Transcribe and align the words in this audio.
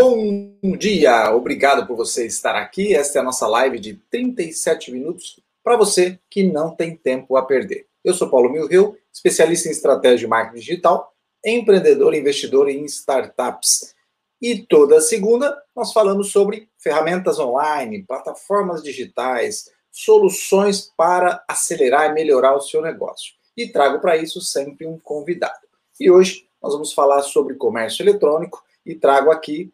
Bom 0.00 0.54
dia, 0.78 1.34
obrigado 1.34 1.84
por 1.84 1.96
você 1.96 2.24
estar 2.24 2.54
aqui. 2.54 2.94
Esta 2.94 3.18
é 3.18 3.20
a 3.20 3.24
nossa 3.24 3.48
live 3.48 3.80
de 3.80 3.94
37 4.12 4.92
minutos 4.92 5.40
para 5.60 5.76
você 5.76 6.20
que 6.30 6.44
não 6.44 6.72
tem 6.72 6.96
tempo 6.96 7.36
a 7.36 7.44
perder. 7.44 7.88
Eu 8.04 8.14
sou 8.14 8.30
Paulo 8.30 8.48
Milreu, 8.48 8.96
especialista 9.12 9.66
em 9.66 9.72
estratégia 9.72 10.18
de 10.18 10.26
marketing 10.28 10.60
digital, 10.60 11.12
empreendedor 11.44 12.14
e 12.14 12.20
investidor 12.20 12.68
em 12.68 12.84
startups. 12.84 13.92
E 14.40 14.60
toda 14.60 15.00
segunda 15.00 15.60
nós 15.74 15.92
falamos 15.92 16.30
sobre 16.30 16.68
ferramentas 16.78 17.40
online, 17.40 18.04
plataformas 18.04 18.84
digitais, 18.84 19.68
soluções 19.90 20.92
para 20.96 21.42
acelerar 21.48 22.08
e 22.08 22.14
melhorar 22.14 22.54
o 22.54 22.60
seu 22.60 22.80
negócio. 22.80 23.34
E 23.56 23.66
trago 23.66 23.98
para 23.98 24.16
isso 24.16 24.40
sempre 24.40 24.86
um 24.86 24.96
convidado. 24.96 25.66
E 25.98 26.08
hoje 26.08 26.46
nós 26.62 26.72
vamos 26.72 26.92
falar 26.92 27.22
sobre 27.22 27.56
comércio 27.56 28.04
eletrônico 28.04 28.62
e 28.86 28.94
trago 28.94 29.32
aqui 29.32 29.72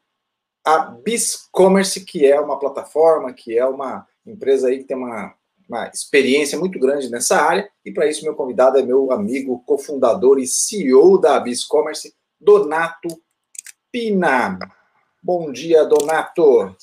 a 0.65 0.79
Biscommerce, 0.79 2.05
que 2.05 2.25
é 2.25 2.41
uma 2.41 2.59
plataforma, 2.59 3.33
que 3.33 3.57
é 3.57 3.67
uma 3.67 4.07
empresa 4.27 4.69
aí 4.69 4.79
que 4.79 4.85
tem 4.85 4.97
uma, 4.97 5.35
uma 5.69 5.89
experiência 5.89 6.59
muito 6.59 6.79
grande 6.79 7.11
nessa 7.11 7.37
área. 7.37 7.69
E 7.85 7.93
para 7.93 8.07
isso, 8.07 8.25
meu 8.25 8.35
convidado 8.35 8.79
é 8.79 8.83
meu 8.83 9.13
amigo, 9.13 9.63
cofundador 9.67 10.39
e 10.39 10.47
CEO 10.47 11.21
da 11.21 11.39
Biscommerce, 11.39 12.15
Donato 12.41 13.09
Pina. 13.93 14.59
Bom 15.23 15.53
dia, 15.53 15.85
Donato. 15.85 16.75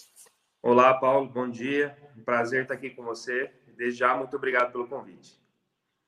Olá, 0.62 0.94
Paulo, 0.94 1.28
bom 1.28 1.50
dia. 1.50 1.98
Um 2.16 2.24
prazer 2.24 2.64
estar 2.64 2.76
aqui 2.76 2.92
com 2.92 3.04
você. 3.04 3.50
Desde 3.76 4.00
já, 4.00 4.16
muito 4.16 4.36
obrigado 4.36 4.72
pelo 4.72 4.88
convite. 4.88 5.42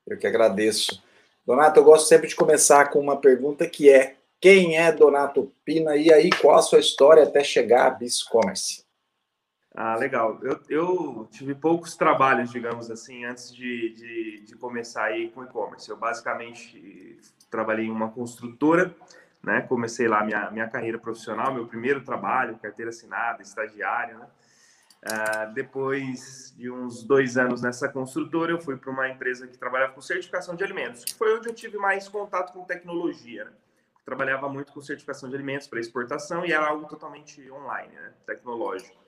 Eu 0.06 0.18
que 0.18 0.28
agradeço. 0.28 1.02
Donato, 1.46 1.80
eu 1.80 1.84
gosto 1.84 2.08
sempre 2.08 2.28
de 2.28 2.36
começar 2.36 2.92
com 2.92 3.00
uma 3.00 3.20
pergunta 3.20 3.68
que 3.68 3.90
é: 3.90 4.18
quem 4.44 4.78
é 4.78 4.92
Donato 4.92 5.54
Pina 5.64 5.96
e 5.96 6.12
aí 6.12 6.30
qual 6.30 6.58
a 6.58 6.62
sua 6.62 6.82
história 6.82 7.24
até 7.24 7.42
chegar 7.42 7.88
a 7.88 7.90
Biscommerce? 7.92 8.84
Ah, 9.74 9.96
legal. 9.96 10.38
Eu, 10.44 10.60
eu, 10.70 11.30
tive 11.32 11.56
poucos 11.56 11.96
trabalhos, 11.96 12.52
digamos 12.52 12.92
assim, 12.92 13.24
antes 13.24 13.56
de, 13.56 13.94
de, 13.94 14.42
de 14.42 14.56
começar 14.58 15.06
aí 15.06 15.30
com 15.30 15.46
e-commerce. 15.46 15.90
Eu 15.90 15.96
basicamente 15.96 17.18
trabalhei 17.50 17.86
em 17.86 17.90
uma 17.90 18.12
construtora, 18.12 18.94
né? 19.42 19.62
Comecei 19.62 20.10
lá 20.10 20.26
minha, 20.26 20.52
minha 20.52 20.68
carreira 20.68 21.00
profissional, 21.00 21.54
meu 21.54 21.66
primeiro 21.66 22.04
trabalho, 22.04 22.60
carteira 22.62 22.90
assinada, 22.90 23.42
estagiário, 23.42 24.20
né? 24.20 24.28
Uh, 25.06 25.54
depois 25.54 26.54
de 26.58 26.70
uns 26.70 27.02
dois 27.02 27.38
anos 27.38 27.62
nessa 27.62 27.88
construtora, 27.88 28.52
eu 28.52 28.60
fui 28.60 28.76
para 28.76 28.92
uma 28.92 29.08
empresa 29.08 29.48
que 29.48 29.58
trabalhava 29.58 29.94
com 29.94 30.02
certificação 30.02 30.54
de 30.54 30.66
alimentos, 30.66 31.06
que 31.06 31.14
foi 31.14 31.34
onde 31.38 31.48
eu 31.48 31.54
tive 31.54 31.78
mais 31.78 32.10
contato 32.10 32.52
com 32.52 32.66
tecnologia. 32.66 33.46
Né? 33.46 33.52
Trabalhava 34.06 34.50
muito 34.50 34.74
com 34.74 34.82
certificação 34.82 35.30
de 35.30 35.36
alimentos 35.36 35.68
para 35.68 35.80
exportação 35.80 36.46
e 36.46 36.52
era 36.52 36.68
algo 36.68 36.88
totalmente 36.88 37.50
online, 37.52 37.94
né? 37.94 38.14
tecnológico. 38.26 39.02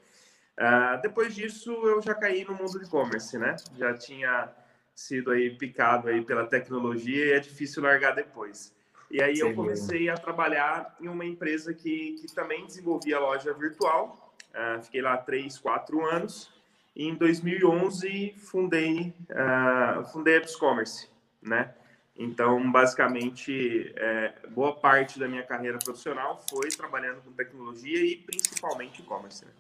Uh, 0.58 1.02
depois 1.02 1.36
disso, 1.36 1.72
eu 1.72 2.02
já 2.02 2.14
caí 2.14 2.46
no 2.46 2.54
mundo 2.54 2.80
de 2.80 2.86
e-commerce, 2.86 3.38
né? 3.38 3.58
Já 3.78 3.94
tinha 3.94 4.50
sido 4.96 5.32
aí 5.32 5.50
picado 5.58 6.08
aí 6.08 6.24
pela 6.24 6.48
tecnologia 6.48 7.26
e 7.26 7.32
é 7.34 7.40
difícil 7.40 7.84
largar 7.84 8.16
depois. 8.16 8.74
E 9.12 9.22
aí 9.22 9.36
Sim, 9.36 9.42
eu 9.42 9.54
comecei 9.54 10.10
a 10.10 10.16
trabalhar 10.16 10.96
em 11.02 11.10
uma 11.10 11.26
empresa 11.26 11.74
que, 11.74 12.14
que 12.22 12.34
também 12.34 12.66
desenvolvia 12.66 13.20
loja 13.20 13.54
virtual, 13.54 14.26
Uh, 14.56 14.82
fiquei 14.82 15.02
lá 15.02 15.18
três, 15.18 15.58
quatro 15.58 16.06
anos. 16.06 16.50
E 16.96 17.06
em 17.06 17.14
2011 17.14 18.36
fundei, 18.38 19.14
uh, 19.30 20.06
fundei 20.06 20.36
a 20.36 20.38
Epscommerce, 20.38 21.10
né? 21.42 21.76
Então, 22.18 22.72
basicamente, 22.72 23.94
é, 23.98 24.34
boa 24.50 24.74
parte 24.74 25.20
da 25.20 25.28
minha 25.28 25.44
carreira 25.44 25.78
profissional 25.78 26.42
foi 26.50 26.70
trabalhando 26.70 27.22
com 27.22 27.32
tecnologia 27.32 28.02
e 28.06 28.16
principalmente 28.16 29.02
e-commerce. 29.02 29.44
Né? 29.44 29.52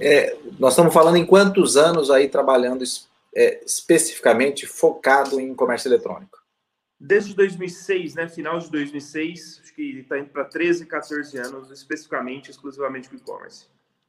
É, 0.00 0.38
nós 0.58 0.72
estamos 0.72 0.92
falando 0.92 1.16
em 1.16 1.26
quantos 1.26 1.76
anos 1.76 2.10
aí 2.10 2.28
trabalhando 2.28 2.82
é, 3.34 3.62
especificamente 3.64 4.66
focado 4.66 5.38
em 5.38 5.54
comércio 5.54 5.88
eletrônico? 5.88 6.42
Desde 6.98 7.34
2006, 7.34 8.14
né? 8.14 8.28
Final 8.28 8.58
de 8.58 8.70
2006, 8.70 9.60
acho 9.62 9.74
que 9.74 9.98
está 9.98 10.18
indo 10.18 10.30
para 10.30 10.44
13, 10.44 10.86
14 10.86 11.36
anos, 11.38 11.70
especificamente, 11.70 12.50
exclusivamente 12.50 13.10
com 13.10 13.16
e-commerce. 13.16 13.66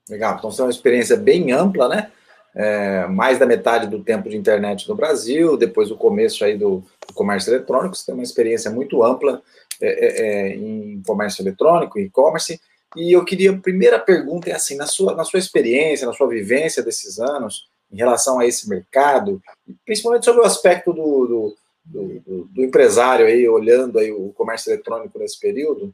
Legal, 0.10 0.38
então 0.38 0.52
você 0.52 0.62
é 0.62 0.66
uma 0.66 0.72
experiência 0.72 1.18
bem 1.18 1.52
ampla, 1.52 1.90
né? 1.90 2.12
É, 2.56 3.06
mais 3.08 3.38
da 3.38 3.46
metade 3.46 3.88
do 3.88 4.02
tempo 4.02 4.30
de 4.30 4.38
internet 4.38 4.88
no 4.88 4.96
Brasil, 4.96 5.58
depois 5.58 5.92
o 5.92 5.98
começo 5.98 6.46
aí 6.46 6.58
do, 6.58 6.84
do 7.06 7.14
comércio 7.14 7.54
eletrônico, 7.54 7.96
você 7.96 8.06
tem 8.06 8.16
uma 8.16 8.24
experiência 8.24 8.72
muito 8.72 9.04
ampla 9.04 9.42
é, 9.82 9.88
é, 9.88 10.28
é 10.28 10.56
em 10.56 11.02
comércio 11.06 11.42
eletrônico, 11.42 12.00
e-commerce, 12.00 12.60
e 12.96 13.12
eu 13.12 13.26
queria, 13.26 13.52
a 13.52 13.58
primeira 13.58 14.00
pergunta 14.00 14.50
é 14.50 14.54
assim, 14.54 14.78
na 14.78 14.88
sua, 14.88 15.14
na 15.14 15.26
sua 15.26 15.40
experiência, 15.40 16.08
na 16.08 16.14
sua 16.14 16.28
vivência 16.28 16.82
desses 16.82 17.20
anos, 17.20 17.68
em 17.92 17.98
relação 17.98 18.40
a 18.40 18.46
esse 18.46 18.70
mercado, 18.70 19.42
principalmente 19.86 20.26
sobre 20.26 20.42
o 20.42 20.46
aspecto 20.46 20.94
do, 20.94 21.28
do, 21.28 21.58
do, 21.86 22.46
do 22.46 22.64
empresário 22.64 23.26
aí, 23.26 23.48
olhando 23.48 24.00
aí 24.00 24.12
o 24.12 24.32
comércio 24.34 24.72
eletrônico 24.72 25.20
nesse 25.20 25.40
período, 25.40 25.94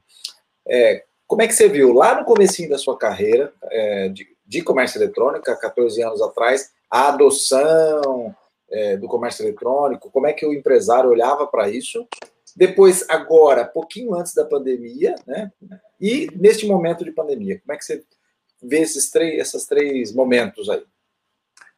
é, 0.68 1.04
como 1.26 1.42
é 1.42 1.48
que 1.48 1.54
você 1.54 1.68
viu 1.68 1.94
lá 1.94 2.20
no 2.20 2.26
comecinho 2.26 2.70
da 2.70 2.78
sua 2.78 2.98
carreira 2.98 3.52
é, 3.72 4.10
de, 4.10 4.28
de, 4.52 4.62
comércio 4.62 4.98
eletrônico, 4.98 5.46
14 5.46 6.04
anos 6.04 6.22
atrás, 6.22 6.74
a 6.90 7.08
adoção 7.08 8.36
é, 8.70 8.98
do 8.98 9.08
comércio 9.08 9.44
eletrônico, 9.44 10.12
como 10.12 10.28
é 10.28 10.34
que 10.34 10.46
o 10.46 10.54
empresário 10.54 11.10
olhava 11.10 11.48
para 11.48 11.70
isso? 11.70 12.06
Depois, 12.54 13.10
agora, 13.10 13.64
pouquinho 13.64 14.14
antes 14.14 14.34
da 14.34 14.44
pandemia, 14.44 15.16
né? 15.26 15.52
E 16.00 16.28
neste 16.36 16.68
momento 16.68 17.06
de 17.06 17.14
pandemia, 17.14 17.62
como 17.62 17.72
é 17.72 17.78
que 17.78 17.86
você 17.86 18.04
vê 18.62 18.80
esses 18.80 19.10
três, 19.10 19.40
esses 19.40 19.66
três 19.66 20.14
momentos 20.14 20.70
aí? 20.70 20.84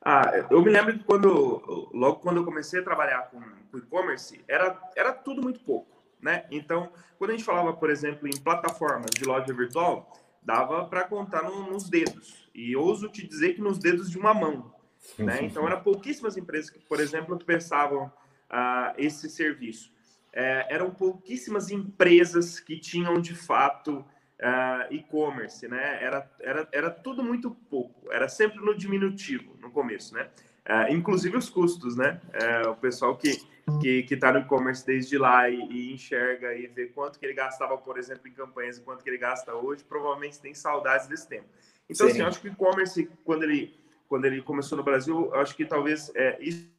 Ah, 0.04 0.46
eu 0.50 0.62
me 0.62 0.72
lembro 0.72 0.98
que 0.98 1.04
quando, 1.04 1.90
logo 1.94 2.16
quando 2.22 2.38
eu 2.38 2.44
comecei 2.44 2.80
a 2.80 2.84
trabalhar 2.84 3.30
com, 3.30 3.40
com 3.72 3.78
e-commerce, 3.78 4.44
era, 4.48 4.82
era 4.96 5.14
tudo 5.14 5.44
muito 5.44 5.60
pouco 5.60 5.94
né? 6.24 6.46
Então, 6.50 6.90
quando 7.20 7.32
a 7.32 7.34
gente 7.34 7.44
falava, 7.44 7.74
por 7.74 7.90
exemplo, 7.90 8.28
em 8.28 8.38
plataformas 8.40 9.12
de 9.12 9.26
loja 9.26 9.54
virtual, 9.54 10.10
dava 10.46 10.86
para 10.86 11.04
contar 11.04 11.44
no, 11.44 11.72
nos 11.72 11.90
dedos. 11.90 12.50
E 12.54 12.76
ouso 12.76 13.10
te 13.10 13.26
dizer 13.26 13.54
que 13.54 13.62
nos 13.62 13.78
dedos 13.78 14.10
de 14.10 14.18
uma 14.18 14.34
mão. 14.34 14.74
Né? 15.18 15.40
Então, 15.44 15.68
eram 15.68 15.82
pouquíssimas 15.82 16.38
empresas 16.38 16.70
que, 16.70 16.80
por 16.80 17.00
exemplo, 17.00 17.38
que 17.38 17.46
prestavam 17.46 18.06
uh, 18.06 18.94
esse 18.98 19.30
serviço. 19.30 19.92
É, 20.32 20.74
eram 20.74 20.92
pouquíssimas 20.92 21.70
empresas 21.70 22.60
que 22.60 22.80
tinham, 22.80 23.20
de 23.22 23.36
fato, 23.36 24.00
uh, 24.00 24.94
e-commerce. 24.94 25.68
Né? 25.68 26.04
Era, 26.04 26.32
era, 26.40 26.68
era 26.72 26.90
tudo 26.90 27.24
muito 27.24 27.52
pouco. 27.52 28.12
Era 28.12 28.28
sempre 28.28 28.60
no 28.60 28.76
diminutivo, 28.76 29.58
no 29.60 29.72
começo. 29.72 30.14
Né? 30.14 30.30
Uh, 30.68 30.94
inclusive 30.94 31.38
os 31.38 31.50
custos. 31.50 31.96
Né? 31.96 32.20
o 32.70 32.76
pessoal 32.76 33.18
que 33.18 33.53
que 33.82 34.06
está 34.14 34.32
no 34.32 34.40
e-commerce 34.40 34.86
desde 34.86 35.18
lá 35.18 35.50
e, 35.50 35.56
e, 35.56 35.94
enxerga 35.94 36.54
e 36.54 36.68
vê 36.68 36.88
quanto 36.88 37.18
que 37.18 37.26
ele 37.26 37.34
gastava, 37.34 37.78
por 37.78 37.98
exemplo, 37.98 38.28
em 38.28 38.34
campanhas 38.34 38.78
e 38.78 38.82
quanto 38.82 39.04
que 39.04 39.10
ele 39.10 39.18
gasta 39.18 39.54
hoje, 39.54 39.84
provavelmente 39.84 40.40
tem 40.40 40.54
saudades 40.54 41.08
desse 41.08 41.28
tempo. 41.28 41.48
Então, 41.90 42.08
Sim. 42.08 42.12
assim, 42.12 42.22
eu 42.22 42.28
acho 42.28 42.42
que 42.42 42.50
o 42.50 42.52
e-commerce, 42.52 43.10
quando 43.24 43.44
ele, 43.44 43.78
quando 44.08 44.26
ele 44.26 44.42
começou 44.42 44.78
no 44.78 44.84
Brasil, 44.84 45.30
eu 45.34 45.40
acho 45.40 45.56
que 45.56 45.66
talvez 45.66 46.12
é, 46.16 46.38
isso. 46.42 46.72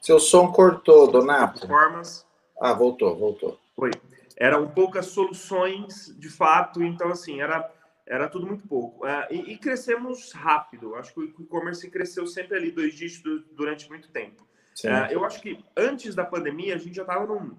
Seu 0.00 0.18
som 0.18 0.50
cortou, 0.50 1.10
Donato. 1.10 1.66
Formas. 1.66 2.26
Ah, 2.60 2.72
voltou, 2.72 3.16
voltou. 3.16 3.60
Foi. 3.76 3.92
Eram 4.36 4.68
poucas 4.68 5.06
soluções, 5.06 6.12
de 6.18 6.28
fato, 6.28 6.82
então, 6.82 7.10
assim, 7.10 7.40
era 7.40 7.70
era 8.12 8.28
tudo 8.28 8.46
muito 8.46 8.68
pouco. 8.68 9.06
Uh, 9.06 9.32
e, 9.32 9.56
crescemos 9.56 10.32
rápido. 10.32 10.94
Acho 10.96 11.14
que 11.14 11.20
o 11.20 11.24
e-commerce 11.24 11.90
cresceu 11.90 12.26
sempre 12.26 12.58
ali 12.58 12.70
dois 12.70 12.94
dígitos 12.94 13.42
durante 13.52 13.88
muito 13.88 14.10
tempo. 14.10 14.42
Uh, 14.84 15.10
eu 15.10 15.24
acho 15.24 15.40
que 15.40 15.64
antes 15.74 16.14
da 16.14 16.22
pandemia 16.22 16.74
a 16.74 16.78
gente 16.78 16.94
já 16.94 17.02
estava 17.02 17.26
num, 17.26 17.56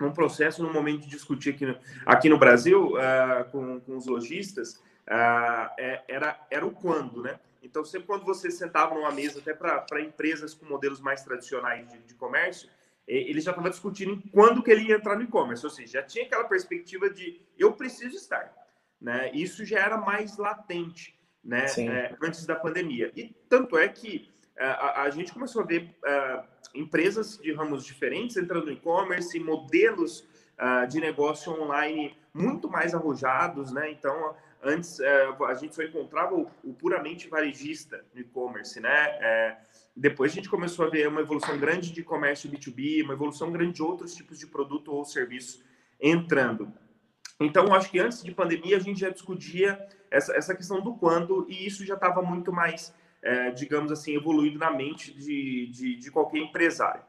num 0.00 0.10
processo, 0.10 0.62
num 0.62 0.72
momento 0.72 1.02
de 1.02 1.08
discutir 1.08 1.50
aqui 1.50 1.66
no, 1.66 1.78
aqui 2.06 2.28
no 2.30 2.38
Brasil 2.38 2.94
uh, 2.94 3.50
com, 3.50 3.80
com 3.80 3.96
os 3.98 4.06
lojistas, 4.06 4.82
é, 5.06 6.02
era, 6.08 6.40
era 6.50 6.64
o 6.64 6.70
quando, 6.70 7.22
né? 7.22 7.38
Então, 7.62 7.84
sempre 7.84 8.06
quando 8.06 8.24
você 8.24 8.50
sentava 8.50 8.94
numa 8.94 9.12
mesa, 9.12 9.40
até 9.40 9.52
para 9.52 10.00
empresas 10.00 10.54
com 10.54 10.64
modelos 10.64 11.00
mais 11.00 11.22
tradicionais 11.22 11.86
de, 11.90 11.98
de 11.98 12.14
comércio, 12.14 12.68
ele 13.06 13.40
já 13.40 13.50
estava 13.50 13.68
discutindo 13.68 14.22
quando 14.32 14.62
que 14.62 14.70
ele 14.70 14.84
ia 14.84 14.96
entrar 14.96 15.16
no 15.16 15.22
e-commerce, 15.22 15.64
ou 15.66 15.70
seja, 15.70 16.00
já 16.00 16.02
tinha 16.02 16.24
aquela 16.24 16.44
perspectiva 16.44 17.10
de 17.10 17.42
eu 17.58 17.72
preciso 17.72 18.16
estar. 18.16 18.61
Né? 19.02 19.32
Isso 19.34 19.66
já 19.66 19.80
era 19.80 19.98
mais 19.98 20.38
latente 20.38 21.20
né? 21.44 21.66
É, 21.78 22.14
antes 22.22 22.46
da 22.46 22.54
pandemia. 22.54 23.10
E 23.16 23.34
tanto 23.48 23.76
é 23.76 23.88
que 23.88 24.30
é, 24.56 24.64
a, 24.64 25.02
a 25.02 25.10
gente 25.10 25.32
começou 25.32 25.62
a 25.62 25.64
ver 25.64 25.94
uh, 26.04 26.44
empresas 26.74 27.38
de 27.38 27.52
ramos 27.52 27.84
diferentes 27.84 28.36
entrando 28.36 28.66
no 28.66 28.72
e-commerce, 28.72 29.38
modelos 29.40 30.20
uh, 30.20 30.86
de 30.86 31.00
negócio 31.00 31.52
online 31.52 32.16
muito 32.32 32.70
mais 32.70 32.94
arrojados. 32.94 33.72
Né? 33.72 33.90
Então, 33.90 34.34
antes 34.62 34.98
uh, 35.00 35.44
a 35.44 35.54
gente 35.54 35.74
só 35.74 35.82
encontrava 35.82 36.36
o, 36.36 36.48
o 36.62 36.72
puramente 36.72 37.28
varejista 37.28 38.04
no 38.14 38.20
e-commerce. 38.20 38.78
Né? 38.78 39.58
depois 39.94 40.32
a 40.32 40.34
gente 40.36 40.48
começou 40.48 40.86
a 40.86 40.88
ver 40.88 41.06
uma 41.06 41.20
evolução 41.20 41.58
grande 41.58 41.92
de 41.92 42.02
comércio 42.02 42.50
B2B, 42.50 43.04
uma 43.04 43.12
evolução 43.12 43.52
grande 43.52 43.74
de 43.74 43.82
outros 43.82 44.14
tipos 44.14 44.38
de 44.38 44.46
produto 44.46 44.90
ou 44.90 45.04
serviço 45.04 45.62
entrando. 46.00 46.72
Então, 47.44 47.72
acho 47.74 47.90
que 47.90 47.98
antes 47.98 48.22
de 48.22 48.32
pandemia 48.32 48.76
a 48.76 48.80
gente 48.80 49.00
já 49.00 49.10
discutia 49.10 49.86
essa, 50.10 50.34
essa 50.36 50.54
questão 50.54 50.80
do 50.80 50.94
quando 50.94 51.46
e 51.48 51.66
isso 51.66 51.84
já 51.84 51.94
estava 51.94 52.22
muito 52.22 52.52
mais, 52.52 52.94
é, 53.22 53.50
digamos 53.50 53.90
assim, 53.90 54.14
evoluído 54.14 54.58
na 54.58 54.70
mente 54.70 55.12
de, 55.14 55.68
de, 55.68 55.96
de 55.96 56.10
qualquer 56.10 56.38
empresário. 56.38 57.02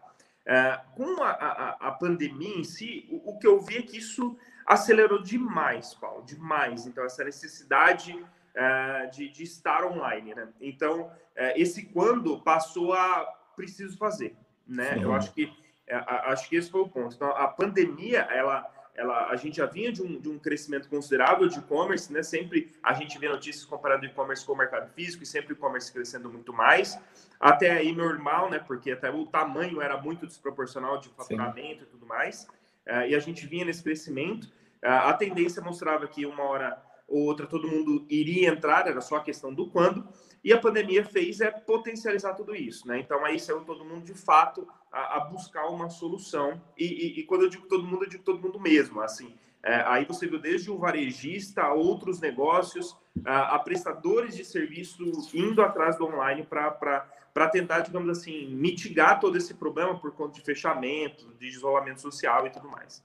É, 0.46 0.80
com 0.96 1.24
a, 1.24 1.32
a, 1.32 1.88
a, 1.88 1.92
pandemia 1.92 2.58
em 2.58 2.64
si, 2.66 3.08
o, 3.10 3.32
o, 3.32 3.40
que 3.40 3.48
eu 3.48 3.62
vi 3.62 3.78
é 3.78 3.82
que 3.82 3.98
isso 3.98 4.38
acelerou 4.66 5.22
demais, 5.22 5.94
Paulo, 5.94 6.24
demais. 6.26 6.86
Então, 6.86 7.04
essa 7.06 7.24
necessidade 7.24 8.14
é, 8.54 9.06
de, 9.08 9.30
de, 9.30 9.44
estar 9.44 9.86
online, 9.86 10.36
né? 10.36 10.50
Então, 10.60 11.10
é, 11.34 11.60
esse 11.60 11.86
quando 11.86 12.42
passou 12.42 12.94
a 12.94 13.26
preciso 13.56 13.98
fazer, 13.98 14.36
né? 14.68 14.98
Eu 15.02 15.14
acho 15.14 15.34
que 15.34 15.50
é, 15.88 15.96
acho 15.96 16.50
que 16.50 16.56
esse 16.56 16.70
foi 16.70 16.82
o 16.82 16.90
ponto. 16.90 17.16
Então, 17.16 17.30
a 17.30 17.48
pandemia, 17.48 18.22
ela 18.32 18.70
ela, 18.96 19.28
a 19.30 19.36
gente 19.36 19.58
já 19.58 19.66
vinha 19.66 19.92
de 19.92 20.04
um, 20.04 20.20
de 20.20 20.30
um 20.30 20.38
crescimento 20.38 20.88
considerável 20.88 21.48
de 21.48 21.58
e-commerce, 21.58 22.14
né? 22.14 22.22
Sempre 22.22 22.72
a 22.82 22.94
gente 22.94 23.18
vê 23.18 23.28
notícias 23.28 23.66
comparando 23.66 24.06
e-commerce 24.06 24.46
com 24.46 24.54
o 24.54 24.58
mercado 24.58 24.92
físico 24.94 25.24
e 25.24 25.26
sempre 25.26 25.54
o 25.54 25.56
e-commerce 25.56 25.92
crescendo 25.92 26.30
muito 26.30 26.54
mais. 26.54 27.00
Até 27.40 27.72
aí 27.72 27.94
normal, 27.94 28.52
né? 28.52 28.60
Porque 28.60 28.92
até 28.92 29.10
o 29.10 29.26
tamanho 29.26 29.82
era 29.82 30.00
muito 30.00 30.28
desproporcional 30.28 31.00
de 31.00 31.10
faturamento 31.10 31.80
Sim. 31.80 31.88
e 31.88 31.92
tudo 31.92 32.06
mais. 32.06 32.44
Uh, 32.88 33.08
e 33.10 33.16
a 33.16 33.20
gente 33.20 33.48
vinha 33.48 33.66
nesse 33.66 33.82
crescimento. 33.82 34.46
Uh, 34.84 34.88
a 34.88 35.14
tendência 35.14 35.62
mostrava 35.62 36.08
que 36.08 36.26
uma 36.26 36.44
hora 36.44 36.82
ou 37.08 37.24
outra 37.24 37.48
todo 37.48 37.68
mundo 37.68 38.06
iria 38.10 38.50
entrar, 38.50 38.88
era 38.88 39.02
só 39.02 39.18
a 39.18 39.24
questão 39.24 39.54
do 39.54 39.70
quando. 39.70 40.08
E 40.44 40.52
a 40.52 40.60
pandemia 40.60 41.06
fez 41.06 41.40
é 41.40 41.50
potencializar 41.50 42.34
tudo 42.34 42.54
isso, 42.54 42.86
né? 42.88 43.00
Então 43.00 43.24
aí 43.24 43.40
saiu 43.40 43.62
todo 43.62 43.86
mundo 43.86 44.04
de 44.04 44.14
fato 44.14 44.68
a, 44.92 45.18
a 45.18 45.20
buscar 45.22 45.68
uma 45.68 45.90
solução. 45.90 46.62
E, 46.78 46.86
e, 46.86 47.20
e, 47.20 47.24
quando 47.24 47.44
eu 47.44 47.50
digo 47.50 47.66
todo 47.68 47.86
mundo, 47.86 48.04
eu 48.04 48.10
digo 48.10 48.24
todo 48.24 48.42
mundo 48.42 48.60
mesmo. 48.60 49.00
Assim, 49.00 49.34
é, 49.64 49.76
aí 49.88 50.04
você 50.04 50.28
viu 50.28 50.40
desde 50.40 50.70
o 50.70 50.78
varejista 50.78 51.72
outros 51.72 52.20
negócios, 52.20 52.98
a, 53.26 53.56
a 53.56 53.60
prestadores 53.60 54.36
de 54.36 54.44
serviço 54.44 55.02
indo 55.34 55.62
atrás 55.62 55.98
do 55.98 56.06
online 56.06 56.44
para 56.44 57.48
tentar, 57.50 57.80
digamos 57.80 58.10
assim, 58.10 58.54
mitigar 58.54 59.22
todo 59.22 59.38
esse 59.38 59.54
problema 59.54 59.98
por 59.98 60.12
conta 60.12 60.34
de 60.34 60.42
fechamento, 60.42 61.34
de 61.40 61.48
isolamento 61.48 62.02
social 62.02 62.46
e 62.46 62.50
tudo 62.50 62.68
mais. 62.68 63.02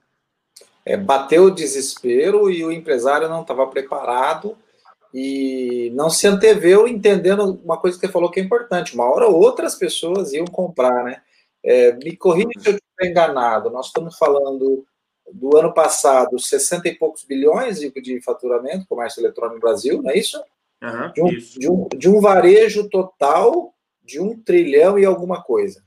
É, 0.84 0.96
bateu 0.96 1.44
o 1.44 1.50
desespero 1.50 2.50
e 2.50 2.64
o 2.64 2.72
empresário 2.72 3.28
não 3.28 3.42
estava 3.42 3.64
preparado 3.68 4.58
e 5.12 5.90
não 5.94 6.10
se 6.10 6.26
anteveu 6.26 6.86
entendendo 6.86 7.60
uma 7.64 7.78
coisa 7.78 7.98
que 7.98 8.06
você 8.06 8.12
falou 8.12 8.30
que 8.30 8.40
é 8.40 8.42
importante. 8.42 8.94
Uma 8.94 9.10
hora 9.10 9.26
outras 9.26 9.74
pessoas 9.74 10.32
iam 10.32 10.44
comprar, 10.46 11.04
né? 11.04 11.22
É, 11.64 11.92
me 11.92 12.16
corrija 12.16 12.48
se 12.58 12.68
eu 12.68 12.74
estiver 12.74 13.10
enganado. 13.10 13.70
Nós 13.70 13.86
estamos 13.86 14.16
falando 14.16 14.84
do 15.32 15.56
ano 15.56 15.72
passado, 15.72 16.38
60 16.38 16.88
e 16.88 16.94
poucos 16.94 17.24
bilhões 17.24 17.80
de, 17.80 17.90
de 17.90 18.20
faturamento, 18.22 18.86
comércio 18.86 19.20
eletrônico 19.20 19.56
no 19.56 19.60
Brasil, 19.60 20.02
não 20.02 20.10
é 20.10 20.18
isso? 20.18 20.42
Uhum, 20.82 21.12
de, 21.12 21.22
um, 21.22 21.28
isso. 21.28 21.58
De, 21.58 21.70
um, 21.70 21.88
de 21.88 22.08
um 22.08 22.20
varejo 22.20 22.88
total 22.88 23.74
de 24.02 24.20
um 24.20 24.40
trilhão 24.40 24.98
e 24.98 25.04
alguma 25.04 25.42
coisa. 25.42 25.82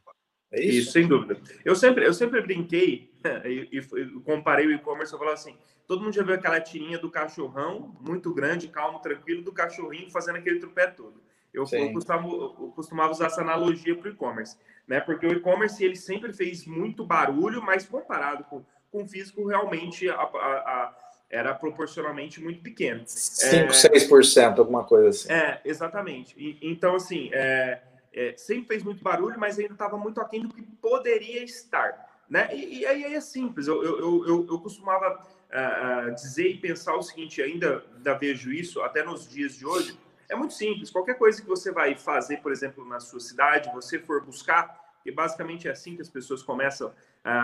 É 0.52 0.62
isso? 0.62 0.78
isso, 0.80 0.92
sem 0.92 1.08
dúvida. 1.08 1.40
Eu 1.64 1.76
sempre, 1.76 2.06
eu 2.06 2.14
sempre 2.14 2.42
brinquei 2.42 3.10
e, 3.46 3.70
e 3.78 4.20
comparei 4.22 4.68
o 4.68 4.72
e-commerce, 4.72 5.14
eu 5.14 5.20
falava 5.20 5.36
assim, 5.36 5.56
todo 5.88 6.02
mundo 6.04 6.14
já 6.14 6.24
viu 6.24 6.36
aquela 6.36 6.60
tirinha 6.60 6.98
do 6.98 7.10
cachorrão, 7.10 7.96
muito 8.02 8.34
grande, 8.34 8.68
calmo, 8.68 9.00
tranquilo, 9.00 9.44
do 9.44 9.52
cachorrinho 9.52 10.10
fazendo 10.10 10.38
aquele 10.38 10.60
trupé 10.60 10.88
todo. 10.88 11.22
Eu, 11.54 11.66
eu, 11.70 11.92
costumava, 11.92 12.28
eu 12.28 12.74
costumava 12.74 13.12
usar 13.12 13.26
essa 13.26 13.42
analogia 13.42 13.96
para 13.96 14.10
o 14.10 14.12
e-commerce, 14.12 14.58
né? 14.88 15.02
Porque 15.02 15.26
o 15.26 15.34
e-commerce 15.34 15.84
ele 15.84 15.98
sempre 15.98 16.32
fez 16.32 16.66
muito 16.66 17.06
barulho, 17.06 17.62
mas 17.62 17.86
comparado 17.86 18.46
com, 18.46 18.64
com 18.90 19.04
o 19.04 19.08
físico, 19.08 19.46
realmente 19.46 20.10
a, 20.10 20.16
a, 20.16 20.22
a, 20.22 20.98
era 21.30 21.54
proporcionalmente 21.54 22.42
muito 22.42 22.62
pequeno. 22.62 23.04
5, 23.06 23.54
é, 23.54 23.68
6%, 23.68 24.60
alguma 24.60 24.86
coisa 24.86 25.10
assim. 25.10 25.32
É, 25.32 25.60
exatamente. 25.66 26.36
E, 26.38 26.58
então, 26.62 26.96
assim, 26.96 27.30
é, 27.34 27.82
é, 28.14 28.34
sempre 28.38 28.68
fez 28.68 28.84
muito 28.84 29.04
barulho, 29.04 29.38
mas 29.38 29.60
ainda 29.60 29.74
estava 29.74 29.98
muito 29.98 30.22
aquém 30.22 30.42
do 30.42 30.54
que 30.54 30.62
poderia 30.62 31.44
estar. 31.44 32.11
Né? 32.32 32.48
E, 32.56 32.80
e 32.80 32.86
aí 32.86 33.14
é 33.14 33.20
simples, 33.20 33.68
eu, 33.68 33.84
eu, 33.84 34.26
eu, 34.26 34.48
eu 34.50 34.60
costumava 34.62 35.22
uh, 35.22 36.16
dizer 36.16 36.48
e 36.48 36.58
pensar 36.58 36.96
o 36.96 37.02
seguinte, 37.02 37.42
ainda, 37.42 37.84
ainda 37.94 38.14
vejo 38.14 38.54
isso 38.54 38.82
até 38.82 39.04
nos 39.04 39.30
dias 39.30 39.58
de 39.58 39.66
hoje, 39.66 40.00
é 40.30 40.36
muito 40.38 40.54
simples, 40.54 40.90
qualquer 40.90 41.18
coisa 41.18 41.42
que 41.42 41.48
você 41.48 41.74
vai 41.74 41.94
fazer, 41.94 42.38
por 42.38 42.54
exemplo, 42.54 42.86
na 42.86 43.02
sua 43.02 43.20
cidade, 43.20 43.70
você 43.74 44.00
for 44.00 44.24
buscar, 44.24 44.80
e 45.06 45.12
basicamente 45.12 45.68
é 45.68 45.72
assim 45.72 45.94
que 45.94 46.02
as 46.02 46.08
pessoas 46.08 46.42
começam 46.42 46.88
uh, 46.88 46.94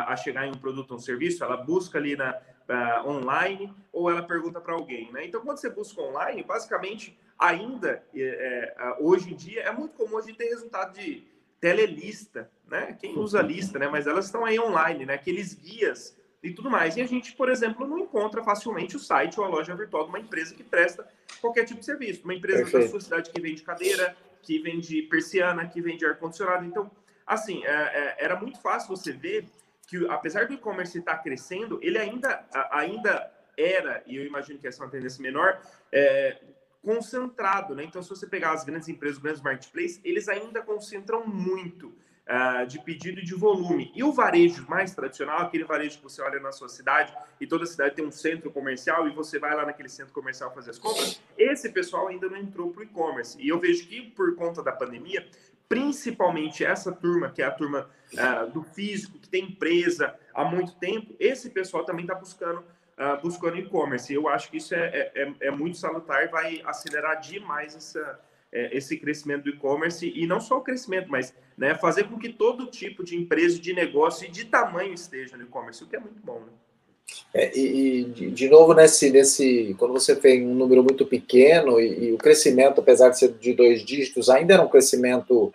a 0.07 0.15
chegar 0.15 0.47
em 0.47 0.51
um 0.51 0.57
produto 0.57 0.91
ou 0.91 0.97
um 0.97 1.01
serviço, 1.01 1.43
ela 1.43 1.57
busca 1.57 1.97
ali 1.97 2.15
na, 2.15 2.31
uh, 2.69 3.09
online 3.09 3.75
ou 3.91 4.09
ela 4.09 4.23
pergunta 4.23 4.61
para 4.61 4.73
alguém, 4.73 5.11
né? 5.11 5.25
Então, 5.25 5.41
quando 5.41 5.57
você 5.57 5.69
busca 5.69 6.01
online, 6.01 6.43
basicamente, 6.43 7.19
ainda, 7.37 8.01
é, 8.15 8.95
hoje 9.01 9.33
em 9.33 9.35
dia, 9.35 9.63
é 9.63 9.71
muito 9.73 9.95
comum 9.95 10.17
a 10.17 10.21
gente 10.21 10.37
ter 10.37 10.45
resultado 10.45 10.93
de 10.93 11.27
telelista, 11.59 12.49
né? 12.67 12.95
Quem 12.99 13.17
usa 13.17 13.41
lista, 13.41 13.79
né? 13.79 13.87
Mas 13.87 14.07
elas 14.07 14.25
estão 14.25 14.45
aí 14.45 14.59
online, 14.59 15.05
né? 15.05 15.15
Aqueles 15.15 15.53
guias 15.53 16.15
e 16.41 16.51
tudo 16.51 16.69
mais. 16.69 16.95
E 16.97 17.01
a 17.01 17.07
gente, 17.07 17.33
por 17.33 17.49
exemplo, 17.49 17.87
não 17.87 17.99
encontra 17.99 18.43
facilmente 18.43 18.95
o 18.95 18.99
site 18.99 19.39
ou 19.39 19.45
a 19.45 19.49
loja 19.49 19.75
virtual 19.75 20.03
de 20.03 20.09
uma 20.09 20.19
empresa 20.19 20.53
que 20.53 20.63
presta 20.63 21.07
qualquer 21.41 21.65
tipo 21.65 21.79
de 21.79 21.85
serviço. 21.85 22.23
Uma 22.23 22.35
empresa 22.35 22.59
Perfeito. 22.59 22.83
da 22.83 22.89
sua 22.91 23.01
cidade 23.01 23.29
que 23.31 23.41
vende 23.41 23.63
cadeira, 23.63 24.15
que 24.41 24.59
vende 24.59 25.01
persiana, 25.03 25.67
que 25.67 25.81
vende 25.81 26.05
ar-condicionado. 26.05 26.65
Então, 26.65 26.89
assim, 27.25 27.65
é, 27.65 27.69
é, 27.69 28.15
era 28.19 28.35
muito 28.35 28.59
fácil 28.61 28.95
você 28.95 29.11
ver 29.11 29.45
que, 29.87 30.05
apesar 30.09 30.47
do 30.47 30.53
e-commerce 30.53 30.97
estar 30.97 31.17
crescendo, 31.17 31.79
ele 31.81 31.97
ainda, 31.97 32.45
ainda 32.71 33.31
era, 33.57 34.03
e 34.05 34.15
eu 34.15 34.25
imagino 34.25 34.59
que 34.59 34.67
essa 34.67 34.83
é 34.83 34.85
uma 34.85 34.91
tendência 34.91 35.21
menor, 35.21 35.59
é, 35.91 36.37
concentrado, 36.87 37.75
né? 37.75 37.83
Então, 37.83 38.01
se 38.01 38.09
você 38.09 38.25
pegar 38.25 38.53
as 38.53 38.63
grandes 38.63 38.87
empresas, 38.87 39.17
os 39.17 39.21
grandes 39.21 39.41
marketplaces, 39.41 39.99
eles 40.05 40.29
ainda 40.29 40.61
concentram 40.61 41.27
muito 41.27 41.87
uh, 41.87 42.65
de 42.65 42.79
pedido 42.79 43.19
e 43.19 43.25
de 43.25 43.35
volume. 43.35 43.91
E 43.93 44.05
o 44.05 44.13
varejo 44.13 44.65
mais 44.69 44.95
tradicional, 44.95 45.41
aquele 45.41 45.65
varejo 45.65 45.97
que 45.97 46.03
você 46.03 46.21
olha 46.21 46.39
na 46.39 46.53
sua 46.53 46.69
cidade 46.69 47.13
e 47.41 47.45
toda 47.45 47.65
cidade 47.65 47.93
tem 47.93 48.05
um 48.05 48.11
centro 48.11 48.49
comercial 48.51 49.05
e 49.05 49.11
você 49.11 49.37
vai 49.37 49.53
lá 49.53 49.65
naquele 49.65 49.89
centro 49.89 50.13
comercial 50.13 50.53
fazer 50.53 50.69
as 50.69 50.79
compras, 50.79 51.21
esse 51.37 51.69
pessoal 51.73 52.07
ainda 52.07 52.29
não 52.29 52.37
entrou 52.37 52.71
para 52.71 52.79
o 52.79 52.83
e-commerce. 52.85 53.37
E 53.37 53.49
eu 53.49 53.59
vejo 53.59 53.85
que 53.85 54.03
por 54.11 54.33
conta 54.37 54.63
da 54.63 54.71
pandemia, 54.71 55.27
principalmente 55.67 56.63
essa 56.63 56.93
turma, 56.93 57.29
que 57.29 57.41
é 57.41 57.45
a 57.45 57.51
turma 57.51 57.89
uh, 58.13 58.49
do 58.49 58.63
físico, 58.63 59.19
que 59.19 59.27
tem 59.27 59.43
empresa 59.43 60.15
há 60.33 60.45
muito 60.45 60.73
tempo, 60.75 61.13
esse 61.19 61.49
pessoal 61.49 61.83
também 61.83 62.05
está 62.05 62.15
buscando 62.15 62.63
uh, 62.97 63.21
buscando 63.21 63.57
e-commerce. 63.57 64.13
Eu 64.13 64.27
acho 64.27 64.49
que 64.49 64.57
isso 64.57 64.73
é, 64.73 64.87
é, 64.87 65.11
é, 65.15 65.33
é 65.47 65.51
muito 65.51 65.77
salutar 65.77 66.23
e 66.23 66.27
vai 66.27 66.61
acelerar 66.65 67.19
demais 67.19 67.75
essa, 67.75 68.19
é, 68.51 68.75
esse 68.75 68.97
crescimento 68.97 69.43
do 69.43 69.49
e-commerce 69.49 70.11
e 70.13 70.25
não 70.25 70.39
só 70.39 70.57
o 70.57 70.61
crescimento, 70.63 71.09
mas 71.09 71.33
né, 71.57 71.75
fazer 71.75 72.05
com 72.05 72.17
que 72.17 72.29
todo 72.29 72.67
tipo 72.67 73.03
de 73.03 73.15
empresa, 73.15 73.59
de 73.59 73.73
negócio 73.73 74.27
e 74.27 74.31
de 74.31 74.45
tamanho 74.45 74.93
esteja 74.93 75.37
no 75.37 75.43
e-commerce, 75.43 75.83
o 75.83 75.87
que 75.87 75.95
é 75.95 75.99
muito 75.99 76.21
bom. 76.21 76.39
Né? 76.39 76.51
É, 77.33 77.57
e, 77.57 78.03
de 78.05 78.49
novo, 78.49 78.73
nesse, 78.73 79.09
nesse, 79.09 79.75
quando 79.77 79.93
você 79.93 80.15
tem 80.15 80.45
um 80.45 80.53
número 80.53 80.83
muito 80.83 81.05
pequeno 81.05 81.79
e, 81.79 82.09
e, 82.09 82.13
o 82.13 82.17
crescimento, 82.17 82.81
apesar 82.81 83.09
de 83.09 83.19
ser 83.19 83.33
de 83.33 83.53
dois 83.53 83.83
dígitos, 83.83 84.29
ainda 84.29 84.53
era 84.55 84.63
um 84.63 84.69
crescimento 84.69 85.53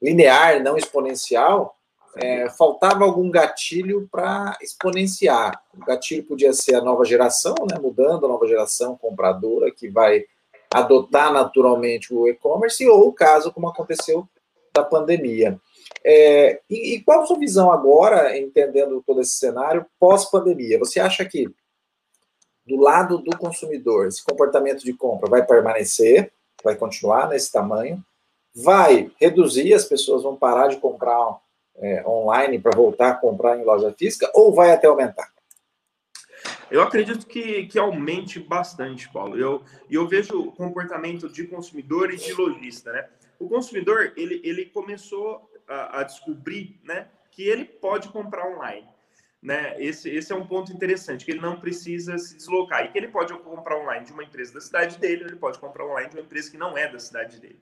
linear, 0.00 0.62
não 0.62 0.76
exponencial, 0.76 1.75
é, 2.16 2.48
faltava 2.50 3.04
algum 3.04 3.30
gatilho 3.30 4.08
para 4.10 4.56
exponenciar. 4.62 5.62
O 5.74 5.84
gatilho 5.84 6.24
podia 6.24 6.52
ser 6.52 6.74
a 6.74 6.80
nova 6.80 7.04
geração, 7.04 7.54
né, 7.70 7.78
mudando 7.78 8.24
a 8.24 8.28
nova 8.28 8.46
geração 8.46 8.96
compradora, 8.96 9.70
que 9.70 9.88
vai 9.88 10.24
adotar 10.72 11.32
naturalmente 11.32 12.12
o 12.12 12.26
e-commerce, 12.26 12.86
ou 12.88 13.08
o 13.08 13.12
caso 13.12 13.52
como 13.52 13.68
aconteceu 13.68 14.26
da 14.74 14.82
pandemia. 14.82 15.60
É, 16.04 16.60
e, 16.68 16.94
e, 16.94 17.02
qual 17.02 17.22
a 17.22 17.26
sua 17.26 17.38
visão 17.38 17.70
agora, 17.70 18.36
entendendo 18.38 19.02
todo 19.06 19.20
esse 19.20 19.36
cenário, 19.36 19.86
pós-pandemia? 19.98 20.78
Você 20.78 21.00
acha 21.00 21.24
que 21.24 21.48
do 22.66 22.76
lado 22.76 23.18
do 23.18 23.36
consumidor, 23.38 24.08
esse 24.08 24.24
comportamento 24.24 24.84
de 24.84 24.92
compra 24.92 25.30
vai 25.30 25.46
permanecer, 25.46 26.32
vai 26.64 26.74
continuar 26.74 27.28
nesse 27.28 27.52
tamanho, 27.52 28.02
vai 28.54 29.10
reduzir, 29.20 29.72
as 29.72 29.84
pessoas 29.84 30.22
vão 30.22 30.34
parar 30.34 30.68
de 30.68 30.78
comprar 30.78 31.38
é, 31.78 32.06
online 32.06 32.58
para 32.58 32.76
voltar 32.76 33.10
a 33.10 33.14
comprar 33.14 33.58
em 33.58 33.64
loja 33.64 33.92
física, 33.92 34.30
ou 34.34 34.54
vai 34.54 34.72
até 34.72 34.86
aumentar? 34.86 35.30
Eu 36.70 36.82
acredito 36.82 37.26
que, 37.26 37.66
que 37.66 37.78
aumente 37.78 38.40
bastante, 38.40 39.08
Paulo. 39.12 39.38
Eu, 39.38 39.62
eu 39.90 40.06
vejo 40.08 40.40
o 40.40 40.52
comportamento 40.52 41.28
de 41.28 41.46
consumidor 41.46 42.12
e 42.12 42.16
de 42.16 42.32
lojista, 42.32 42.92
né? 42.92 43.08
O 43.38 43.48
consumidor, 43.48 44.12
ele, 44.16 44.40
ele 44.42 44.66
começou 44.66 45.48
a, 45.68 46.00
a 46.00 46.02
descobrir, 46.02 46.80
né, 46.82 47.08
que 47.30 47.42
ele 47.42 47.64
pode 47.64 48.08
comprar 48.08 48.48
online. 48.48 48.88
Né? 49.42 49.80
Esse, 49.80 50.08
esse 50.08 50.32
é 50.32 50.34
um 50.34 50.46
ponto 50.46 50.72
interessante, 50.72 51.24
que 51.24 51.30
ele 51.30 51.40
não 51.40 51.60
precisa 51.60 52.18
se 52.18 52.36
deslocar 52.36 52.84
e 52.84 52.88
que 52.88 52.98
ele 52.98 53.08
pode 53.08 53.32
comprar 53.40 53.78
online 53.78 54.06
de 54.06 54.12
uma 54.12 54.24
empresa 54.24 54.54
da 54.54 54.60
cidade 54.60 54.98
dele, 54.98 55.22
ou 55.22 55.28
ele 55.28 55.36
pode 55.36 55.58
comprar 55.58 55.84
online 55.84 56.08
de 56.08 56.16
uma 56.16 56.24
empresa 56.24 56.50
que 56.50 56.56
não 56.56 56.76
é 56.76 56.90
da 56.90 56.98
cidade 56.98 57.38
dele. 57.38 57.60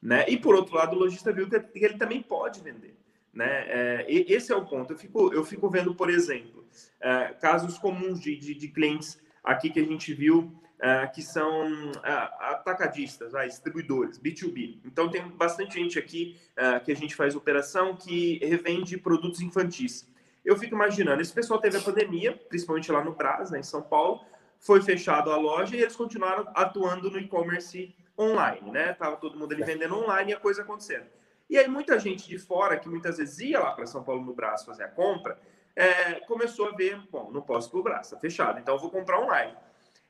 Né? 0.00 0.26
E 0.28 0.36
por 0.36 0.54
outro 0.54 0.76
lado, 0.76 0.94
o 0.94 0.98
lojista 0.98 1.32
viu 1.32 1.48
que 1.48 1.56
ele 1.74 1.96
também 1.96 2.22
pode 2.22 2.60
vender. 2.60 2.94
Né? 3.34 3.64
É, 3.66 4.06
esse 4.08 4.52
é 4.52 4.56
o 4.56 4.64
ponto. 4.64 4.92
Eu 4.92 4.98
fico, 4.98 5.32
eu 5.32 5.44
fico 5.44 5.68
vendo, 5.68 5.94
por 5.94 6.08
exemplo, 6.08 6.64
é, 7.00 7.34
casos 7.40 7.76
comuns 7.78 8.20
de, 8.20 8.36
de, 8.36 8.54
de, 8.54 8.68
clientes 8.68 9.20
aqui 9.42 9.70
que 9.70 9.80
a 9.80 9.84
gente 9.84 10.14
viu 10.14 10.52
é, 10.80 11.06
que 11.08 11.22
são 11.22 11.92
é, 12.04 12.10
atacadistas, 12.52 13.32
distribuidores, 13.46 14.18
B2B. 14.18 14.78
Então, 14.84 15.10
tem 15.10 15.26
bastante 15.28 15.74
gente 15.74 15.98
aqui 15.98 16.36
é, 16.56 16.78
que 16.78 16.92
a 16.92 16.96
gente 16.96 17.14
faz 17.14 17.34
operação 17.34 17.96
que 17.96 18.38
revende 18.38 18.96
produtos 18.96 19.40
infantis. 19.40 20.08
Eu 20.44 20.56
fico 20.56 20.74
imaginando, 20.74 21.22
esse 21.22 21.32
pessoal 21.32 21.58
teve 21.58 21.78
a 21.78 21.80
pandemia, 21.80 22.38
principalmente 22.48 22.92
lá 22.92 23.02
no 23.02 23.14
Brás, 23.14 23.50
né, 23.50 23.60
em 23.60 23.62
São 23.62 23.82
Paulo, 23.82 24.20
foi 24.58 24.80
fechado 24.82 25.30
a 25.30 25.36
loja 25.36 25.74
e 25.74 25.80
eles 25.80 25.96
continuaram 25.96 26.46
atuando 26.54 27.10
no 27.10 27.18
e-commerce 27.18 27.94
online, 28.18 28.70
né? 28.70 28.92
Tava 28.92 29.16
todo 29.16 29.38
mundo 29.38 29.52
ali 29.52 29.62
vendendo 29.62 29.96
online 29.96 30.30
e 30.32 30.34
a 30.34 30.38
coisa 30.38 30.62
acontecendo. 30.62 31.06
E 31.48 31.58
aí 31.58 31.68
muita 31.68 31.98
gente 31.98 32.28
de 32.28 32.38
fora, 32.38 32.78
que 32.78 32.88
muitas 32.88 33.18
vezes 33.18 33.38
ia 33.38 33.60
lá 33.60 33.72
para 33.72 33.86
São 33.86 34.02
Paulo 34.02 34.24
no 34.24 34.34
Brás 34.34 34.64
fazer 34.64 34.84
a 34.84 34.88
compra, 34.88 35.38
é, 35.76 36.20
começou 36.26 36.68
a 36.68 36.72
ver, 36.72 37.00
bom, 37.10 37.30
não 37.30 37.42
posso 37.42 37.68
ir 37.68 37.70
para 37.70 37.80
o 37.80 37.82
Brás, 37.82 38.06
está 38.06 38.18
fechado, 38.18 38.58
então 38.58 38.74
eu 38.74 38.80
vou 38.80 38.90
comprar 38.90 39.20
online. 39.20 39.54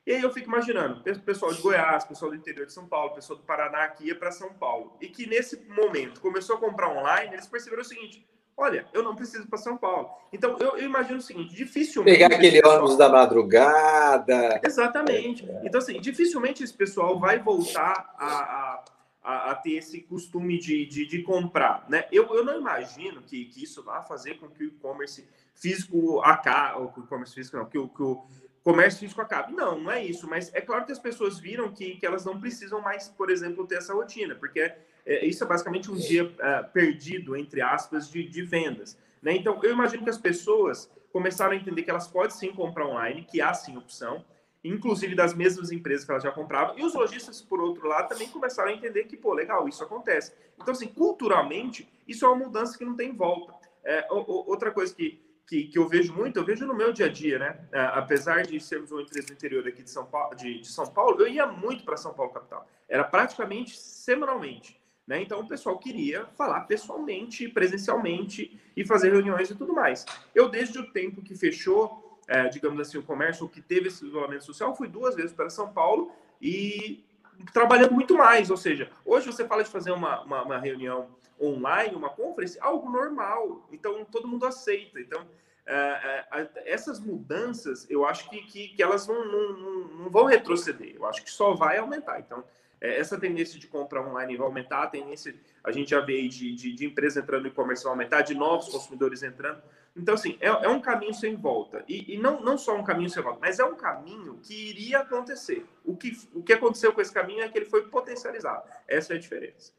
E 0.07 0.13
aí 0.13 0.23
eu 0.23 0.31
fico 0.31 0.49
imaginando, 0.49 1.03
pessoal 1.23 1.53
de 1.53 1.63
Goiás, 1.63 2.05
pessoal 2.05 2.31
do 2.31 2.37
interior 2.37 2.67
de 2.67 2.73
São 2.73 2.87
Paulo, 2.87 3.15
pessoal 3.15 3.39
do 3.39 3.45
Paraná 3.45 3.89
que 3.89 4.05
ia 4.05 4.15
para 4.15 4.31
São 4.31 4.53
Paulo, 4.53 4.97
e 5.01 5.09
que 5.09 5.27
nesse 5.27 5.65
momento 5.67 6.21
começou 6.21 6.57
a 6.57 6.61
comprar 6.61 6.91
online, 6.91 7.33
eles 7.33 7.47
perceberam 7.47 7.81
o 7.81 7.87
seguinte, 7.87 8.27
olha, 8.55 8.87
eu 8.93 9.03
não 9.03 9.17
preciso 9.17 9.49
para 9.49 9.59
São 9.59 9.79
Paulo. 9.79 10.11
Então, 10.31 10.59
eu, 10.61 10.77
eu, 10.77 10.85
imagino 10.85 11.19
o 11.19 11.23
seguinte, 11.23 11.55
dificilmente... 11.55 12.19
Pegar 12.19 12.35
aquele 12.35 12.61
pessoal... 12.61 12.77
ônibus 12.77 12.99
da 12.99 13.09
madrugada... 13.09 14.61
Exatamente. 14.63 15.49
É. 15.49 15.63
Então, 15.65 15.81
assim, 15.81 15.99
dificilmente 15.99 16.63
esse 16.63 16.75
pessoal 16.75 17.19
vai 17.19 17.39
voltar 17.39 18.15
a, 18.19 18.27
a 18.27 18.85
a, 19.25 19.53
a, 19.53 19.55
ter 19.55 19.73
esse 19.73 20.03
costume 20.03 20.59
de, 20.59 20.85
de, 20.85 21.07
de, 21.07 21.23
comprar. 21.23 21.87
Né? 21.89 22.07
Eu, 22.13 22.27
eu 22.35 22.45
não 22.45 22.59
imagino 22.59 23.23
que, 23.23 23.47
que 23.47 23.65
isso 23.65 23.83
vá 23.83 24.03
fazer 24.03 24.35
com 24.35 24.49
que 24.49 24.65
o 24.65 24.67
e-commerce 24.67 25.27
físico 25.55 26.21
acabe, 26.21 26.93
que 26.93 27.01
o 27.01 27.05
e-commerce 27.05 27.35
físico 27.35 27.57
não, 27.57 27.65
que 27.65 27.79
o, 27.79 27.89
que 27.89 28.03
o 28.03 28.23
comércio 28.65 29.01
físico 29.01 29.21
acabe. 29.21 29.53
Não, 29.53 29.79
não 29.79 29.91
é 29.91 30.05
isso. 30.05 30.29
Mas 30.29 30.53
é 30.55 30.61
claro 30.61 30.85
que 30.85 30.93
as 30.93 30.99
pessoas 30.99 31.39
viram 31.39 31.73
que, 31.73 31.97
que 31.97 32.07
elas 32.07 32.25
não 32.25 32.41
precisam 32.41 32.81
mais, 32.81 33.09
por 33.09 33.31
exemplo, 33.31 33.67
ter 33.67 33.77
essa 33.77 33.95
rotina, 33.95 34.35
porque 34.35 34.61
é, 34.61 34.79
é, 35.07 35.27
isso 35.27 35.45
é 35.45 35.47
basicamente 35.47 35.91
um 35.91 35.97
dia 35.97 36.35
é, 36.39 36.63
perdido, 36.63 37.37
entre 37.37 37.61
aspas, 37.61 38.11
de, 38.11 38.29
de 38.29 38.43
vendas. 38.43 38.99
Né? 39.23 39.37
Então, 39.37 39.61
eu 39.63 39.73
imagino 39.73 40.03
que 40.03 40.11
as 40.11 40.19
pessoas 40.19 40.91
começaram 41.13 41.53
a 41.53 41.57
entender 41.57 41.83
que 41.83 41.91
elas 41.91 42.09
podem 42.09 42.31
sim 42.31 42.53
comprar 42.53 42.87
online, 42.87 43.27
que 43.31 43.41
há 43.41 43.55
sim 43.55 43.77
opção, 43.77 44.25
inclusive 44.65 45.15
das 45.15 45.35
mesmas 45.35 45.71
empresas 45.71 46.05
que 46.05 46.11
elas 46.11 46.23
já 46.23 46.33
compravam. 46.33 46.79
E 46.79 46.83
os 46.83 46.95
lojistas, 46.95 47.43
por 47.43 47.61
outro 47.61 47.87
lado, 47.87 48.09
também 48.09 48.29
começaram 48.29 48.71
a 48.71 48.73
entender 48.73 49.05
que, 49.05 49.17
pô, 49.17 49.35
legal, 49.35 49.69
isso 49.69 49.85
acontece. 49.85 50.33
Então, 50.61 50.73
assim, 50.73 50.89
culturalmente, 50.89 51.87
isso 52.09 52.25
é 52.25 52.29
uma 52.29 52.47
mudança 52.47 52.77
que 52.79 52.85
não 52.85 52.97
tem 52.97 53.15
volta. 53.15 53.55
É, 53.85 54.07
outra 54.11 54.71
coisa 54.71 54.95
que, 54.95 55.23
que, 55.47 55.65
que, 55.65 55.79
eu 55.79 55.87
vejo 55.87 56.15
muito, 56.15 56.39
eu 56.39 56.45
vejo 56.45 56.67
no 56.67 56.75
meu 56.75 56.93
dia 56.93 57.07
a 57.07 57.09
dia, 57.11 57.39
né? 57.39 57.69
É, 57.71 57.81
apesar 57.93 58.43
de 58.43 58.59
sermos 58.59 58.91
uma 58.91 59.03
empresa 59.03 59.27
do 59.27 59.35
interior 59.35 59.69
aqui 59.69 59.83
de 59.83 59.91
São 59.91 60.07
Paulo, 60.07 60.35
de, 60.35 60.61
de 60.61 60.69
São 60.69 60.87
Paulo 60.87 61.21
eu 61.21 61.29
ia 61.29 61.47
muito 61.47 61.85
para 61.85 61.99
São 61.99 62.15
Paulo 62.15 62.33
capital. 62.33 62.67
Era 62.89 63.05
praticamente 63.05 63.77
semanalmente. 63.77 64.81
Né? 65.07 65.21
Então 65.21 65.41
o 65.41 65.47
pessoal 65.47 65.79
queria 65.79 66.25
falar 66.39 66.61
pessoalmente, 66.63 67.47
presencialmente 67.49 68.59
e 68.75 68.87
fazer 68.87 69.13
reuniões 69.13 69.51
e 69.51 69.55
tudo 69.55 69.75
mais. 69.75 70.07
Eu, 70.35 70.49
desde 70.49 70.79
o 70.79 70.91
tempo 70.93 71.21
que 71.21 71.35
fechou 71.35 72.04
é, 72.29 72.49
digamos 72.49 72.81
assim, 72.81 72.99
o 72.99 73.03
comércio 73.03 73.49
que 73.49 73.61
teve 73.61 73.89
esse 73.89 74.07
isolamento 74.07 74.45
social, 74.45 74.75
fui 74.75 74.89
duas 74.89 75.15
vezes 75.15 75.33
para 75.33 75.51
São 75.51 75.73
Paulo 75.73 76.13
e 76.41 77.05
trabalhando 77.53 77.93
muito 77.93 78.17
mais. 78.17 78.51
Ou 78.51 78.57
seja, 78.57 78.91
hoje 79.05 79.27
você 79.27 79.47
fala 79.47 79.63
de 79.63 79.71
fazer 79.71 79.93
uma, 79.93 80.23
uma, 80.23 80.43
uma 80.43 80.59
reunião 80.59 81.09
online, 81.41 81.95
uma 81.95 82.11
conferência, 82.11 82.63
algo 82.63 82.91
normal. 82.91 83.67
Então, 83.73 84.05
todo 84.05 84.29
mundo 84.29 84.47
aceita. 84.47 85.01
Então, 85.01 85.27
é, 85.67 86.25
é, 86.33 86.73
essas 86.73 87.01
mudanças, 87.01 87.89
eu 87.91 88.07
acho 88.07 88.29
que, 88.29 88.43
que, 88.43 88.69
que 88.69 88.83
elas 88.83 89.07
não, 89.07 89.25
não, 89.25 89.53
não, 89.89 90.11
vão 90.11 90.25
retroceder. 90.25 90.95
Eu 90.97 91.07
acho 91.07 91.23
que 91.23 91.31
só 91.31 91.55
vai 91.55 91.79
aumentar. 91.79 92.21
Então, 92.21 92.45
essa 92.87 93.19
tendência 93.19 93.59
de 93.59 93.67
compra 93.67 94.03
online 94.03 94.37
vai 94.37 94.47
aumentar, 94.47 94.83
a 94.83 94.87
tendência, 94.87 95.35
a 95.63 95.73
gente 95.73 95.91
já 95.91 96.01
vê 96.01 96.27
de, 96.29 96.55
de, 96.55 96.73
de 96.73 96.87
empresas 96.87 97.23
entrando 97.23 97.43
no 97.43 97.49
e-commerce 97.49 97.83
vai 97.83 97.93
aumentar, 97.93 98.23
de 98.23 98.35
novos 98.35 98.69
consumidores 98.69 99.23
entrando. 99.23 99.63
Então, 99.97 100.15
assim, 100.15 100.37
é, 100.41 100.49
é 100.49 100.69
um 100.69 100.81
caminho 100.81 101.15
sem 101.15 101.37
volta. 101.37 101.85
E, 101.89 102.15
e, 102.15 102.19
não, 102.19 102.41
não 102.41 102.59
só 102.59 102.77
um 102.77 102.83
caminho 102.83 103.09
sem 103.09 103.23
volta, 103.23 103.39
mas 103.41 103.59
é 103.59 103.65
um 103.65 103.77
caminho 103.77 104.39
que 104.43 104.71
iria 104.71 104.99
acontecer. 104.99 105.65
O 105.85 105.97
que, 105.97 106.13
o 106.35 106.43
que 106.43 106.53
aconteceu 106.53 106.93
com 106.93 107.01
esse 107.01 107.13
caminho 107.13 107.43
é 107.43 107.49
que 107.49 107.57
ele 107.57 107.67
foi 107.67 107.83
potencializado. 107.89 108.65
Essa 108.89 109.15
é 109.15 109.17
a 109.17 109.21
diferença. 109.21 109.73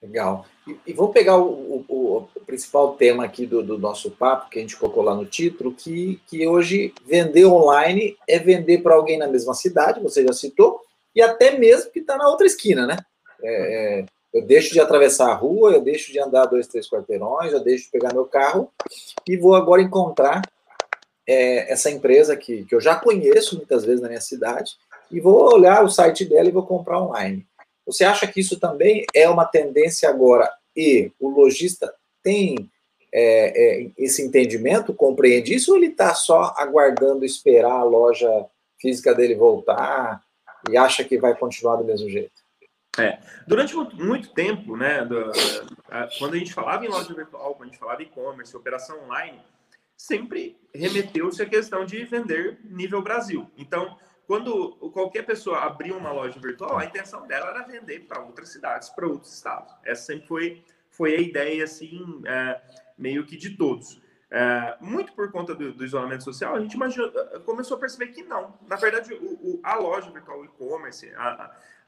Legal. 0.00 0.46
E, 0.66 0.76
e 0.86 0.92
vamos 0.92 1.12
pegar 1.12 1.36
o, 1.36 1.84
o, 1.88 2.28
o, 2.32 2.40
principal 2.46 2.94
tema 2.94 3.24
aqui 3.24 3.44
do, 3.44 3.62
do, 3.64 3.76
nosso 3.76 4.12
papo, 4.12 4.48
que 4.48 4.58
a 4.58 4.62
gente 4.62 4.76
colocou 4.76 5.02
lá 5.02 5.14
no 5.14 5.26
título, 5.26 5.74
que, 5.74 6.20
que 6.28 6.46
hoje 6.46 6.94
vender 7.04 7.46
online 7.46 8.16
é 8.28 8.38
vender 8.38 8.78
para 8.78 8.94
alguém 8.94 9.18
na 9.18 9.26
mesma 9.26 9.54
cidade, 9.54 10.00
você 10.00 10.24
já 10.24 10.32
citou, 10.32 10.80
e 11.14 11.22
até 11.22 11.58
mesmo 11.58 11.90
que 11.90 12.00
está 12.00 12.16
na 12.16 12.28
outra 12.28 12.46
esquina, 12.46 12.86
né? 12.86 12.96
É, 13.42 14.00
é 14.00 14.04
eu 14.32 14.42
deixo 14.42 14.72
de 14.72 14.80
atravessar 14.80 15.30
a 15.30 15.34
rua, 15.34 15.72
eu 15.72 15.80
deixo 15.80 16.12
de 16.12 16.20
andar 16.20 16.46
dois, 16.46 16.66
três 16.66 16.88
quarteirões, 16.88 17.52
eu 17.52 17.60
deixo 17.60 17.86
de 17.86 17.90
pegar 17.90 18.12
meu 18.12 18.26
carro 18.26 18.70
e 19.26 19.36
vou 19.36 19.54
agora 19.54 19.80
encontrar 19.80 20.42
é, 21.26 21.72
essa 21.72 21.90
empresa 21.90 22.36
que, 22.36 22.64
que 22.64 22.74
eu 22.74 22.80
já 22.80 22.94
conheço 22.96 23.56
muitas 23.56 23.84
vezes 23.84 24.00
na 24.00 24.08
minha 24.08 24.20
cidade 24.20 24.72
e 25.10 25.20
vou 25.20 25.54
olhar 25.54 25.82
o 25.82 25.90
site 25.90 26.24
dela 26.24 26.48
e 26.48 26.52
vou 26.52 26.66
comprar 26.66 27.00
online. 27.00 27.46
Você 27.86 28.04
acha 28.04 28.26
que 28.26 28.40
isso 28.40 28.60
também 28.60 29.06
é 29.14 29.28
uma 29.28 29.46
tendência 29.46 30.08
agora 30.08 30.50
e 30.76 31.10
o 31.18 31.30
lojista 31.30 31.92
tem 32.22 32.70
é, 33.12 33.82
é, 33.82 33.90
esse 33.96 34.22
entendimento, 34.22 34.92
compreende 34.92 35.54
isso, 35.54 35.72
ou 35.72 35.78
ele 35.78 35.86
está 35.86 36.14
só 36.14 36.54
aguardando 36.56 37.24
esperar 37.24 37.72
a 37.72 37.84
loja 37.84 38.28
física 38.78 39.14
dele 39.14 39.34
voltar 39.34 40.22
e 40.70 40.76
acha 40.76 41.04
que 41.04 41.18
vai 41.18 41.34
continuar 41.34 41.76
do 41.76 41.84
mesmo 41.84 42.08
jeito? 42.08 42.42
É. 42.98 43.20
Durante 43.46 43.74
muito 43.76 44.30
tempo, 44.32 44.76
né, 44.76 45.04
do, 45.04 45.30
a, 45.88 46.08
quando 46.18 46.34
a 46.34 46.38
gente 46.38 46.52
falava 46.52 46.84
em 46.84 46.88
loja 46.88 47.14
virtual, 47.14 47.54
quando 47.54 47.68
a 47.68 47.72
gente 47.72 47.78
falava 47.78 48.02
e-commerce, 48.02 48.56
operação 48.56 49.04
online, 49.04 49.40
sempre 49.96 50.56
remeteu-se 50.74 51.40
a 51.42 51.46
questão 51.46 51.84
de 51.84 52.04
vender 52.04 52.58
nível 52.64 53.02
Brasil. 53.02 53.50
Então, 53.56 53.96
quando 54.26 54.72
qualquer 54.92 55.24
pessoa 55.24 55.60
abriu 55.60 55.96
uma 55.96 56.12
loja 56.12 56.38
virtual, 56.38 56.76
a 56.76 56.84
intenção 56.84 57.26
dela 57.26 57.50
era 57.50 57.62
vender 57.62 58.00
para 58.00 58.20
outras 58.20 58.50
cidades, 58.50 58.90
para 58.90 59.06
outros 59.06 59.32
estados. 59.32 59.72
Essa 59.84 60.06
sempre 60.06 60.26
foi, 60.26 60.64
foi 60.90 61.14
a 61.14 61.20
ideia, 61.20 61.64
assim, 61.64 62.22
é, 62.26 62.60
meio 62.96 63.24
que 63.24 63.36
de 63.36 63.56
todos. 63.56 64.00
É, 64.30 64.76
muito 64.80 65.12
por 65.14 65.32
conta 65.32 65.54
do, 65.54 65.72
do, 65.72 65.84
isolamento 65.84 66.22
social, 66.22 66.54
a 66.54 66.60
gente 66.60 66.74
imaginou, 66.74 67.10
começou 67.46 67.76
a 67.76 67.80
perceber 67.80 68.08
que 68.08 68.22
não. 68.22 68.54
Na 68.66 68.76
verdade, 68.76 69.14
o, 69.14 69.32
o, 69.34 69.60
a 69.62 69.76
loja 69.76 70.10
virtual 70.10 70.44
e-commerce, 70.44 71.10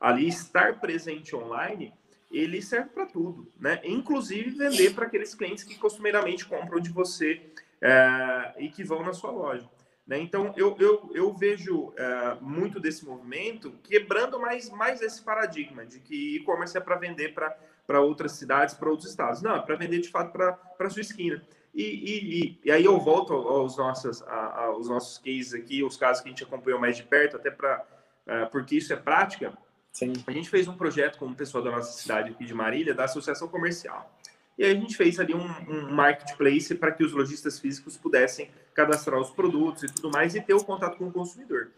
ali 0.01 0.27
estar 0.27 0.81
presente 0.81 1.37
online, 1.37 1.93
ele 2.31 2.63
serve 2.63 2.91
para 2.91 3.07
tudo, 3.07 3.53
né? 3.59 3.81
Inclusive 3.85 4.51
vender 4.51 4.95
para 4.95 5.07
aqueles 5.07 5.35
clientes 5.35 5.65
que 5.65 5.77
costumeiramente 5.79 6.47
compram 6.47 6.81
de 6.81 6.91
você 6.91 7.43
é, 7.81 8.55
e 8.59 8.71
que 8.71 8.85
vão 8.85 9.03
na 9.03 9.13
sua 9.13 9.31
loja. 9.31 9.69
Né? 10.07 10.19
Então, 10.19 10.53
eu, 10.57 10.77
eu, 10.81 11.11
eu 11.15 11.33
vejo 11.33 11.93
é, 11.97 12.37
muito 12.41 12.81
desse 12.81 13.05
movimento 13.05 13.73
quebrando 13.83 14.41
mais, 14.41 14.69
mais 14.71 15.01
esse 15.01 15.23
paradigma 15.23 15.85
de 15.85 16.01
que 16.01 16.37
e-commerce 16.37 16.77
é 16.77 16.81
para 16.81 16.97
vender 16.97 17.35
para 17.35 18.01
outras 18.01 18.33
cidades, 18.33 18.75
para 18.75 18.91
outros 18.91 19.09
estados. 19.09 19.43
Não, 19.43 19.57
é 19.57 19.61
para 19.61 19.77
vender 19.77 20.01
de 20.01 20.09
fato 20.09 20.33
para 20.33 20.59
a 20.79 20.91
sua 20.91 21.03
esquina. 21.03 21.41
E, 21.73 21.83
e, 21.83 22.61
e, 22.65 22.71
aí 22.71 22.85
eu 22.85 22.99
volto 22.99 23.33
aos 23.33 23.77
nossos, 23.77 24.23
aos 24.23 24.89
nossos 24.89 25.19
cases 25.19 25.55
aqui, 25.55 25.85
os 25.85 25.97
casos 25.97 26.23
que 26.23 26.29
a 26.29 26.33
gente 26.33 26.43
acompanhou 26.43 26.81
mais 26.81 26.97
de 26.97 27.05
perto, 27.05 27.37
até 27.37 27.51
para 27.51 27.87
é, 28.27 28.45
porque 28.47 28.77
isso 28.77 28.93
é 28.93 28.97
prática. 28.97 29.53
Sim. 29.93 30.13
A 30.27 30.31
gente 30.31 30.49
fez 30.49 30.69
um 30.69 30.77
projeto 30.77 31.19
com 31.19 31.27
o 31.27 31.35
pessoal 31.35 31.65
da 31.65 31.71
nossa 31.71 31.93
cidade 31.93 32.31
aqui 32.31 32.45
de 32.45 32.55
Marília, 32.55 32.95
da 32.95 33.05
Associação 33.05 33.49
Comercial. 33.49 34.15
E 34.57 34.65
aí 34.65 34.71
a 34.73 34.75
gente 34.75 34.97
fez 34.97 35.19
ali 35.19 35.35
um, 35.35 35.49
um 35.69 35.91
marketplace 35.91 36.75
para 36.75 36.93
que 36.93 37.03
os 37.03 37.13
lojistas 37.13 37.59
físicos 37.59 37.97
pudessem 37.97 38.51
cadastrar 38.75 39.19
os 39.19 39.31
produtos 39.31 39.83
e 39.83 39.87
tudo 39.87 40.11
mais 40.11 40.35
e 40.35 40.41
ter 40.41 40.55
o 40.55 40.63
contato 40.63 40.97
com 40.97 41.09
o 41.09 41.13
consumidor. 41.13 41.71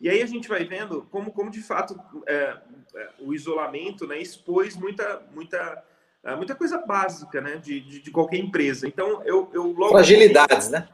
E 0.00 0.08
aí 0.08 0.20
a 0.22 0.26
gente 0.26 0.48
vai 0.48 0.64
vendo 0.64 1.06
como, 1.10 1.30
como 1.30 1.50
de 1.50 1.62
fato 1.62 1.98
é, 2.26 2.56
é, 2.94 3.10
o 3.20 3.32
isolamento 3.32 4.06
né, 4.06 4.18
expôs 4.18 4.76
muita, 4.76 5.22
muita, 5.32 5.84
é, 6.24 6.36
muita 6.36 6.54
coisa 6.54 6.78
básica 6.78 7.40
né, 7.40 7.56
de, 7.56 7.80
de, 7.80 8.00
de 8.00 8.10
qualquer 8.10 8.38
empresa. 8.38 8.86
Então, 8.86 9.22
eu, 9.24 9.50
eu 9.52 9.72
logo. 9.72 9.92
Fragilidades, 9.92 10.68
né? 10.70 10.88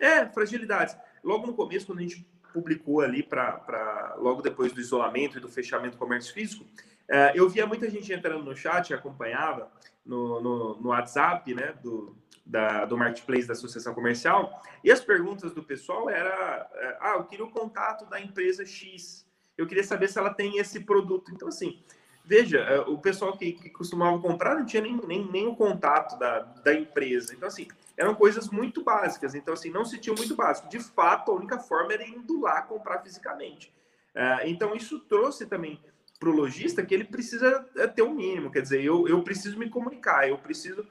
É, 0.00 0.26
fragilidades. 0.26 0.96
Logo 1.22 1.46
no 1.46 1.54
começo, 1.54 1.86
quando 1.86 1.98
a 1.98 2.02
gente 2.02 2.26
publicou 2.52 3.00
ali 3.00 3.22
para 3.22 4.14
logo 4.18 4.42
depois 4.42 4.72
do 4.72 4.80
isolamento 4.80 5.38
e 5.38 5.40
do 5.40 5.48
fechamento 5.48 5.96
do 5.96 5.98
comércio 5.98 6.32
físico, 6.32 6.64
é, 7.08 7.32
eu 7.34 7.48
via 7.48 7.66
muita 7.66 7.88
gente 7.90 8.12
entrando 8.12 8.44
no 8.44 8.56
chat, 8.56 8.92
acompanhava 8.92 9.70
no, 10.04 10.40
no, 10.40 10.80
no 10.80 10.88
WhatsApp, 10.88 11.54
né, 11.54 11.74
do, 11.82 12.16
da, 12.44 12.84
do 12.84 12.96
marketplace 12.96 13.46
da 13.46 13.52
associação 13.52 13.94
comercial, 13.94 14.62
e 14.82 14.90
as 14.90 15.00
perguntas 15.00 15.52
do 15.52 15.62
pessoal 15.62 16.08
era, 16.10 16.68
é, 16.74 16.98
ah, 17.00 17.14
eu 17.16 17.24
queria 17.24 17.44
o 17.44 17.50
contato 17.50 18.06
da 18.06 18.20
empresa 18.20 18.64
X, 18.64 19.26
eu 19.56 19.66
queria 19.66 19.84
saber 19.84 20.08
se 20.08 20.18
ela 20.18 20.32
tem 20.32 20.58
esse 20.58 20.80
produto. 20.80 21.30
Então, 21.32 21.48
assim, 21.48 21.82
veja, 22.24 22.58
é, 22.58 22.80
o 22.80 22.98
pessoal 22.98 23.36
que, 23.36 23.52
que 23.52 23.70
costumava 23.70 24.18
comprar 24.18 24.54
não 24.54 24.64
tinha 24.64 24.82
nem, 24.82 24.96
nem, 25.06 25.30
nem 25.30 25.46
o 25.46 25.56
contato 25.56 26.18
da, 26.18 26.40
da 26.40 26.74
empresa. 26.74 27.34
Então, 27.34 27.48
assim, 27.48 27.66
eram 27.96 28.14
coisas 28.14 28.48
muito 28.48 28.82
básicas. 28.82 29.34
Então, 29.34 29.54
assim, 29.54 29.70
não 29.70 29.84
se 29.84 29.98
tinha 29.98 30.14
muito 30.14 30.34
básico. 30.34 30.68
De 30.68 30.80
fato, 30.80 31.30
a 31.30 31.34
única 31.34 31.58
forma 31.58 31.92
era 31.92 32.06
indo 32.06 32.40
lá 32.40 32.62
comprar 32.62 33.00
fisicamente. 33.00 33.72
Uh, 34.14 34.46
então, 34.46 34.74
isso 34.74 35.00
trouxe 35.00 35.46
também 35.46 35.80
para 36.18 36.28
o 36.28 36.32
lojista 36.32 36.84
que 36.84 36.94
ele 36.94 37.04
precisa 37.04 37.66
é, 37.76 37.86
ter 37.86 38.02
o 38.02 38.06
um 38.06 38.14
mínimo. 38.14 38.50
Quer 38.50 38.62
dizer, 38.62 38.82
eu, 38.82 39.08
eu 39.08 39.22
preciso 39.22 39.58
me 39.58 39.68
comunicar, 39.68 40.28
eu 40.28 40.38
preciso 40.38 40.86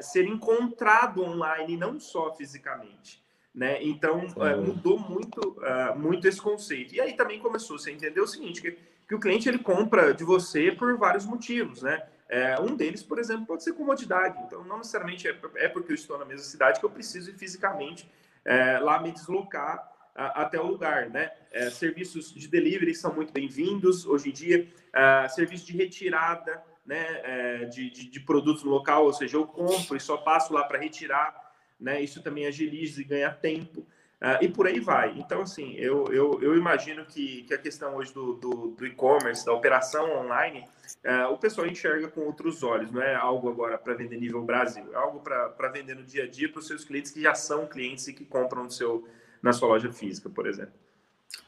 ser 0.00 0.26
encontrado 0.26 1.22
online, 1.22 1.76
não 1.76 2.00
só 2.00 2.34
fisicamente. 2.34 3.22
Né? 3.54 3.80
Então, 3.84 4.26
mudou 4.66 4.98
muito, 4.98 5.56
muito 5.96 6.26
esse 6.26 6.40
conceito. 6.40 6.94
E 6.96 7.00
aí 7.00 7.12
também 7.12 7.38
começou 7.38 7.78
-se 7.78 7.88
a 7.88 7.92
entender 7.92 8.20
o 8.20 8.26
seguinte, 8.26 8.60
que, 8.60 8.76
que 9.08 9.14
o 9.14 9.18
cliente 9.18 9.48
ele 9.48 9.58
compra 9.58 10.12
de 10.12 10.22
você 10.22 10.70
por 10.70 10.96
vários 10.98 11.24
motivos, 11.24 11.82
né? 11.82 12.06
É, 12.28 12.60
um 12.60 12.76
deles, 12.76 13.02
por 13.02 13.18
exemplo, 13.18 13.46
pode 13.46 13.64
ser 13.64 13.72
comodidade. 13.72 14.38
Então, 14.46 14.62
não 14.62 14.76
necessariamente 14.76 15.26
é, 15.26 15.34
é 15.56 15.68
porque 15.68 15.92
eu 15.92 15.94
estou 15.94 16.18
na 16.18 16.26
mesma 16.26 16.44
cidade 16.44 16.78
que 16.78 16.84
eu 16.84 16.90
preciso 16.90 17.30
ir 17.30 17.34
fisicamente 17.34 18.08
é, 18.44 18.78
lá 18.78 19.00
me 19.00 19.10
deslocar 19.10 19.90
a, 20.14 20.42
até 20.42 20.60
o 20.60 20.66
lugar, 20.66 21.08
né? 21.08 21.32
É, 21.50 21.70
serviços 21.70 22.34
de 22.34 22.46
delivery 22.48 22.94
são 22.94 23.14
muito 23.14 23.32
bem-vindos 23.32 24.04
hoje 24.04 24.28
em 24.28 24.32
dia. 24.32 24.68
É, 24.92 25.26
serviço 25.28 25.64
de 25.64 25.72
retirada, 25.72 26.62
né? 26.84 27.06
É, 27.24 27.64
de, 27.64 27.88
de, 27.88 28.10
de, 28.10 28.20
produtos 28.20 28.62
no 28.62 28.70
local, 28.70 29.06
ou 29.06 29.12
seja, 29.14 29.38
eu 29.38 29.46
compro 29.46 29.96
e 29.96 30.00
só 30.00 30.18
passo 30.18 30.52
lá 30.52 30.64
para 30.64 30.78
retirar, 30.78 31.54
né? 31.80 32.02
Isso 32.02 32.22
também 32.22 32.46
agiliza 32.46 33.00
e 33.00 33.04
ganha 33.04 33.32
tempo. 33.32 33.86
Uh, 34.20 34.42
e 34.42 34.48
por 34.48 34.66
aí 34.66 34.80
vai. 34.80 35.14
Então, 35.16 35.42
assim, 35.42 35.74
eu, 35.74 36.06
eu, 36.12 36.42
eu 36.42 36.56
imagino 36.56 37.04
que, 37.04 37.44
que 37.44 37.54
a 37.54 37.58
questão 37.58 37.94
hoje 37.94 38.12
do, 38.12 38.34
do, 38.34 38.68
do 38.76 38.84
e-commerce, 38.84 39.46
da 39.46 39.52
operação 39.52 40.10
online, 40.18 40.64
uh, 41.04 41.32
o 41.32 41.38
pessoal 41.38 41.68
enxerga 41.68 42.08
com 42.08 42.22
outros 42.22 42.64
olhos, 42.64 42.90
não 42.90 43.00
é 43.00 43.14
algo 43.14 43.48
agora 43.48 43.78
para 43.78 43.94
vender 43.94 44.16
nível 44.16 44.42
Brasil, 44.42 44.84
é 44.92 44.96
algo 44.96 45.20
para 45.20 45.68
vender 45.68 45.94
no 45.94 46.02
dia 46.02 46.24
a 46.24 46.26
dia 46.26 46.50
para 46.50 46.58
os 46.58 46.66
seus 46.66 46.84
clientes 46.84 47.12
que 47.12 47.22
já 47.22 47.32
são 47.32 47.64
clientes 47.64 48.08
e 48.08 48.12
que 48.12 48.24
compram 48.24 48.64
no 48.64 48.70
seu, 48.72 49.06
na 49.40 49.52
sua 49.52 49.68
loja 49.68 49.92
física, 49.92 50.28
por 50.28 50.48
exemplo. 50.48 50.74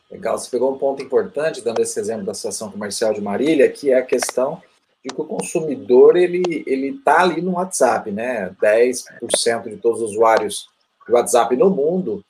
Legal, 0.09 0.39
você 0.39 0.49
pegou 0.49 0.73
um 0.73 0.79
ponto 0.79 1.03
importante, 1.03 1.65
dando 1.65 1.81
esse 1.81 1.99
exemplo 1.99 2.25
da 2.25 2.33
Associação 2.33 2.71
Comercial 2.71 3.13
de 3.13 3.21
Marília, 3.21 3.69
que 3.69 3.91
é 3.91 3.99
a 3.99 4.07
questão 4.07 4.63
de 5.05 5.13
que 5.13 5.21
o 5.21 5.25
consumidor 5.25 6.17
ele 6.17 6.43
está 6.69 7.23
ali 7.23 7.43
no 7.43 7.55
WhatsApp, 7.55 8.13
né? 8.13 8.55
10% 8.63 9.71
de 9.71 9.77
todos 9.77 10.03
os 10.03 10.11
usuários 10.11 10.69
do 11.09 11.15
WhatsApp 11.15 11.57
no 11.57 11.71
mundo 11.71 12.25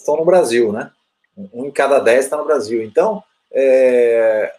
estão 0.00 0.16
no 0.16 0.24
Brasil, 0.24 0.72
né? 0.72 0.90
Um 1.52 1.66
em 1.66 1.70
cada 1.70 1.98
dez 1.98 2.24
está 2.24 2.36
no 2.36 2.44
Brasil. 2.44 2.82
Então, 2.82 3.22
é, 3.52 4.52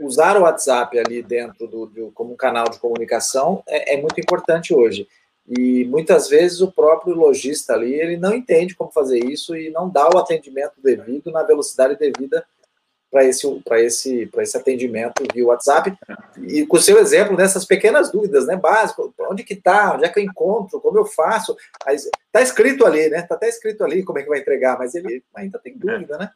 usar 0.00 0.36
o 0.36 0.42
WhatsApp 0.42 0.98
ali 0.98 1.22
dentro 1.22 1.66
do, 1.66 1.86
do 1.86 2.10
como 2.12 2.32
um 2.32 2.36
canal 2.36 2.68
de 2.68 2.78
comunicação 2.78 3.62
é, 3.66 3.94
é, 3.94 4.00
muito 4.00 4.20
importante 4.20 4.74
hoje. 4.74 5.06
E 5.46 5.84
muitas 5.84 6.28
vezes 6.28 6.60
o 6.60 6.72
próprio 6.72 7.14
lojista 7.14 7.74
ali 7.74 7.92
ele 7.92 8.16
não 8.16 8.34
entende 8.34 8.74
como 8.74 8.90
fazer 8.90 9.18
isso 9.18 9.54
e 9.54 9.70
não 9.70 9.88
dá 9.88 10.08
o 10.08 10.18
atendimento 10.18 10.74
devido 10.82 11.30
na 11.30 11.42
velocidade 11.42 11.98
devida 11.98 12.46
para 13.14 13.24
esse, 13.24 13.46
esse, 13.74 14.28
esse 14.38 14.56
atendimento 14.56 15.22
via 15.32 15.46
WhatsApp. 15.46 15.96
E 16.42 16.66
com 16.66 16.76
o 16.76 16.80
seu 16.80 16.98
exemplo, 16.98 17.36
nessas 17.36 17.64
pequenas 17.64 18.10
dúvidas, 18.10 18.44
né? 18.44 18.56
Básico, 18.56 19.14
onde 19.30 19.44
que 19.44 19.54
está, 19.54 19.94
onde 19.94 20.04
é 20.04 20.08
que 20.08 20.18
eu 20.18 20.24
encontro, 20.24 20.80
como 20.80 20.98
eu 20.98 21.06
faço. 21.06 21.56
Está 21.88 22.42
escrito 22.42 22.84
ali, 22.84 23.08
né? 23.08 23.20
Está 23.20 23.36
até 23.36 23.48
escrito 23.48 23.84
ali 23.84 24.02
como 24.02 24.18
é 24.18 24.24
que 24.24 24.28
vai 24.28 24.40
entregar, 24.40 24.76
mas 24.76 24.96
ele 24.96 25.22
ainda 25.32 25.60
tem 25.60 25.78
dúvida, 25.78 26.18
né? 26.18 26.30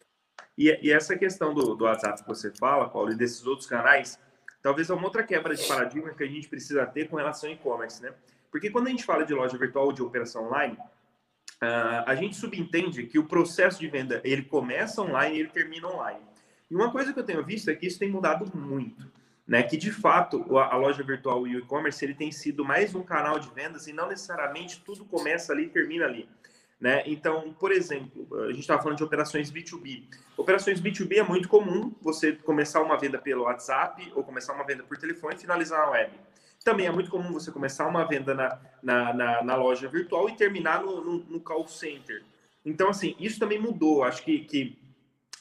E, 0.57 0.79
e 0.81 0.93
essa 0.93 1.17
questão 1.19 1.53
do, 1.53 1.75
do 1.75 1.85
WhatsApp 1.85 2.23
que 2.23 2.29
você 2.29 2.53
fala, 2.53 2.89
Paulo, 2.89 3.11
e 3.11 3.17
desses 3.17 3.45
outros 3.45 3.67
canais, 3.67 4.17
talvez 4.63 4.89
é 4.89 4.95
uma 4.95 5.05
outra 5.05 5.25
quebra 5.25 5.57
de 5.57 5.67
paradigma 5.67 6.15
que 6.15 6.23
a 6.23 6.29
gente 6.29 6.49
precisa 6.49 6.87
ter 6.87 7.09
com 7.09 7.17
relação 7.17 7.49
ao 7.49 7.57
e-commerce, 7.57 8.01
né? 8.01 8.13
Porque 8.53 8.71
quando 8.71 8.87
a 8.87 8.91
gente 8.91 9.05
fala 9.05 9.27
de 9.27 9.35
loja 9.35 9.59
virtual 9.59 9.93
de 9.93 10.01
operação 10.01 10.47
online, 10.47 10.75
uh, 11.61 12.05
a 12.07 12.15
gente 12.15 12.37
subentende 12.37 13.03
que 13.05 13.19
o 13.19 13.27
processo 13.27 13.81
de 13.81 13.89
venda 13.89 14.21
ele 14.23 14.43
começa 14.43 15.03
online 15.03 15.37
e 15.37 15.41
ele 15.41 15.49
termina 15.49 15.89
online. 15.89 16.28
E 16.71 16.75
uma 16.75 16.91
coisa 16.91 17.13
que 17.13 17.19
eu 17.19 17.25
tenho 17.25 17.45
visto 17.45 17.71
é 17.71 17.75
que 17.75 17.87
isso 17.87 17.99
tem 17.99 18.11
mudado 18.11 18.51
muito, 18.57 19.11
né? 19.47 19.63
Que 19.63 19.77
de 19.77 19.91
fato 19.91 20.57
a, 20.59 20.77
loja 20.77 21.03
virtual 21.03 21.47
e 21.47 21.57
o 21.57 21.59
e-commerce 21.61 22.05
ele 22.05 22.15
tem 22.15 22.31
sido 22.31 22.65
mais 22.65 22.95
um 22.95 23.03
canal 23.03 23.39
de 23.39 23.49
vendas 23.51 23.87
e 23.87 23.93
não 23.93 24.09
necessariamente 24.09 24.83
tudo 24.85 25.05
começa 25.05 25.53
ali 25.53 25.65
e 25.65 25.69
termina 25.69 26.05
ali. 26.05 26.29
Né? 26.81 27.03
Então, 27.07 27.53
por 27.59 27.73
exemplo, 27.73 28.29
a 28.45 28.51
gente 28.51 28.61
estava 28.61 28.81
falando 28.81 28.99
de 28.99 29.05
operações 29.05 29.51
B2B. 29.51 30.05
Operações 30.37 30.81
B2B 30.81 31.17
é 31.17 31.23
muito 31.25 31.49
comum 31.49 31.93
você 32.01 32.33
começar 32.33 32.81
uma 32.81 32.97
venda 32.97 33.19
pelo 33.19 33.45
WhatsApp 33.45 34.13
ou 34.15 34.23
começar 34.23 34.53
uma 34.53 34.65
venda 34.65 34.85
por 34.85 34.97
telefone 34.97 35.35
e 35.35 35.39
finalizar 35.39 35.81
na 35.81 35.91
web. 35.91 36.13
Também 36.65 36.87
é 36.87 36.93
muito 36.93 37.11
comum 37.11 37.33
você 37.33 37.51
começar 37.51 37.87
uma 37.89 38.05
venda 38.05 38.35
na, 38.35 38.61
na, 38.83 39.13
na, 39.13 39.43
na 39.43 39.57
loja 39.57 39.89
virtual 39.89 40.29
e 40.29 40.37
terminar 40.37 40.83
no, 40.83 41.03
no, 41.03 41.19
no, 41.25 41.41
call 41.41 41.67
center. 41.67 42.23
Então, 42.65 42.91
assim, 42.91 43.17
isso 43.19 43.41
também 43.41 43.59
mudou. 43.59 44.05
Acho 44.05 44.23
que, 44.23 44.41
que 44.41 44.79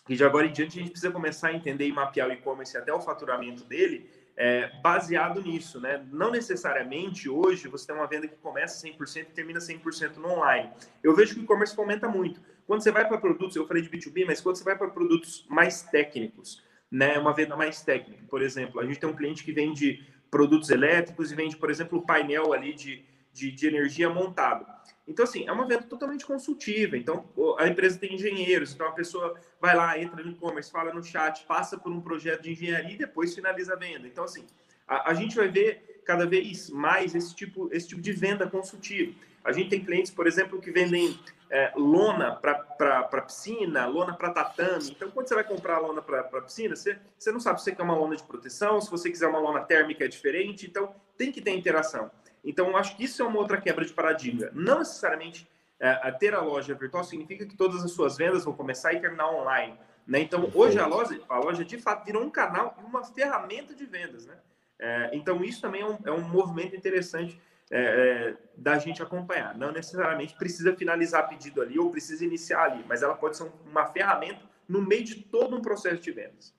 que 0.08 0.15
de 0.15 0.24
agora 0.24 0.48
em 0.48 0.54
diante 0.54 0.80
a 0.80 0.82
gente 0.82 0.91
precisa 0.91 1.12
começar 1.12 1.50
a 1.50 1.54
entender 1.54 1.86
e 1.86 1.91
mapear 1.91 2.30
o 2.30 2.32
e-commerce 2.32 2.78
até 2.78 2.93
o 2.93 3.02
faturamento 3.02 3.65
dele 3.65 4.10
é, 4.38 4.70
baseado 4.82 5.41
nisso, 5.41 5.82
né? 5.82 6.06
Não 6.12 6.32
necessariamente 6.32 7.28
hoje 7.28 7.67
você 7.67 7.88
tem 7.88 7.96
uma 7.96 8.08
venda 8.08 8.28
que 8.28 8.36
começa 8.36 8.88
100% 8.88 9.22
e 9.22 9.26
termina 9.26 9.60
100% 9.60 10.15
no 10.17 10.30
online. 10.30 10.70
Eu 11.04 11.15
vejo 11.15 11.34
que 11.34 11.41
o 11.41 11.43
e-commerce 11.43 11.76
fomenta 11.76 12.08
muito. 12.08 12.39
Quando 12.67 12.84
você 12.84 12.91
vai 12.91 13.08
para 13.08 13.17
produtos, 13.17 13.56
eu 13.56 13.67
falei 13.67 13.82
de 13.82 13.89
B2B, 13.89 14.26
mas 14.26 14.39
quando 14.39 14.56
você 14.56 14.63
vai 14.63 14.78
para 14.78 14.89
produtos 14.89 15.46
mais 15.50 15.82
técnicos, 15.82 16.63
né? 16.89 17.17
Uma 17.17 17.34
venda 17.34 17.58
mais 17.58 17.82
técnica. 17.82 18.24
Por 18.30 18.41
exemplo, 18.41 18.80
a 18.80 18.86
gente 18.86 19.00
tem 19.00 19.10
um 19.10 19.15
cliente 19.15 19.43
que 19.43 19.52
vende 19.52 20.06
produtos 20.30 20.70
elétricos 20.70 21.32
e 21.32 21.36
vende, 21.36 21.58
por 21.58 21.72
exemplo, 21.72 21.98
o 21.98 22.06
painel 22.06 22.54
ali 22.54 22.74
de, 22.76 23.04
de, 23.34 23.52
de 23.52 23.67
energia 23.67 24.08
montado. 24.10 24.77
Então, 25.08 25.24
assim, 25.24 25.48
é 25.48 25.52
uma 25.52 25.65
venda 25.65 25.84
totalmente 25.84 26.26
consultiva. 26.26 26.98
Então, 26.98 27.26
a 27.58 27.67
empresa 27.67 27.98
tem 27.98 28.13
engenheiros, 28.13 28.74
então 28.74 28.88
a 28.88 28.91
pessoa 28.91 29.36
vai 29.60 29.76
lá, 29.76 29.98
entra 29.98 30.22
no 30.22 30.32
e-commerce, 30.32 30.70
fala 30.70 30.93
no 30.93 31.04
chat, 31.04 31.46
passa 31.46 31.78
por 31.78 31.91
um 31.91 32.02
projeto 32.02 32.41
de 32.41 32.52
engenharia 32.52 32.93
e 32.93 32.98
depois 32.98 33.34
finaliza 33.34 33.74
a 33.74 33.78
venda. 33.78 34.06
Então, 34.08 34.26
assim, 34.26 34.46
a, 34.88 35.12
a 35.12 35.13
gente 35.13 35.36
vai 35.36 35.48
ver 35.48 36.02
cada 36.06 36.26
vez 36.26 36.70
mais 36.70 37.15
esse 37.15 37.34
tipo, 37.34 37.70
esse 37.72 37.88
tipo 37.88 38.02
de 38.02 38.12
venda 38.12 38.48
consultiva. 38.48 39.13
A 39.43 39.54
gente 39.54 39.70
tem 39.70 39.84
clientes, 39.84 40.12
por 40.12 40.28
exemplo, 40.28 40.60
que 40.60 40.72
vendem 40.72 41.17
é, 41.50 41.72
lona 41.78 42.36
para 42.36 43.22
piscina, 43.22 43.86
lona 43.86 44.13
para 44.13 44.32
tatame. 44.32 44.91
Então, 44.91 45.10
quando 45.10 45.30
você 45.30 45.36
vai 45.36 45.43
comprar 45.46 45.80
lona 45.80 46.02
para 46.02 46.41
piscina, 46.41 46.76
você, 46.76 46.98
você 47.17 47.32
não 47.32 47.39
sabe 47.39 47.60
se 47.60 47.65
você 47.65 47.76
quer 47.76 47.84
uma 47.84 47.96
lona 47.96 48.17
de 48.17 48.24
proteção, 48.24 48.82
se 48.82 48.91
você 48.91 49.10
quiser 49.10 49.28
uma 49.28 49.39
lona 49.39 49.62
térmica 49.62 50.04
é 50.04 50.08
diferente. 50.10 50.65
Então, 50.65 50.93
tem 51.17 51.32
que 51.32 51.41
ter 51.41 51.52
interação. 51.52 52.12
Então, 52.48 52.70
eu 52.70 52.78
acho 52.78 52.96
que 52.96 53.04
isso 53.04 53.22
é 53.22 53.26
uma 53.26 53.40
outra 53.40 53.60
quebra 53.60 53.84
de 53.84 53.92
paradigma. 53.92 54.50
Não 54.54 54.80
necessariamente 54.80 55.48
é, 55.80 56.12
ter 56.12 56.34
a 56.34 56.40
loja 56.40 56.74
virtual 56.74 57.04
significa 57.04 57.46
que 57.46 57.58
todas 57.58 57.84
as 57.84 57.92
suas 57.92 58.16
vendas 58.16 58.46
vão 58.46 58.54
começar 58.54 58.94
e 58.94 59.02
terminar 59.02 59.30
online. 59.30 59.78
Né? 60.08 60.22
Então, 60.22 60.50
hoje 60.54 60.80
a 60.80 60.88
loja, 60.88 61.20
a 61.28 61.38
loja 61.38 61.66
de 61.66 61.78
fato 61.78 62.06
virou 62.06 62.24
um 62.24 62.30
canal 62.30 62.76
e 62.82 62.86
uma 62.86 63.04
ferramenta 63.04 63.76
de 63.76 63.86
vendas. 63.86 64.26
Né? 64.26 64.34
É, 64.80 65.10
então, 65.12 65.44
isso 65.44 65.60
também 65.60 65.82
é 65.82 65.86
um, 65.86 65.98
é 66.06 66.12
um 66.12 66.22
movimento 66.22 66.74
interessante 66.74 67.40
é, 67.70 67.82
é 67.82 68.34
da 68.56 68.80
gente 68.80 69.04
acompanhar. 69.04 69.54
Não 69.58 69.74
necessariamente 69.74 70.34
precisa 70.36 70.74
finalizar 70.74 71.28
pedido 71.28 71.62
ali 71.62 71.78
ou 71.78 71.92
precisa 71.92 72.24
iniciar 72.24 72.64
ali, 72.64 72.86
mas 72.88 73.04
ela 73.04 73.14
pode 73.14 73.36
ser 73.36 73.52
uma 73.70 73.86
ferramenta 73.88 74.40
no 74.70 74.82
meio 74.82 75.04
de 75.04 75.16
todo 75.16 75.58
um 75.58 75.62
processo 75.62 76.02
de 76.02 76.12
vendas. 76.12 76.54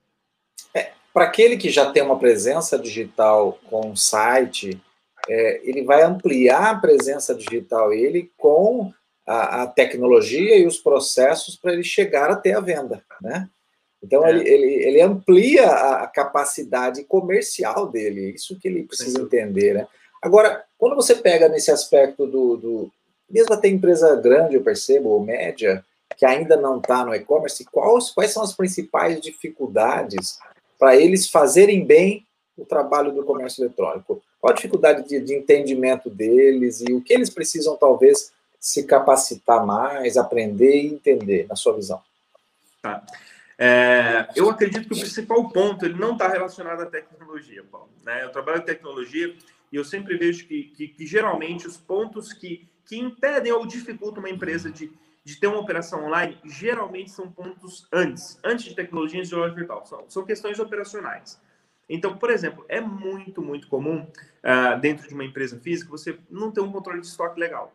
É, 0.74 0.92
Para 1.14 1.24
aquele 1.24 1.56
que 1.56 1.70
já 1.70 1.90
tem 1.90 2.02
uma 2.02 2.18
presença 2.18 2.78
digital 2.78 3.58
com 3.64 3.90
um 3.90 3.96
site, 3.96 4.78
é, 5.28 5.60
ele 5.62 5.82
vai 5.82 6.02
ampliar 6.02 6.70
a 6.70 6.78
presença 6.78 7.34
digital 7.34 7.92
ele 7.92 8.30
com 8.36 8.92
a, 9.26 9.62
a 9.62 9.66
tecnologia 9.66 10.56
e 10.56 10.66
os 10.66 10.78
processos 10.78 11.56
para 11.56 11.72
ele 11.72 11.84
chegar 11.84 12.30
até 12.30 12.54
a 12.54 12.60
venda, 12.60 13.02
né? 13.20 13.48
Então 14.02 14.24
é. 14.24 14.30
ele, 14.30 14.48
ele, 14.48 14.74
ele, 14.86 15.00
amplia 15.02 15.66
a 15.66 16.06
capacidade 16.06 17.04
comercial 17.04 17.88
dele, 17.88 18.30
isso 18.30 18.58
que 18.58 18.68
ele 18.68 18.84
precisa 18.84 19.18
Sim. 19.18 19.24
entender, 19.24 19.74
né? 19.74 19.86
Agora, 20.22 20.64
quando 20.78 20.96
você 20.96 21.14
pega 21.14 21.48
nesse 21.48 21.70
aspecto 21.70 22.26
do, 22.26 22.56
do 22.56 22.92
mesmo 23.28 23.52
até 23.54 23.68
empresa 23.68 24.16
grande, 24.16 24.54
eu 24.54 24.62
percebo, 24.62 25.10
ou 25.10 25.24
média, 25.24 25.84
que 26.16 26.24
ainda 26.24 26.56
não 26.56 26.78
está 26.78 27.04
no 27.04 27.14
e-commerce, 27.14 27.64
quais, 27.70 28.10
quais 28.10 28.32
são 28.32 28.42
as 28.42 28.54
principais 28.54 29.20
dificuldades 29.20 30.38
para 30.78 30.96
eles 30.96 31.28
fazerem 31.28 31.84
bem 31.84 32.26
o 32.56 32.64
trabalho 32.64 33.12
do 33.12 33.24
comércio 33.24 33.62
eletrônico? 33.62 34.22
Qual 34.40 34.52
a 34.52 34.54
dificuldade 34.54 35.08
de, 35.08 35.20
de 35.20 35.34
entendimento 35.34 36.08
deles 36.08 36.80
e 36.80 36.92
o 36.92 37.00
que 37.00 37.12
eles 37.12 37.30
precisam, 37.30 37.76
talvez, 37.76 38.32
se 38.58 38.84
capacitar 38.84 39.64
mais, 39.66 40.16
aprender 40.16 40.82
e 40.82 40.86
entender, 40.86 41.46
na 41.48 41.56
sua 41.56 41.74
visão? 41.74 42.00
Tá. 42.82 43.04
É, 43.60 44.28
eu 44.36 44.48
acredito 44.48 44.88
que 44.88 44.94
o 44.94 45.00
principal 45.00 45.48
ponto 45.50 45.84
ele 45.84 45.98
não 45.98 46.12
está 46.12 46.28
relacionado 46.28 46.80
à 46.80 46.86
tecnologia, 46.86 47.64
Paulo. 47.64 47.90
Né? 48.04 48.22
Eu 48.22 48.30
trabalho 48.30 48.58
em 48.58 48.64
tecnologia 48.64 49.34
e 49.72 49.76
eu 49.76 49.84
sempre 49.84 50.16
vejo 50.16 50.46
que, 50.46 50.64
que, 50.76 50.88
que, 50.88 51.06
geralmente 51.06 51.66
os 51.66 51.76
pontos 51.76 52.32
que, 52.32 52.68
que 52.86 52.96
impedem 52.96 53.52
ou 53.52 53.66
dificultam 53.66 54.20
uma 54.20 54.30
empresa 54.30 54.70
de, 54.70 54.92
de 55.24 55.36
ter 55.40 55.48
uma 55.48 55.58
operação 55.58 56.06
online 56.06 56.38
geralmente 56.44 57.10
são 57.10 57.28
pontos 57.30 57.88
antes, 57.92 58.38
antes 58.44 58.64
de 58.64 58.76
tecnologia 58.76 59.20
e 59.20 59.26
de 59.26 59.34
loja 59.34 59.54
virtual. 59.54 59.84
São, 59.84 60.04
são 60.08 60.24
questões 60.24 60.60
operacionais. 60.60 61.40
Então, 61.88 62.16
por 62.16 62.30
exemplo, 62.30 62.64
é 62.68 62.80
muito, 62.80 63.40
muito 63.40 63.66
comum 63.68 64.00
uh, 64.02 64.80
dentro 64.80 65.08
de 65.08 65.14
uma 65.14 65.24
empresa 65.24 65.58
física 65.58 65.90
você 65.90 66.18
não 66.30 66.50
ter 66.50 66.60
um 66.60 66.70
controle 66.70 67.00
de 67.00 67.06
estoque 67.06 67.40
legal. 67.40 67.72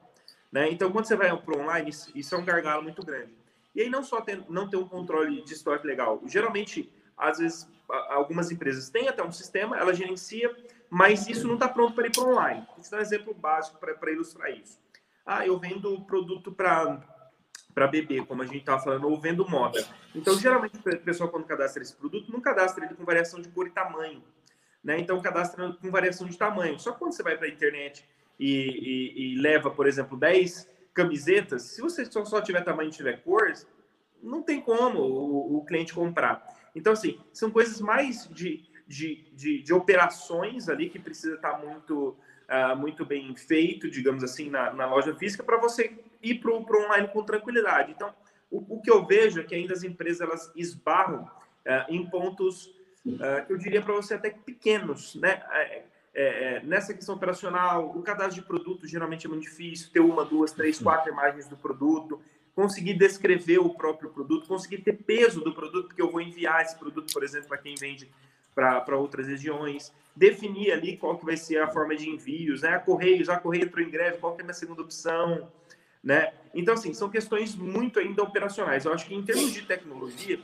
Né? 0.52 0.70
Então, 0.70 0.92
quando 0.92 1.06
você 1.06 1.16
vai 1.16 1.36
para 1.36 1.58
online, 1.58 1.90
isso 1.90 2.36
é 2.36 2.38
um 2.38 2.46
gargalo 2.46 2.84
muito 2.84 3.04
grande. 3.04 3.32
E 3.74 3.82
aí, 3.82 3.90
não 3.90 4.04
só 4.04 4.24
não 4.48 4.70
ter 4.70 4.78
um 4.78 4.88
controle 4.88 5.42
de 5.42 5.54
estoque 5.54 5.88
legal, 5.88 6.22
geralmente, 6.28 6.92
às 7.18 7.40
vezes, 7.40 7.68
algumas 8.10 8.52
empresas 8.52 8.90
têm 8.90 9.08
até 9.08 9.24
um 9.24 9.32
sistema, 9.32 9.78
ela 9.78 9.94
gerencia, 9.94 10.56
mas 10.90 11.28
isso 11.28 11.48
não 11.48 11.56
está 11.56 11.68
pronto 11.68 11.96
para 11.96 12.06
ir 12.06 12.12
para 12.12 12.24
online. 12.24 12.68
Vou 12.76 12.84
te 12.84 12.92
dar 12.92 12.98
um 12.98 13.02
exemplo 13.02 13.34
básico 13.34 13.80
para 13.80 14.12
ilustrar 14.12 14.52
isso. 14.52 14.80
Ah, 15.26 15.46
eu 15.48 15.58
vendo 15.58 16.02
produto 16.02 16.52
para 16.52 17.02
para 17.74 17.88
bebê, 17.88 18.24
como 18.26 18.42
a 18.42 18.46
gente 18.46 18.60
estava 18.60 18.82
falando, 18.82 19.08
ou 19.08 19.20
vendo 19.20 19.48
moda. 19.50 19.86
Então, 20.14 20.38
geralmente, 20.38 20.78
o 20.78 21.00
pessoal, 21.00 21.30
quando 21.30 21.46
cadastra 21.46 21.82
esse 21.82 21.96
produto, 21.96 22.32
não 22.32 22.40
cadastra 22.40 22.86
ele 22.86 22.94
com 22.94 23.04
variação 23.04 23.42
de 23.42 23.50
cor 23.50 23.68
e 23.68 23.72
tamanho. 23.72 24.24
Né? 24.84 25.00
Então, 25.00 25.22
cadastra 25.22 25.74
com 25.74 25.92
variação 25.92 26.28
de 26.28 26.38
tamanho. 26.38 26.80
Só 26.80 26.92
quando 26.94 27.14
você 27.14 27.24
vai 27.24 27.38
para 27.38 27.48
a 27.48 27.50
internet 27.50 28.06
e, 28.40 28.48
e, 28.48 29.34
e, 29.34 29.38
leva, 29.40 29.72
por 29.72 29.88
exemplo, 29.88 30.18
10 30.18 30.70
camisetas, 30.94 31.64
se 31.64 31.82
você 31.82 32.06
só, 32.06 32.24
só 32.26 32.42
tiver 32.42 32.62
tamanho 32.62 32.90
e 32.90 32.94
tiver 32.94 33.22
cores, 33.24 33.68
não 34.22 34.42
tem 34.42 34.62
como 34.62 35.00
o, 35.00 35.58
o, 35.58 35.66
cliente 35.66 35.94
comprar. 35.94 36.46
Então, 36.76 36.94
assim, 36.94 37.20
são 37.32 37.50
coisas 37.50 37.82
mais 37.82 38.28
de, 38.30 38.64
de, 38.88 39.26
de, 39.34 39.62
de 39.62 39.74
operações 39.74 40.70
ali 40.70 40.90
que 40.90 41.00
precisa 41.00 41.36
estar 41.36 41.54
tá 41.54 41.58
muito 41.58 42.16
uh, 42.50 42.76
muito 42.76 43.06
bem 43.06 43.36
feito, 43.36 43.90
digamos 43.90 44.24
assim, 44.24 44.50
na, 44.50 44.74
na 44.74 44.86
loja 44.86 45.16
física, 45.16 45.44
para 45.44 45.58
você 45.58 45.94
ir 46.24 46.36
para 46.40 46.52
o 46.52 46.86
online 46.86 47.08
com 47.10 47.24
tranquilidade. 47.24 47.92
Então, 47.92 48.14
o, 48.50 48.76
o, 48.76 48.82
que 48.82 48.90
eu 48.90 49.06
vejo 49.06 49.40
é 49.40 49.44
que 49.44 49.54
ainda 49.54 49.74
as 49.74 49.84
empresas 49.84 50.22
elas 50.22 50.52
esbarram 50.56 51.24
uh, 51.24 51.30
em 51.90 52.06
pontos 52.06 52.68
uh, 53.06 53.46
que 53.46 53.54
eu 53.54 53.58
diria 53.58 53.82
para 53.82 53.94
você 53.94 54.14
até 54.14 54.30
pequenos, 54.30 55.16
né? 55.16 55.44
É, 55.52 55.84
é, 56.16 56.62
nessa 56.64 56.94
questão 56.94 57.16
operacional, 57.16 57.90
o 57.90 58.04
cadastro 58.04 58.36
de 58.40 58.48
produto 58.48 58.88
geralmente 58.88 59.26
é 59.26 59.30
muito 59.30 59.42
difícil, 59.42 59.90
ter 59.92 60.00
uma, 60.00 60.24
duas, 60.24 60.52
três, 60.52 60.78
quatro 60.78 61.12
imagens 61.12 61.48
do 61.48 61.58
produto, 61.58 62.22
conseguir 62.56 62.94
descrever 62.94 63.58
o 63.58 63.72
próprio 63.72 64.12
produto, 64.12 64.48
conseguir 64.48 64.84
ter 64.84 64.94
peso 64.94 65.42
do 65.42 65.52
produto, 65.54 65.88
porque 65.88 66.02
eu 66.02 66.12
vou 66.12 66.22
enviar 66.22 66.62
esse 66.62 66.78
produto, 66.78 67.12
por 67.12 67.24
exemplo, 67.24 67.48
para 67.48 67.58
quem 67.58 67.74
vende 67.74 68.08
para 68.54 68.96
outras 68.96 69.28
regiões, 69.28 69.92
definir 70.16 70.72
ali 70.72 70.96
qual 70.96 71.18
que 71.18 71.26
vai 71.26 71.36
ser 71.36 71.60
a 71.60 71.68
forma 71.68 71.96
de 71.96 72.08
envios, 72.08 72.62
né? 72.62 72.76
A 72.76 72.80
Correios, 72.80 73.28
a 73.28 73.40
Correio 73.40 73.66
entrou 73.66 73.84
em 73.84 73.90
greve, 73.90 74.20
qual 74.20 74.36
que 74.36 74.42
é 74.42 74.44
a 74.44 74.46
minha 74.46 74.54
segunda 74.54 74.84
opção, 74.84 75.50
né? 76.04 76.34
Então, 76.54 76.74
assim, 76.74 76.94
são 76.94 77.10
questões 77.10 77.56
muito 77.56 78.00
ainda 78.00 78.22
operacionais. 78.22 78.86
Eu 78.86 78.94
acho 78.94 79.06
que 79.06 79.16
em 79.16 79.24
termos 79.24 79.54
de 79.54 79.62
tecnologia, 79.64 80.40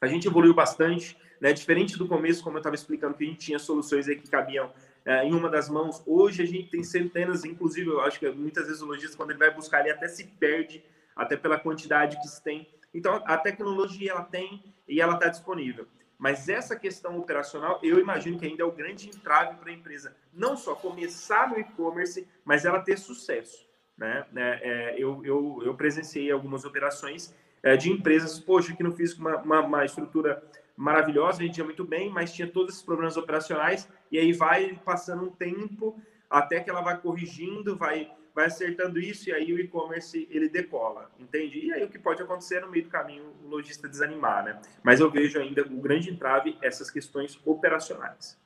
a 0.00 0.06
gente 0.06 0.28
evoluiu 0.28 0.54
bastante, 0.54 1.16
né? 1.40 1.52
Diferente 1.52 1.98
do 1.98 2.06
começo, 2.06 2.42
como 2.42 2.56
eu 2.56 2.60
estava 2.60 2.76
explicando, 2.76 3.14
que 3.14 3.24
a 3.24 3.26
gente 3.26 3.38
tinha 3.38 3.58
soluções 3.58 4.08
aí 4.08 4.16
que 4.16 4.30
cabiam 4.30 4.72
é, 5.04 5.24
em 5.24 5.34
uma 5.34 5.48
das 5.48 5.68
mãos. 5.68 6.02
Hoje 6.06 6.42
a 6.42 6.46
gente 6.46 6.70
tem 6.70 6.84
centenas, 6.84 7.44
inclusive, 7.44 7.88
eu 7.88 8.00
acho 8.00 8.18
que 8.18 8.30
muitas 8.30 8.66
vezes 8.66 8.80
o 8.80 8.86
lojista, 8.86 9.16
quando 9.16 9.30
ele 9.30 9.38
vai 9.38 9.52
buscar, 9.52 9.80
ele 9.80 9.90
até 9.90 10.08
se 10.08 10.24
perde, 10.24 10.84
até 11.14 11.36
pela 11.36 11.58
quantidade 11.58 12.18
que 12.20 12.28
se 12.28 12.42
tem. 12.42 12.68
Então, 12.94 13.22
a 13.26 13.36
tecnologia 13.36 14.12
ela 14.12 14.22
tem 14.22 14.62
e 14.88 15.00
ela 15.00 15.14
está 15.14 15.28
disponível. 15.28 15.86
Mas 16.18 16.48
essa 16.48 16.74
questão 16.76 17.18
operacional, 17.18 17.78
eu 17.82 17.98
imagino 17.98 18.38
que 18.38 18.46
ainda 18.46 18.62
é 18.62 18.66
o 18.66 18.72
grande 18.72 19.08
entrave 19.08 19.56
para 19.56 19.70
a 19.70 19.74
empresa. 19.74 20.16
Não 20.32 20.56
só 20.56 20.74
começar 20.74 21.50
no 21.50 21.58
e-commerce, 21.58 22.26
mas 22.42 22.64
ela 22.64 22.80
ter 22.80 22.98
sucesso. 22.98 23.66
Né? 23.96 24.26
É, 24.36 24.40
é, 24.40 24.94
eu, 24.98 25.24
eu, 25.24 25.62
eu 25.64 25.74
presenciei 25.74 26.30
algumas 26.30 26.64
operações 26.64 27.34
é, 27.62 27.76
de 27.76 27.90
empresas, 27.90 28.38
poxa, 28.38 28.74
que 28.74 28.82
não 28.82 28.92
fiz 28.92 29.16
uma, 29.18 29.36
uma, 29.38 29.60
uma 29.60 29.84
estrutura 29.84 30.42
maravilhosa, 30.76 31.38
vendia 31.38 31.64
muito 31.64 31.84
bem, 31.84 32.10
mas 32.10 32.32
tinha 32.32 32.46
todos 32.46 32.74
esses 32.74 32.84
problemas 32.84 33.16
operacionais, 33.16 33.88
e 34.12 34.18
aí 34.18 34.32
vai 34.32 34.78
passando 34.84 35.24
um 35.24 35.30
tempo 35.30 35.98
até 36.28 36.60
que 36.60 36.68
ela 36.68 36.82
vai 36.82 37.00
corrigindo, 37.00 37.76
vai 37.76 38.10
vai 38.36 38.44
acertando 38.44 39.00
isso 39.00 39.30
e 39.30 39.32
aí 39.32 39.50
o 39.50 39.58
e-commerce 39.58 40.28
ele 40.30 40.46
decola, 40.46 41.10
entende? 41.18 41.58
E 41.58 41.72
aí 41.72 41.82
o 41.82 41.88
que 41.88 41.98
pode 41.98 42.22
acontecer 42.22 42.60
no 42.60 42.70
meio 42.70 42.84
do 42.84 42.90
caminho 42.90 43.32
o 43.42 43.48
lojista 43.48 43.88
desanimar, 43.88 44.44
né? 44.44 44.60
Mas 44.82 45.00
eu 45.00 45.10
vejo 45.10 45.40
ainda 45.40 45.62
o 45.62 45.80
grande 45.80 46.10
entrave 46.10 46.54
essas 46.60 46.90
questões 46.90 47.40
operacionais. 47.46 48.38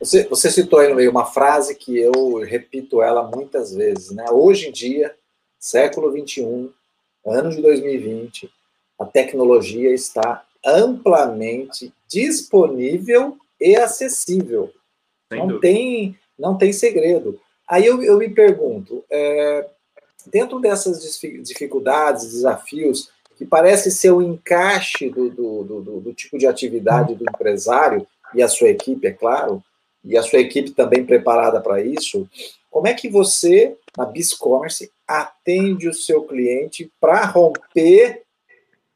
Você, 0.00 0.24
você 0.24 0.50
citou 0.50 0.78
aí 0.78 0.88
no 0.88 0.96
meio 0.96 1.10
uma 1.10 1.24
frase 1.24 1.74
que 1.74 1.96
eu 1.98 2.38
repito 2.38 3.02
ela 3.02 3.22
muitas 3.22 3.74
vezes, 3.74 4.10
né? 4.10 4.24
Hoje 4.30 4.68
em 4.68 4.72
dia, 4.72 5.14
século 5.58 6.10
21, 6.10 6.70
ano 7.26 7.50
de 7.50 7.62
2020, 7.62 8.50
a 8.98 9.04
tecnologia 9.04 9.92
está 9.92 10.44
amplamente 10.64 11.92
disponível 12.08 13.36
e 13.60 13.76
acessível. 13.76 14.72
não 15.30 15.60
tem, 15.60 16.18
não 16.38 16.56
tem 16.56 16.72
segredo. 16.72 17.40
Aí 17.68 17.86
eu, 17.86 18.02
eu 18.02 18.18
me 18.18 18.28
pergunto, 18.28 19.04
é, 19.10 19.66
dentro 20.26 20.60
dessas 20.60 21.18
dificuldades, 21.42 22.30
desafios, 22.30 23.10
que 23.36 23.44
parece 23.44 23.90
ser 23.90 24.10
o 24.10 24.22
encaixe 24.22 25.10
do, 25.10 25.28
do, 25.28 25.64
do, 25.64 26.00
do, 26.00 26.14
tipo 26.14 26.38
de 26.38 26.46
atividade 26.46 27.14
do 27.14 27.24
empresário 27.24 28.06
e 28.32 28.42
a 28.42 28.48
sua 28.48 28.68
equipe, 28.68 29.06
é 29.06 29.12
claro, 29.12 29.62
e 30.04 30.16
a 30.16 30.22
sua 30.22 30.40
equipe 30.40 30.70
também 30.70 31.04
preparada 31.04 31.60
para 31.60 31.80
isso, 31.80 32.28
como 32.70 32.88
é 32.88 32.94
que 32.94 33.08
você, 33.08 33.76
na 33.96 34.04
Biscommerce, 34.04 34.90
atende 35.06 35.88
o 35.88 35.94
seu 35.94 36.22
cliente 36.24 36.90
para 37.00 37.24
romper 37.24 38.22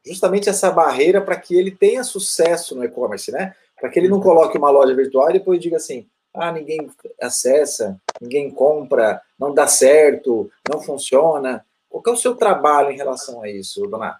justamente 0.05 0.49
essa 0.49 0.69
barreira 0.71 1.21
para 1.21 1.39
que 1.39 1.55
ele 1.55 1.71
tenha 1.71 2.03
sucesso 2.03 2.75
no 2.75 2.83
e-commerce, 2.83 3.31
né? 3.31 3.55
Para 3.79 3.89
que 3.89 3.99
ele 3.99 4.09
não 4.09 4.19
coloque 4.19 4.57
uma 4.57 4.69
loja 4.69 4.93
virtual 4.93 5.29
e 5.29 5.33
depois 5.33 5.61
diga 5.61 5.77
assim, 5.77 6.07
ah, 6.33 6.51
ninguém 6.51 6.89
acessa, 7.21 7.99
ninguém 8.19 8.51
compra, 8.51 9.21
não 9.39 9.53
dá 9.53 9.67
certo, 9.67 10.51
não 10.69 10.81
funciona. 10.81 11.65
Qual 11.87 12.03
é 12.05 12.09
o 12.11 12.17
seu 12.17 12.35
trabalho 12.35 12.91
em 12.91 12.97
relação 12.97 13.41
a 13.41 13.49
isso, 13.49 13.87
Donato? 13.87 14.19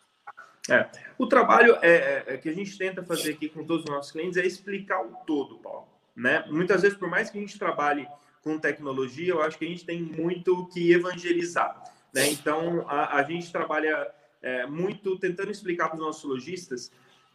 É, 0.69 0.87
o 1.17 1.27
trabalho 1.27 1.77
é, 1.81 1.89
é, 1.89 2.23
é, 2.27 2.37
que 2.37 2.47
a 2.47 2.53
gente 2.53 2.77
tenta 2.77 3.03
fazer 3.03 3.31
aqui 3.31 3.49
com 3.49 3.65
todos 3.65 3.83
os 3.83 3.89
nossos 3.89 4.11
clientes 4.11 4.37
é 4.37 4.45
explicar 4.45 5.01
o 5.01 5.15
todo, 5.25 5.57
Paulo. 5.57 5.88
Né? 6.19 6.43
Muitas 6.49 6.81
vezes, 6.81 6.97
por 6.97 7.09
mais 7.09 7.29
que 7.29 7.37
a 7.37 7.41
gente 7.41 7.57
trabalhe 7.57 8.05
com 8.41 8.59
tecnologia, 8.59 9.31
eu 9.31 9.41
acho 9.41 9.57
que 9.57 9.63
a 9.63 9.69
gente 9.69 9.85
tem 9.85 10.01
muito 10.01 10.67
que 10.67 10.91
evangelizar. 10.91 11.81
Né? 12.13 12.27
Então, 12.27 12.85
a, 12.89 13.15
a 13.15 13.23
gente 13.23 13.49
trabalha 13.49 14.11
é, 14.41 14.65
muito 14.65 15.17
tentando 15.17 15.49
explicar 15.49 15.87
para 15.87 15.95
os 15.95 16.01
nossos 16.01 16.23
lojistas 16.25 16.91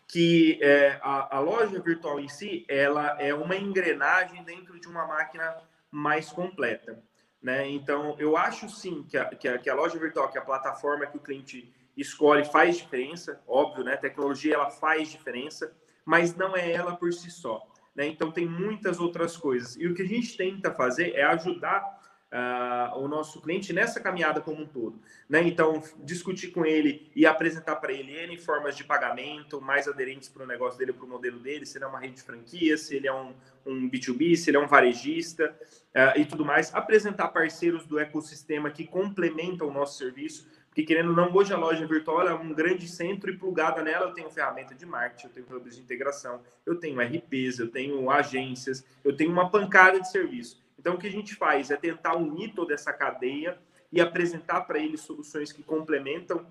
que 0.07 0.59
é, 0.63 1.01
a, 1.03 1.39
a, 1.39 1.41
loja 1.41 1.81
virtual 1.81 2.21
em 2.21 2.29
si 2.29 2.67
ela 2.69 3.17
é 3.19 3.33
uma 3.33 3.57
engrenagem 3.57 4.45
dentro 4.45 4.79
de 4.79 4.87
uma 4.87 5.07
máquina 5.07 5.57
mais 5.91 6.29
completa. 6.29 7.03
Né? 7.43 7.71
Então, 7.71 8.15
eu 8.19 8.37
acho 8.37 8.69
sim 8.69 9.03
que 9.09 9.17
a, 9.17 9.25
que 9.25 9.49
a, 9.49 9.59
que 9.59 9.71
a 9.71 9.75
loja 9.75 9.99
virtual, 9.99 10.31
que 10.31 10.37
a 10.37 10.43
plataforma 10.43 11.07
que 11.07 11.17
o 11.17 11.21
cliente 11.21 11.73
escolhe 11.97 12.45
faz 12.45 12.77
diferença, 12.77 13.41
óbvio, 13.49 13.83
né? 13.83 13.97
Tecnologia 13.97 14.55
ela 14.55 14.71
faz 14.71 15.11
diferença, 15.11 15.75
mas 16.05 16.35
não 16.37 16.55
é 16.55 16.71
ela 16.71 16.97
por 16.97 17.13
si 17.15 17.31
só. 17.31 17.67
Né? 17.95 18.07
Então, 18.07 18.31
tem 18.31 18.47
muitas 18.47 18.99
outras 19.01 19.37
coisas. 19.37 19.77
E 19.77 19.87
o 19.87 19.95
que 19.95 20.03
a 20.03 20.07
gente 20.07 20.37
tenta 20.37 20.73
fazer 20.73 21.15
é 21.15 21.23
ajudar 21.25 22.01
uh, 22.35 22.99
o 22.99 23.07
nosso 23.07 23.41
cliente 23.41 23.73
nessa 23.73 24.01
caminhada 24.01 24.41
como 24.41 24.63
um 24.63 24.67
todo. 24.67 25.01
Né? 25.29 25.47
Então, 25.47 25.83
discutir 26.03 26.49
com 26.49 26.67
ele 26.67 27.11
e 27.15 27.25
apresentar 27.25 27.77
para 27.77 27.93
ele 27.93 28.13
N 28.13 28.37
formas 28.37 28.77
de 28.77 28.83
pagamento 28.83 29.61
mais 29.61 29.87
aderentes 29.87 30.29
para 30.29 30.43
o 30.43 30.47
negócio 30.47 30.79
dele, 30.79 30.93
para 30.93 31.05
o 31.05 31.09
modelo 31.09 31.39
dele, 31.39 31.65
se 31.65 31.79
ele 31.79 31.85
é 31.85 31.89
uma 31.89 32.01
rede 32.01 32.17
de 32.17 32.23
franquia, 32.23 32.77
se 32.77 32.97
ele 32.97 33.07
é 33.07 33.15
um, 33.15 33.33
um 33.65 33.89
B2B, 33.89 34.37
se 34.37 34.51
ele 34.51 34.57
é 34.57 34.61
um 34.61 34.67
varejista 34.67 35.55
uh, 35.95 36.19
e 36.19 36.25
tudo 36.25 36.45
mais. 36.45 36.75
Apresentar 36.75 37.29
parceiros 37.29 37.87
do 37.87 37.99
ecossistema 37.99 38.71
que 38.71 38.85
complementam 38.85 39.69
o 39.69 39.73
nosso 39.73 39.99
serviço, 39.99 40.49
porque 40.75 40.83
querendo 40.83 41.11
ou 41.11 41.15
não, 41.15 41.33
hoje 41.33 41.55
a 41.55 41.57
loja 41.57 41.87
virtual 41.87 42.27
é 42.27 42.35
um 42.35 42.53
grande 42.53 42.89
centro 42.89 43.31
e 43.31 43.39
plugada 43.39 43.81
nela 43.81 44.09
eu 44.09 44.13
tenho 44.13 44.29
ferramenta 44.29 44.75
de 44.75 44.85
marketing, 44.85 45.29
eu 45.29 45.33
tenho 45.33 45.57
hubs 45.57 45.77
de 45.77 45.81
integração, 45.81 46.43
eu 46.67 46.75
tenho 46.75 47.01
RPs, 47.01 47.61
eu 47.61 47.71
tenho 47.71 48.11
agências, 48.11 48.85
eu 49.05 49.17
tenho 49.17 49.31
uma 49.31 49.49
pancada 49.49 50.01
de 50.01 50.11
serviço. 50.11 50.61
Então, 50.77 50.97
o 50.97 50.99
que 50.99 51.07
a 51.07 51.13
gente 51.13 51.37
faz 51.37 51.71
é 51.71 51.77
tentar 51.77 52.17
unir 52.17 52.55
toda 52.55 52.75
essa 52.75 52.93
cadeia 52.93 53.57
e 53.93 54.01
apresentar 54.01 54.63
para 54.63 54.81
ele 54.81 54.97
soluções 54.97 55.53
que 55.53 55.63
complementam 55.63 56.45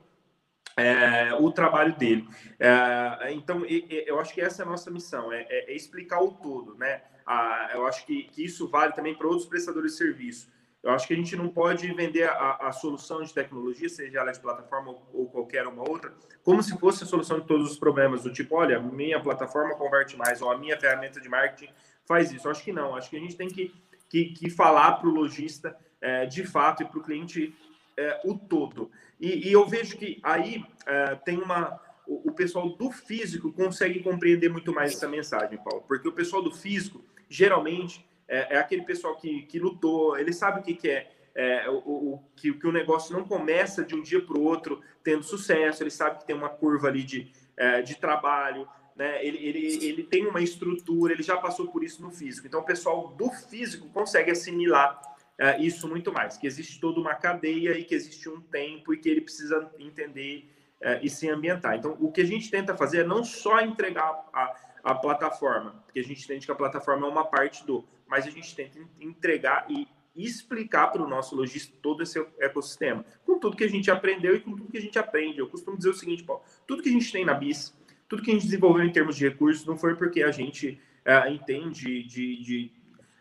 é, 0.78 1.34
o 1.34 1.52
trabalho 1.52 1.94
dele. 1.98 2.26
É, 2.58 3.34
então, 3.34 3.66
eu 3.66 4.22
acho 4.22 4.34
que 4.34 4.40
essa 4.40 4.64
é 4.64 4.66
a 4.66 4.70
nossa 4.70 4.90
missão, 4.90 5.34
é, 5.34 5.42
é, 5.50 5.74
é 5.74 5.76
explicar 5.76 6.22
o 6.22 6.32
todo, 6.32 6.76
né? 6.76 7.02
Ah, 7.26 7.72
eu 7.74 7.86
acho 7.86 8.06
que, 8.06 8.24
que, 8.30 8.46
isso 8.46 8.70
vale 8.70 8.94
também 8.94 9.16
para 9.16 9.28
outros 9.28 9.48
prestadores 9.48 9.92
de 9.92 9.98
serviço. 9.98 10.50
Eu 10.84 10.92
acho 10.92 11.08
que 11.08 11.14
a 11.14 11.18
gente 11.18 11.36
não 11.36 11.48
pode 11.48 11.92
vender 11.94 12.30
a, 12.30 12.68
a 12.68 12.72
solução 12.74 13.24
de 13.24 13.34
tecnologia, 13.34 13.88
seja 13.88 14.20
ela 14.20 14.32
de 14.32 14.40
plataforma 14.40 14.92
ou, 14.92 15.10
ou, 15.14 15.26
qualquer 15.28 15.66
uma 15.66 15.90
outra, 15.90 16.14
como 16.44 16.62
se 16.62 16.78
fosse 16.78 17.04
a 17.06 17.08
solução 17.08 17.40
de 17.40 17.48
todos 17.48 17.72
os 17.72 17.80
problemas, 17.80 18.24
do 18.24 18.34
tipo, 18.34 18.56
olha, 18.56 18.80
minha 18.80 19.20
plataforma 19.22 19.76
converte 19.76 20.18
mais, 20.18 20.42
ou 20.42 20.52
a 20.52 20.58
minha 20.58 20.78
ferramenta 20.78 21.22
de 21.22 21.30
marketing 21.30 21.72
faz 22.06 22.34
isso. 22.34 22.48
Eu 22.48 22.52
acho 22.52 22.64
que 22.64 22.74
não, 22.74 22.96
acho 22.98 23.10
que 23.10 23.16
a 23.16 23.20
gente 23.20 23.38
tem 23.38 23.48
que 23.48 23.74
que, 24.14 24.26
que 24.26 24.50
falar 24.52 24.92
para 24.94 25.10
o 25.10 25.12
lojista 25.12 25.76
é, 26.00 26.28
de 26.28 26.46
fato 26.46 26.84
e 26.84 26.86
para 26.86 27.00
o 27.00 27.04
cliente 27.04 27.52
é, 27.98 28.22
o 28.24 28.38
todo. 28.38 28.92
E, 29.20 29.50
e, 29.50 29.52
eu 29.52 29.66
vejo 29.68 29.98
que 29.98 30.20
aí 30.22 30.64
é, 30.86 31.16
tem 31.16 31.40
uma. 31.40 31.82
O, 32.06 32.32
pessoal 32.34 32.70
do 32.70 32.92
físico 32.92 33.52
consegue 33.54 34.04
compreender 34.04 34.50
muito 34.50 34.74
mais 34.74 34.94
essa 34.94 35.08
mensagem, 35.08 35.58
Paulo, 35.58 35.86
porque 35.88 36.08
o 36.08 36.12
pessoal 36.12 36.44
do 36.44 36.52
físico, 36.52 37.02
geralmente, 37.30 38.06
é, 38.28 38.56
é 38.56 38.58
aquele 38.58 38.84
pessoal 38.84 39.16
que, 39.16 39.44
que 39.44 39.60
lutou, 39.60 40.18
ele 40.18 40.34
sabe 40.34 40.60
o 40.60 40.64
que, 40.64 40.74
que 40.74 40.90
é, 40.90 41.12
é 41.36 41.70
o, 41.70 41.76
o, 41.76 42.24
que, 42.36 42.54
que 42.54 42.68
o 42.68 42.72
negócio 42.72 43.16
não 43.16 43.26
começa 43.26 43.84
de 43.84 43.96
um 43.96 44.02
dia 44.02 44.22
para 44.22 44.38
o 44.38 44.44
outro 44.44 44.82
tendo 45.04 45.24
sucesso, 45.24 45.84
ele 45.84 45.92
sabe 45.92 46.20
que 46.20 46.26
tem 46.26 46.36
uma 46.36 46.50
curva 46.50 46.88
ali 46.88 47.04
de, 47.04 47.32
é, 47.58 47.82
de 47.82 47.96
trabalho, 47.96 48.68
né? 48.96 49.26
Ele, 49.26 49.38
ele, 49.38 49.86
ele 49.86 50.04
tem 50.04 50.26
uma 50.28 50.42
estrutura, 50.42 51.14
ele 51.14 51.24
já 51.24 51.38
passou 51.38 51.68
por 51.68 51.84
isso 51.84 52.02
no 52.02 52.12
físico. 52.12 52.48
Então, 52.48 52.62
o 52.62 52.66
pessoal 52.66 53.10
do 53.10 53.30
físico 53.32 53.90
consegue 53.90 54.32
assimilar 54.32 55.02
é, 55.38 55.60
isso 55.60 55.88
muito 55.88 56.12
mais, 56.14 56.38
que 56.38 56.46
existe 56.46 56.80
toda 56.80 57.00
uma 57.00 57.16
cadeia 57.16 57.78
e 57.78 57.84
que 57.84 57.96
existe 57.96 58.30
um 58.30 58.40
tempo 58.40 58.94
e 58.94 58.98
que 58.98 59.10
ele 59.10 59.22
precisa 59.22 59.70
entender 59.80 60.50
é, 60.80 61.00
e 61.02 61.10
se 61.10 61.30
ambientar. 61.30 61.76
Então, 61.76 61.98
o 62.00 62.12
que 62.12 62.22
a 62.22 62.26
gente 62.26 62.52
tenta 62.52 62.76
fazer 62.78 63.00
é 63.00 63.04
não 63.04 63.24
só 63.24 63.60
entregar 63.62 64.30
a, 64.32 64.56
a 64.84 64.94
plataforma, 64.94 65.82
porque 65.86 66.00
a 66.00 66.04
gente 66.04 66.24
entende 66.26 66.46
que 66.46 66.52
a 66.52 66.56
plataforma 66.56 67.08
é 67.08 67.10
uma 67.10 67.26
parte 67.26 67.66
do, 67.66 67.86
mas 68.06 68.28
a 68.28 68.30
gente 68.30 68.54
tenta 68.54 68.78
entregar 69.00 69.66
e 69.70 69.88
explicar 70.16 70.88
para 70.88 71.02
o 71.02 71.08
nosso 71.08 71.36
lojista 71.36 71.76
todo 71.82 72.04
esse 72.04 72.20
ecossistema, 72.40 73.04
com 73.26 73.40
tudo 73.40 73.58
que 73.58 73.64
a 73.64 73.70
gente 73.70 73.90
aprendeu 73.90 74.36
e 74.36 74.40
com 74.40 74.56
tudo 74.56 74.70
que 74.70 74.78
a 74.78 74.82
gente 74.82 75.00
aprende. 75.00 75.40
Eu 75.40 75.48
costumo 75.48 75.78
dizer 75.78 75.90
o 75.90 75.94
seguinte, 75.94 76.24
Paulo, 76.24 76.44
tudo 76.68 76.84
que 76.84 76.90
a 76.90 76.92
gente 76.92 77.12
tem 77.12 77.26
na 77.26 77.34
BIS, 77.34 77.76
tudo 78.08 78.22
que 78.22 78.30
a 78.30 78.34
gente 78.34 78.44
desenvolveu 78.44 78.86
em 78.86 78.92
termos 78.92 79.16
de 79.16 79.28
recursos, 79.28 79.66
não 79.66 79.78
foi 79.78 79.96
porque 79.96 80.22
a 80.22 80.32
gente 80.32 80.80
é, 81.04 81.32
entende 81.32 82.04
de, 82.04 82.44
de, 82.44 82.72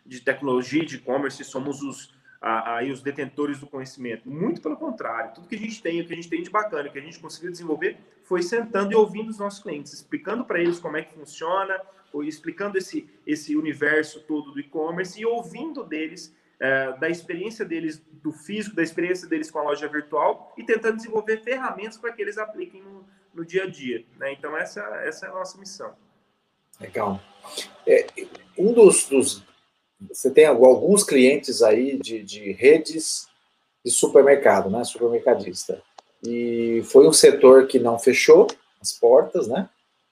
de 0.05 0.21
tecnologia, 0.21 0.85
de 0.85 0.97
e-commerce, 0.97 1.43
somos 1.45 1.81
os, 1.81 2.12
aí 2.43 2.91
os 2.91 3.01
detentores 3.01 3.61
do 3.61 3.67
conhecimento. 3.67 4.29
Muito 4.29 4.61
pelo 4.61 4.77
contrário, 4.77 5.33
tudo 5.33 5.47
que 5.47 5.55
a 5.55 5.59
gente 5.59 5.81
tem, 5.81 6.01
o 6.01 6.07
que 6.07 6.13
a 6.13 6.17
gente 6.17 6.29
tem 6.29 6.43
de 6.43 6.51
bacana, 6.51 6.89
o 6.89 6.93
que 6.93 6.99
a 6.99 7.03
gente 7.03 7.21
conseguiu 7.21 7.53
desenvolver, 7.53 7.97
foi 8.25 8.43
sentando 8.43 8.93
e 8.93 8.97
ouvindo 8.97 9.31
os 9.31 9.39
nossos 9.39 9.63
clientes, 9.63 9.93
explicando 9.93 10.45
para 10.45 10.59
eles 10.59 10.81
como 10.81 10.97
é 10.97 11.03
que 11.03 11.15
funciona, 11.15 11.81
explicando 12.25 12.77
esse, 12.77 13.09
esse 13.25 13.57
universo 13.57 14.21
todo 14.23 14.51
do 14.51 14.59
e-commerce 14.59 15.21
e 15.21 15.25
ouvindo 15.25 15.85
deles, 15.85 16.35
é, 16.59 16.93
da 16.99 17.09
experiência 17.09 17.65
deles 17.65 18.03
do 18.23 18.33
físico, 18.33 18.75
da 18.75 18.83
experiência 18.83 19.29
deles 19.29 19.51
com 19.51 19.61
a 19.61 19.63
loja 19.63 19.87
virtual 19.89 20.53
e 20.57 20.65
tentando 20.65 20.97
desenvolver 20.97 21.39
ferramentas 21.43 21.97
para 21.97 22.13
que 22.13 22.23
eles 22.23 22.39
apliquem 22.39 22.83
no, 22.83 23.07
no 23.33 23.45
dia 23.45 23.65
a 23.65 23.67
dia. 23.71 24.05
Né? 24.17 24.33
Então, 24.33 24.57
essa, 24.57 24.81
essa 25.05 25.27
é 25.27 25.29
a 25.29 25.33
nossa 25.33 25.59
missão. 25.59 25.95
Legal. 26.81 27.21
É, 27.87 28.07
um 28.59 28.73
dos, 28.73 29.07
dos 29.07 29.45
você 30.11 30.31
tem 30.31 30.47
alguns 30.47 31.05
clientes 31.05 31.63
aí 31.63 31.99
de, 31.99 32.23
de 32.23 32.53
redes 32.53 33.27
de 33.85 33.91
supermercado, 33.91 34.71
né? 34.71 34.85
Supermercadista. 34.85 35.83
E 36.25 36.83
foi 36.87 37.07
um 37.07 37.13
setor 37.13 37.67
que 37.67 37.79
não 37.79 37.99
fechou 37.99 38.47
as 38.81 38.93
portas, 38.93 39.47
né? 39.49 39.69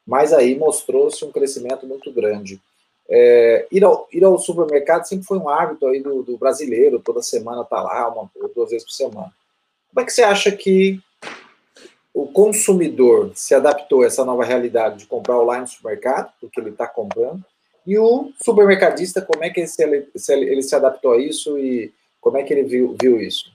Mas 0.07 0.33
aí 0.33 0.59
mostrou-se 0.59 1.25
um 1.25 1.31
crescimento 1.31 1.87
muito 1.87 2.13
grande. 2.13 2.61
É, 3.09 3.67
ir, 3.73 3.85
ao, 3.85 4.09
ir 4.13 4.25
ao 4.25 4.39
supermercado 4.39 5.05
sempre 5.05 5.27
foi 5.27 5.39
um 5.39 5.49
hábito 5.49 5.87
aí 5.87 6.01
do, 6.01 6.23
do 6.23 6.39
brasileiro, 6.39 7.01
toda 7.01 7.23
semana 7.23 7.65
tá 7.65 7.83
lá, 7.83 8.09
uma 8.09 8.31
ou 8.37 8.49
duas 8.55 8.71
vezes 8.71 8.85
por 8.85 8.93
semana. 8.93 9.33
Como 9.93 10.03
é 10.03 10.05
que 10.05 10.13
você 10.13 10.23
acha 10.23 10.53
que 10.53 11.01
o 12.15 12.27
consumidor 12.27 13.33
se 13.35 13.55
adaptou 13.55 14.03
a 14.03 14.07
essa 14.07 14.25
nova 14.25 14.45
realidade 14.45 14.99
de 14.99 15.07
comprar 15.07 15.39
online 15.39 15.63
no 15.63 15.69
supermercado, 15.69 16.33
porque 16.41 16.61
ele 16.61 16.71
está 16.71 16.87
comprando, 16.87 17.45
e 17.87 17.99
o 17.99 18.33
supermercadista, 18.43 19.23
como 19.23 19.45
é 19.45 19.51
que 19.51 19.61
ele 19.61 19.67
se, 19.69 20.33
ele 20.33 20.63
se 20.63 20.75
adaptou 20.75 21.13
a 21.13 21.19
isso 21.19 21.59
e 21.59 21.93
como 22.21 22.37
é 22.37 22.43
que 22.43 22.53
ele 22.53 22.65
viu, 22.65 22.97
viu 23.01 23.21
isso? 23.21 23.51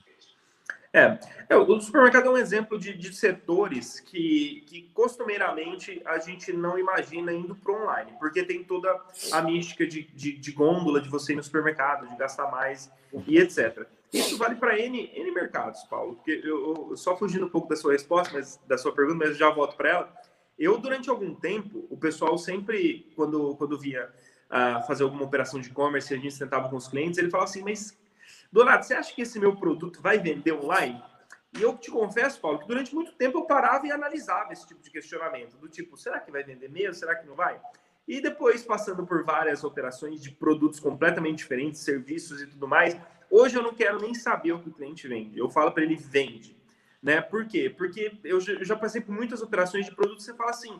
É, 0.92 1.18
é, 1.50 1.56
o 1.56 1.80
supermercado 1.80 2.26
é 2.26 2.30
um 2.30 2.38
exemplo 2.38 2.78
de, 2.78 2.96
de 2.96 3.14
setores 3.14 4.00
que, 4.00 4.64
que 4.66 4.90
costumeiramente 4.94 6.00
a 6.06 6.18
gente 6.18 6.52
não 6.52 6.78
imagina 6.78 7.32
indo 7.32 7.54
para 7.54 7.74
online, 7.74 8.12
porque 8.18 8.42
tem 8.42 8.64
toda 8.64 8.98
a 9.30 9.42
mística 9.42 9.86
de, 9.86 10.04
de, 10.14 10.32
de, 10.32 10.52
gôndola, 10.52 11.00
de 11.00 11.10
você 11.10 11.34
ir 11.34 11.36
no 11.36 11.42
supermercado, 11.42 12.08
de 12.08 12.16
gastar 12.16 12.50
mais 12.50 12.90
e 13.26 13.38
etc. 13.38 13.86
Isso 14.12 14.38
vale 14.38 14.54
para 14.54 14.78
N, 14.78 15.10
N 15.14 15.30
mercados, 15.32 15.82
Paulo. 15.84 16.14
Porque 16.14 16.40
eu, 16.42 16.88
eu, 16.90 16.96
só 16.96 17.16
fugindo 17.16 17.44
um 17.44 17.50
pouco 17.50 17.68
da 17.68 17.76
sua 17.76 17.92
resposta, 17.92 18.32
mas 18.32 18.58
da 18.66 18.78
sua 18.78 18.92
pergunta, 18.92 19.26
mas 19.26 19.36
já 19.36 19.50
volto 19.50 19.76
para 19.76 19.90
ela. 19.90 20.14
Eu, 20.58 20.78
durante 20.78 21.10
algum 21.10 21.34
tempo, 21.34 21.86
o 21.90 21.96
pessoal 21.96 22.38
sempre, 22.38 23.12
quando, 23.14 23.54
quando 23.56 23.78
via 23.78 24.10
uh, 24.46 24.86
fazer 24.86 25.04
alguma 25.04 25.24
operação 25.24 25.60
de 25.60 25.68
e-commerce, 25.68 26.12
a 26.12 26.16
gente 26.16 26.34
sentava 26.34 26.68
com 26.68 26.76
os 26.76 26.88
clientes, 26.88 27.18
ele 27.18 27.30
falava 27.30 27.48
assim, 27.48 27.62
mas, 27.62 27.98
Donato, 28.50 28.86
você 28.86 28.94
acha 28.94 29.14
que 29.14 29.22
esse 29.22 29.38
meu 29.38 29.56
produto 29.56 30.00
vai 30.00 30.18
vender 30.18 30.52
online? 30.52 31.02
E 31.58 31.62
eu 31.62 31.76
te 31.76 31.90
confesso, 31.90 32.40
Paulo, 32.40 32.58
que 32.58 32.66
durante 32.66 32.94
muito 32.94 33.12
tempo 33.12 33.38
eu 33.38 33.44
parava 33.44 33.86
e 33.86 33.92
analisava 33.92 34.52
esse 34.52 34.66
tipo 34.66 34.82
de 34.82 34.90
questionamento, 34.90 35.56
do 35.56 35.68
tipo, 35.68 35.96
será 35.96 36.20
que 36.20 36.30
vai 36.30 36.42
vender 36.42 36.70
mesmo? 36.70 36.94
Será 36.94 37.14
que 37.14 37.26
não 37.26 37.34
vai? 37.34 37.60
E 38.06 38.20
depois, 38.20 38.62
passando 38.62 39.04
por 39.04 39.24
várias 39.24 39.64
operações 39.64 40.22
de 40.22 40.30
produtos 40.30 40.78
completamente 40.78 41.38
diferentes, 41.38 41.80
serviços 41.80 42.40
e 42.40 42.46
tudo 42.46 42.68
mais, 42.68 42.96
hoje 43.30 43.56
eu 43.56 43.62
não 43.62 43.74
quero 43.74 44.00
nem 44.00 44.14
saber 44.14 44.52
o 44.52 44.60
que 44.60 44.68
o 44.68 44.72
cliente 44.72 45.08
vende. 45.08 45.38
Eu 45.38 45.50
falo 45.50 45.72
para 45.72 45.82
ele, 45.82 45.96
vende. 45.96 46.55
Né? 47.06 47.20
Por 47.20 47.46
quê? 47.46 47.70
Porque 47.70 48.18
eu 48.24 48.40
já 48.40 48.74
passei 48.74 49.00
por 49.00 49.14
muitas 49.14 49.40
operações 49.40 49.86
de 49.86 49.94
produtos 49.94 50.24
você 50.24 50.34
fala 50.34 50.50
assim, 50.50 50.76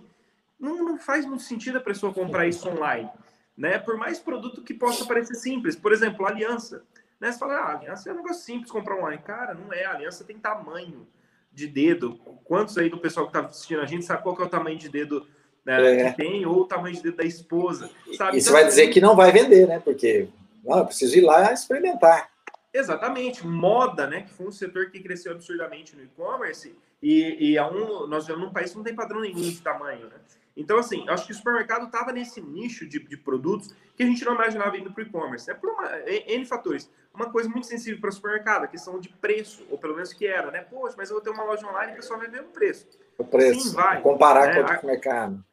não, 0.58 0.84
não 0.84 0.98
faz 0.98 1.24
muito 1.24 1.44
sentido 1.44 1.78
a 1.78 1.80
pessoa 1.80 2.12
comprar 2.12 2.48
isso 2.48 2.68
online. 2.68 3.08
Né? 3.56 3.78
Por 3.78 3.96
mais 3.96 4.18
produto 4.18 4.60
que 4.60 4.74
possa 4.74 5.04
parecer 5.04 5.36
simples. 5.36 5.76
Por 5.76 5.92
exemplo, 5.92 6.26
aliança. 6.26 6.82
Né? 7.20 7.30
Você 7.30 7.38
fala, 7.38 7.54
ah, 7.54 7.76
aliança 7.76 8.10
é 8.10 8.12
um 8.12 8.16
negócio 8.16 8.42
simples 8.42 8.72
comprar 8.72 8.96
online. 8.96 9.22
Cara, 9.22 9.54
não 9.54 9.72
é. 9.72 9.84
A 9.84 9.92
aliança 9.92 10.24
tem 10.24 10.36
tamanho 10.36 11.06
de 11.52 11.68
dedo. 11.68 12.18
Quantos 12.42 12.76
aí 12.76 12.90
do 12.90 12.98
pessoal 12.98 13.30
que 13.30 13.38
está 13.38 13.48
assistindo 13.48 13.82
a 13.82 13.86
gente 13.86 14.04
sabe 14.04 14.24
qual 14.24 14.34
que 14.34 14.42
é 14.42 14.46
o 14.46 14.50
tamanho 14.50 14.76
de 14.76 14.88
dedo 14.88 15.24
né, 15.64 16.00
é. 16.00 16.10
que 16.10 16.16
tem 16.16 16.44
ou 16.44 16.62
o 16.62 16.66
tamanho 16.66 16.96
de 16.96 17.04
dedo 17.04 17.18
da 17.18 17.24
esposa? 17.24 17.88
Sabe? 18.16 18.36
E 18.36 18.40
você 18.40 18.48
então, 18.48 18.52
vai 18.52 18.66
dizer 18.66 18.82
assim, 18.82 18.90
que 18.90 19.00
não 19.00 19.14
vai 19.14 19.30
vender, 19.30 19.68
né? 19.68 19.78
Porque 19.78 20.28
não, 20.64 20.78
eu 20.78 20.86
preciso 20.86 21.16
ir 21.16 21.20
lá 21.20 21.52
experimentar. 21.52 22.28
Exatamente, 22.76 23.46
moda, 23.46 24.06
né? 24.06 24.22
Que 24.22 24.30
foi 24.34 24.46
um 24.46 24.52
setor 24.52 24.90
que 24.90 25.00
cresceu 25.00 25.32
absurdamente 25.32 25.96
no 25.96 26.02
e-commerce 26.02 26.76
e, 27.02 27.52
e 27.52 27.56
é 27.56 27.64
um, 27.64 28.06
nós 28.06 28.26
vivemos 28.26 28.46
num 28.46 28.52
país 28.52 28.70
que 28.70 28.76
não 28.76 28.84
tem 28.84 28.94
padrão 28.94 29.20
nenhum 29.20 29.40
de 29.40 29.62
tamanho, 29.62 30.08
né? 30.08 30.16
Então, 30.54 30.78
assim, 30.78 31.06
acho 31.08 31.26
que 31.26 31.32
o 31.32 31.34
supermercado 31.34 31.86
estava 31.86 32.12
nesse 32.12 32.40
nicho 32.40 32.86
de, 32.86 32.98
de, 32.98 33.16
produtos 33.16 33.74
que 33.94 34.02
a 34.02 34.06
gente 34.06 34.24
não 34.24 34.34
imaginava 34.34 34.76
indo 34.76 34.90
para 34.90 35.04
o 35.04 35.06
e-commerce. 35.06 35.50
É 35.50 35.54
por 35.54 35.70
uma, 35.70 35.90
N 36.08 36.44
fatores. 36.46 36.90
Uma 37.14 37.30
coisa 37.30 37.48
muito 37.48 37.66
sensível 37.66 38.00
para 38.00 38.08
o 38.08 38.12
supermercado, 38.12 38.64
a 38.64 38.66
questão 38.66 38.98
de 38.98 39.08
preço, 39.08 39.66
ou 39.70 39.78
pelo 39.78 39.94
menos 39.94 40.12
que 40.12 40.26
era, 40.26 40.50
né? 40.50 40.62
Poxa, 40.62 40.94
mas 40.98 41.10
eu 41.10 41.16
vou 41.16 41.22
ter 41.22 41.30
uma 41.30 41.44
loja 41.44 41.66
online 41.66 41.92
e 41.92 41.94
o 41.94 41.96
pessoal 41.96 42.18
vai 42.18 42.28
ver 42.28 42.42
o 42.42 42.48
preço. 42.48 42.86
O 43.18 43.24
preço. 43.24 43.68
Sim, 43.68 43.74
vai. 43.74 44.02
Comparar 44.02 44.46
né? 44.46 44.54
com 44.54 44.60
o 44.60 44.74
supermercado. 44.74 45.44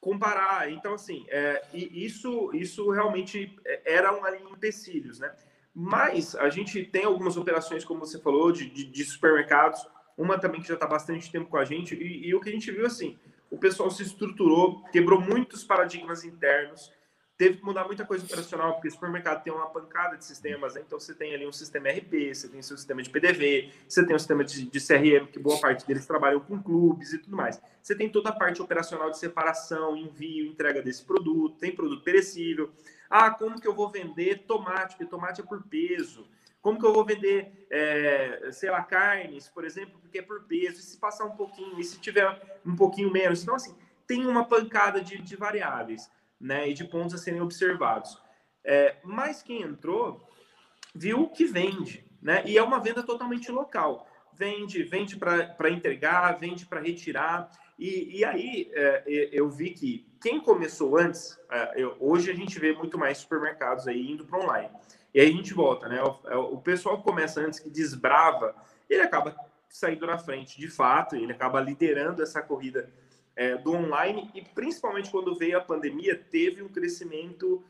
Comparar. 0.00 0.70
Então, 0.70 0.94
assim, 0.94 1.24
é, 1.28 1.62
isso, 1.72 2.50
isso 2.54 2.90
realmente 2.90 3.56
é, 3.64 3.94
eram 3.94 4.24
ali 4.24 4.40
empecilhos, 4.50 5.18
né? 5.18 5.32
Mas 5.74 6.34
a 6.34 6.48
gente 6.50 6.84
tem 6.84 7.04
algumas 7.04 7.36
operações, 7.36 7.84
como 7.84 8.00
você 8.00 8.18
falou, 8.18 8.50
de, 8.50 8.68
de, 8.68 8.84
de 8.84 9.04
supermercados, 9.04 9.86
uma 10.16 10.38
também 10.38 10.60
que 10.60 10.68
já 10.68 10.74
está 10.74 10.86
bastante 10.86 11.30
tempo 11.30 11.48
com 11.48 11.56
a 11.56 11.64
gente, 11.64 11.94
e, 11.94 12.28
e, 12.28 12.34
o 12.34 12.40
que 12.40 12.48
a 12.48 12.52
gente 12.52 12.70
viu 12.72 12.84
assim, 12.84 13.16
o 13.50 13.56
pessoal 13.56 13.90
se 13.90 14.02
estruturou, 14.02 14.82
quebrou 14.90 15.20
muitos 15.20 15.62
paradigmas 15.62 16.24
internos, 16.24 16.92
teve 17.38 17.58
que 17.58 17.64
mudar 17.64 17.84
muita 17.84 18.04
coisa 18.04 18.24
operacional, 18.24 18.74
porque 18.74 18.90
supermercado 18.90 19.44
tem 19.44 19.52
uma 19.52 19.70
pancada 19.70 20.16
de 20.16 20.24
sistemas, 20.24 20.74
né? 20.74 20.82
então 20.84 20.98
você 20.98 21.14
tem 21.14 21.32
ali 21.32 21.46
um 21.46 21.52
sistema 21.52 21.88
RP, 21.88 22.34
você 22.34 22.48
tem 22.48 22.60
seu 22.60 22.76
sistema 22.76 23.00
de 23.00 23.08
PDV, 23.08 23.70
você 23.88 24.04
tem 24.04 24.16
um 24.16 24.18
sistema 24.18 24.44
de, 24.44 24.64
de 24.64 24.80
CRM, 24.80 25.28
que 25.28 25.38
boa 25.38 25.60
parte 25.60 25.86
deles 25.86 26.04
trabalham 26.04 26.40
com 26.40 26.60
clubes 26.60 27.12
e 27.12 27.18
tudo 27.18 27.36
mais. 27.36 27.62
Você 27.80 27.94
tem 27.94 28.10
toda 28.10 28.30
a 28.30 28.32
parte 28.32 28.60
operacional 28.60 29.08
de 29.10 29.18
separação, 29.18 29.96
envio, 29.96 30.46
entrega 30.46 30.82
desse 30.82 31.04
produto, 31.04 31.56
tem 31.58 31.74
produto 31.74 32.02
perecível, 32.02 32.70
ah, 33.08 33.30
como 33.30 33.60
que 33.60 33.66
eu 33.66 33.74
vou 33.74 33.88
vender 33.88 34.44
tomate? 34.46 34.96
Porque 34.96 35.08
tomate 35.08 35.40
é 35.40 35.44
por 35.44 35.62
peso. 35.62 36.28
Como 36.60 36.78
que 36.78 36.84
eu 36.84 36.92
vou 36.92 37.04
vender, 37.04 37.66
é, 37.70 38.50
sei 38.52 38.68
lá, 38.68 38.82
carnes, 38.82 39.48
por 39.48 39.64
exemplo, 39.64 39.98
porque 40.00 40.18
é 40.18 40.22
por 40.22 40.42
peso? 40.42 40.80
E 40.80 40.82
se 40.82 40.98
passar 40.98 41.24
um 41.24 41.36
pouquinho, 41.36 41.78
e 41.78 41.84
se 41.84 41.98
tiver 41.98 42.60
um 42.66 42.74
pouquinho 42.74 43.10
menos? 43.10 43.42
Então, 43.42 43.54
assim, 43.54 43.74
tem 44.06 44.26
uma 44.26 44.44
pancada 44.44 45.00
de, 45.00 45.18
de 45.18 45.36
variáveis, 45.36 46.10
né? 46.40 46.68
E 46.68 46.74
de 46.74 46.84
pontos 46.84 47.14
a 47.14 47.18
serem 47.18 47.40
observados. 47.40 48.20
É, 48.64 48.96
mas 49.02 49.42
quem 49.42 49.62
entrou 49.62 50.28
viu 50.94 51.28
que 51.28 51.44
vende, 51.44 52.04
né? 52.20 52.42
E 52.44 52.58
é 52.58 52.62
uma 52.62 52.80
venda 52.80 53.02
totalmente 53.02 53.50
local. 53.50 54.06
Vende, 54.34 54.82
vende 54.84 55.16
para 55.16 55.70
entregar, 55.70 56.38
vende 56.38 56.66
para 56.66 56.80
retirar. 56.80 57.50
E, 57.78 58.18
e 58.18 58.24
aí 58.24 58.70
é, 58.72 59.04
eu 59.32 59.48
vi 59.48 59.70
que 59.70 60.08
quem 60.20 60.40
começou 60.40 60.96
antes, 60.96 61.38
é, 61.50 61.82
eu, 61.82 61.96
hoje 62.00 62.30
a 62.30 62.34
gente 62.34 62.58
vê 62.58 62.72
muito 62.72 62.98
mais 62.98 63.18
supermercados 63.18 63.86
aí 63.86 64.10
indo 64.10 64.24
para 64.24 64.38
online. 64.38 64.70
E 65.14 65.20
aí 65.20 65.28
a 65.28 65.32
gente 65.32 65.54
volta, 65.54 65.88
né? 65.88 66.02
O, 66.02 66.18
é, 66.28 66.36
o, 66.36 66.58
pessoal 66.58 66.98
que 66.98 67.04
começa 67.04 67.40
antes, 67.40 67.58
que 67.58 67.70
desbrava, 67.70 68.54
ele 68.88 69.02
acaba 69.02 69.34
saindo 69.68 70.06
na 70.06 70.18
frente, 70.18 70.58
de 70.58 70.68
fato, 70.68 71.14
ele 71.14 71.32
acaba 71.32 71.60
liderando 71.60 72.22
essa 72.22 72.42
corrida 72.42 72.90
é, 73.38 73.56
do 73.56 73.72
online 73.72 74.28
e 74.34 74.42
principalmente 74.42 75.12
quando 75.12 75.32
veio 75.38 75.56
a 75.56 75.60
pandemia, 75.60 76.16
teve 76.16 76.60
um 76.60 76.68
crescimento 76.68 77.62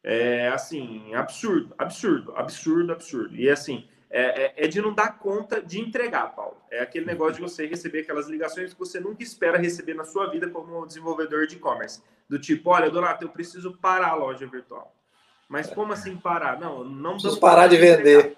é, 0.00 0.46
assim 0.46 1.12
absurdo, 1.12 1.74
absurdo, 1.76 2.32
absurdo, 2.36 2.92
absurdo. 2.92 3.34
E 3.34 3.50
assim, 3.50 3.88
é, 4.08 4.44
é, 4.44 4.54
é, 4.64 4.68
de 4.68 4.80
não 4.80 4.94
dar 4.94 5.18
conta 5.18 5.60
de 5.60 5.80
entregar, 5.80 6.36
Paulo. 6.36 6.56
É 6.70 6.80
aquele 6.80 7.04
negócio 7.04 7.34
de 7.34 7.40
você 7.40 7.66
receber 7.66 8.02
aquelas 8.02 8.28
ligações 8.28 8.72
que 8.72 8.78
você 8.78 9.00
nunca 9.00 9.24
espera 9.24 9.58
receber 9.58 9.94
na 9.94 10.04
sua 10.04 10.30
vida 10.30 10.48
como 10.48 10.86
desenvolvedor 10.86 11.48
de 11.48 11.56
e-commerce. 11.56 12.00
Do 12.28 12.38
tipo, 12.38 12.70
olha, 12.70 12.88
Donato, 12.88 13.24
eu 13.24 13.28
preciso 13.28 13.76
parar 13.76 14.10
a 14.10 14.14
loja 14.14 14.46
virtual. 14.46 14.94
Mas 15.48 15.68
como 15.68 15.92
assim 15.92 16.16
parar? 16.16 16.60
Não, 16.60 16.84
não 16.84 17.14
preciso 17.14 17.40
parar 17.40 17.66
de 17.66 17.76
vender. 17.76 18.36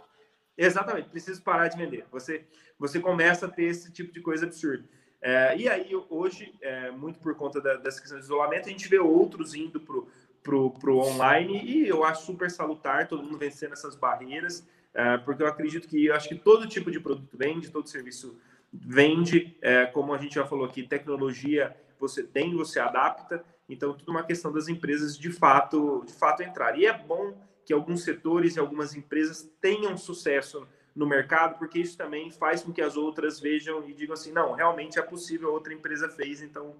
Exatamente, 0.56 1.10
preciso 1.10 1.42
parar 1.42 1.68
de 1.68 1.76
vender. 1.76 2.06
Você, 2.10 2.46
você 2.78 2.98
começa 3.00 3.44
a 3.44 3.50
ter 3.50 3.64
esse 3.64 3.92
tipo 3.92 4.14
de 4.14 4.22
coisa 4.22 4.46
absurda. 4.46 4.88
É, 5.22 5.56
e 5.56 5.68
aí, 5.68 5.90
hoje, 6.08 6.54
é, 6.60 6.90
muito 6.90 7.18
por 7.18 7.34
conta 7.34 7.60
da, 7.60 7.76
dessa 7.76 8.00
questão 8.00 8.18
de 8.18 8.24
isolamento, 8.24 8.68
a 8.68 8.72
gente 8.72 8.88
vê 8.88 8.98
outros 8.98 9.54
indo 9.54 9.80
para 9.80 10.56
o 10.56 10.98
online 10.98 11.62
e 11.62 11.86
eu 11.86 12.04
acho 12.04 12.24
super 12.24 12.50
salutar 12.50 13.06
todo 13.06 13.22
mundo 13.22 13.38
vencendo 13.38 13.72
essas 13.72 13.94
barreiras. 13.94 14.66
É, 14.92 15.18
porque 15.18 15.42
eu 15.42 15.46
acredito 15.46 15.86
que 15.86 16.06
eu 16.06 16.14
acho 16.14 16.28
que 16.28 16.34
todo 16.34 16.66
tipo 16.66 16.90
de 16.90 16.98
produto 16.98 17.36
vende, 17.36 17.70
todo 17.70 17.88
serviço 17.88 18.36
vende, 18.72 19.56
é, 19.60 19.86
como 19.86 20.12
a 20.12 20.18
gente 20.18 20.34
já 20.34 20.46
falou 20.46 20.64
aqui, 20.64 20.82
tecnologia 20.82 21.76
você 21.98 22.22
tem, 22.22 22.56
você 22.56 22.80
adapta, 22.80 23.44
então 23.68 23.92
tudo 23.92 24.10
uma 24.10 24.24
questão 24.24 24.50
das 24.50 24.68
empresas 24.68 25.18
de 25.18 25.30
fato, 25.30 26.02
de 26.06 26.12
fato 26.14 26.42
entrar. 26.42 26.78
E 26.78 26.86
é 26.86 26.96
bom 26.96 27.36
que 27.64 27.72
alguns 27.72 28.02
setores 28.02 28.56
e 28.56 28.58
algumas 28.58 28.96
empresas 28.96 29.48
tenham 29.60 29.96
sucesso 29.96 30.66
no 30.94 31.06
mercado, 31.06 31.58
porque 31.58 31.78
isso 31.78 31.96
também 31.96 32.30
faz 32.30 32.62
com 32.62 32.72
que 32.72 32.82
as 32.82 32.96
outras 32.96 33.40
vejam 33.40 33.88
e 33.88 33.92
digam 33.92 34.14
assim, 34.14 34.32
não, 34.32 34.52
realmente 34.52 34.98
é 34.98 35.02
possível, 35.02 35.52
outra 35.52 35.72
empresa 35.72 36.08
fez, 36.08 36.42
então 36.42 36.74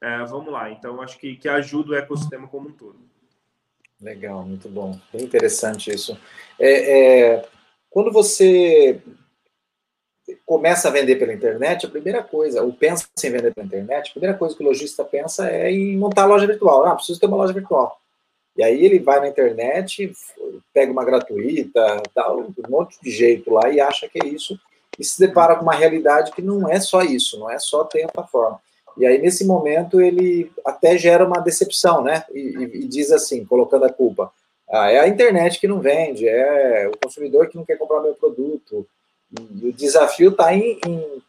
é, 0.00 0.24
vamos 0.24 0.52
lá. 0.52 0.70
Então 0.70 1.00
acho 1.00 1.18
que, 1.18 1.36
que 1.36 1.48
ajuda 1.48 1.92
o 1.92 1.94
ecossistema 1.96 2.46
como 2.46 2.68
um 2.68 2.72
todo. 2.72 2.98
Legal, 4.00 4.44
muito 4.44 4.68
bom, 4.68 4.98
bem 5.12 5.24
interessante 5.24 5.90
isso. 5.90 6.18
É, 6.58 7.32
é, 7.36 7.48
quando 7.88 8.12
você 8.12 9.00
começa 10.44 10.88
a 10.88 10.90
vender 10.90 11.16
pela 11.16 11.32
internet, 11.32 11.86
a 11.86 11.90
primeira 11.90 12.22
coisa, 12.22 12.62
ou 12.62 12.72
pensa 12.72 13.08
em 13.22 13.30
vender 13.30 13.54
pela 13.54 13.66
internet, 13.66 14.10
a 14.10 14.12
primeira 14.12 14.36
coisa 14.36 14.54
que 14.54 14.62
o 14.62 14.66
lojista 14.66 15.04
pensa 15.04 15.48
é 15.48 15.70
em 15.70 15.96
montar 15.96 16.26
loja 16.26 16.46
virtual. 16.46 16.84
Ah, 16.84 16.94
preciso 16.94 17.20
ter 17.20 17.26
uma 17.26 17.36
loja 17.36 17.52
virtual. 17.52 18.03
E 18.56 18.62
aí 18.62 18.84
ele 18.84 18.98
vai 18.98 19.20
na 19.20 19.28
internet, 19.28 20.12
pega 20.72 20.92
uma 20.92 21.04
gratuita, 21.04 22.02
dá 22.14 22.32
um 22.32 22.52
monte 22.68 22.96
de 23.02 23.10
jeito 23.10 23.52
lá 23.52 23.68
e 23.70 23.80
acha 23.80 24.08
que 24.08 24.18
é 24.22 24.26
isso, 24.26 24.58
e 24.98 25.04
se 25.04 25.18
depara 25.18 25.56
com 25.56 25.62
uma 25.62 25.74
realidade 25.74 26.30
que 26.32 26.40
não 26.40 26.68
é 26.68 26.78
só 26.78 27.02
isso, 27.02 27.38
não 27.38 27.50
é 27.50 27.58
só 27.58 27.84
ter 27.84 28.04
a 28.04 28.08
plataforma. 28.08 28.60
E 28.96 29.04
aí, 29.04 29.18
nesse 29.18 29.44
momento, 29.44 30.00
ele 30.00 30.52
até 30.64 30.96
gera 30.96 31.26
uma 31.26 31.40
decepção, 31.40 32.02
né? 32.02 32.24
E, 32.32 32.38
e, 32.38 32.62
e 32.84 32.88
diz 32.88 33.10
assim, 33.10 33.44
colocando 33.44 33.84
a 33.84 33.92
culpa: 33.92 34.32
ah, 34.70 34.90
é 34.90 35.00
a 35.00 35.08
internet 35.08 35.58
que 35.58 35.66
não 35.66 35.80
vende, 35.80 36.28
é 36.28 36.88
o 36.88 36.96
consumidor 36.96 37.48
que 37.48 37.56
não 37.56 37.64
quer 37.64 37.76
comprar 37.76 38.00
meu 38.00 38.14
produto. 38.14 38.86
E 39.32 39.68
o 39.68 39.72
desafio 39.72 40.30
está 40.30 40.54
em, 40.54 40.78
em, 40.86 41.22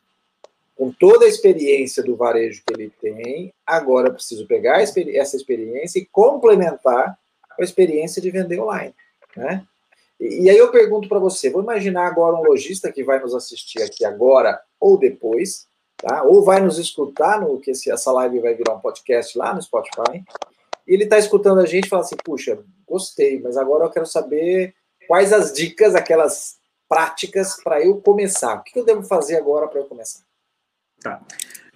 com 0.76 0.92
toda 0.92 1.26
a 1.26 1.30
experiência 1.30 2.04
do 2.04 2.16
varejo 2.16 2.62
que 2.66 2.74
ele 2.74 2.92
tem, 3.02 3.54
agora 3.66 4.10
eu 4.10 4.14
preciso 4.14 4.46
pegar 4.46 4.82
essa 4.82 5.36
experiência 5.38 6.00
e 6.00 6.06
complementar 6.06 7.18
com 7.56 7.62
a 7.62 7.66
experiência 7.66 8.22
de 8.22 8.30
vender 8.30 8.60
online. 8.60 8.94
Né? 9.36 9.66
E, 10.20 10.44
e 10.44 10.50
aí 10.50 10.58
eu 10.58 10.70
pergunto 10.72 11.08
para 11.08 11.18
você, 11.18 11.50
vou 11.50 11.64
imaginar 11.64 12.08
agora 12.08 12.36
um 12.36 12.44
lojista 12.44 12.92
que 12.92 13.04
vai 13.04 13.20
nos 13.20 13.34
assistir 13.34 13.82
aqui 13.82 14.04
agora 14.04 14.60
ou 14.80 14.98
depois, 14.98 15.66
tá? 15.98 16.24
ou 16.24 16.44
vai 16.44 16.60
nos 16.60 16.78
escutar, 16.78 17.40
no 17.40 17.58
que 17.60 17.72
essa 17.72 18.12
live 18.12 18.42
vai 18.42 18.54
virar 18.54 18.76
um 18.76 18.82
podcast 18.82 19.38
lá 19.38 19.54
no 19.54 19.62
Spotify, 19.62 20.24
e 20.86 20.94
ele 20.94 21.06
está 21.06 21.18
escutando 21.18 21.62
a 21.62 21.66
gente 21.66 21.86
e 21.86 21.90
fala 21.90 22.04
assim, 22.04 22.18
puxa, 22.24 22.60
gostei, 22.86 23.40
mas 23.40 23.56
agora 23.56 23.86
eu 23.86 23.90
quero 23.90 24.06
saber 24.06 24.76
quais 25.08 25.32
as 25.32 25.54
dicas, 25.54 25.96
aquelas 25.96 26.58
práticas 26.88 27.62
para 27.64 27.84
eu 27.84 28.00
começar. 28.02 28.58
O 28.58 28.64
que 28.64 28.78
eu 28.78 28.86
devo 28.86 29.04
fazer 29.04 29.38
agora 29.38 29.68
para 29.68 29.80
eu 29.80 29.86
começar? 29.86 30.22
Tá. 31.06 31.22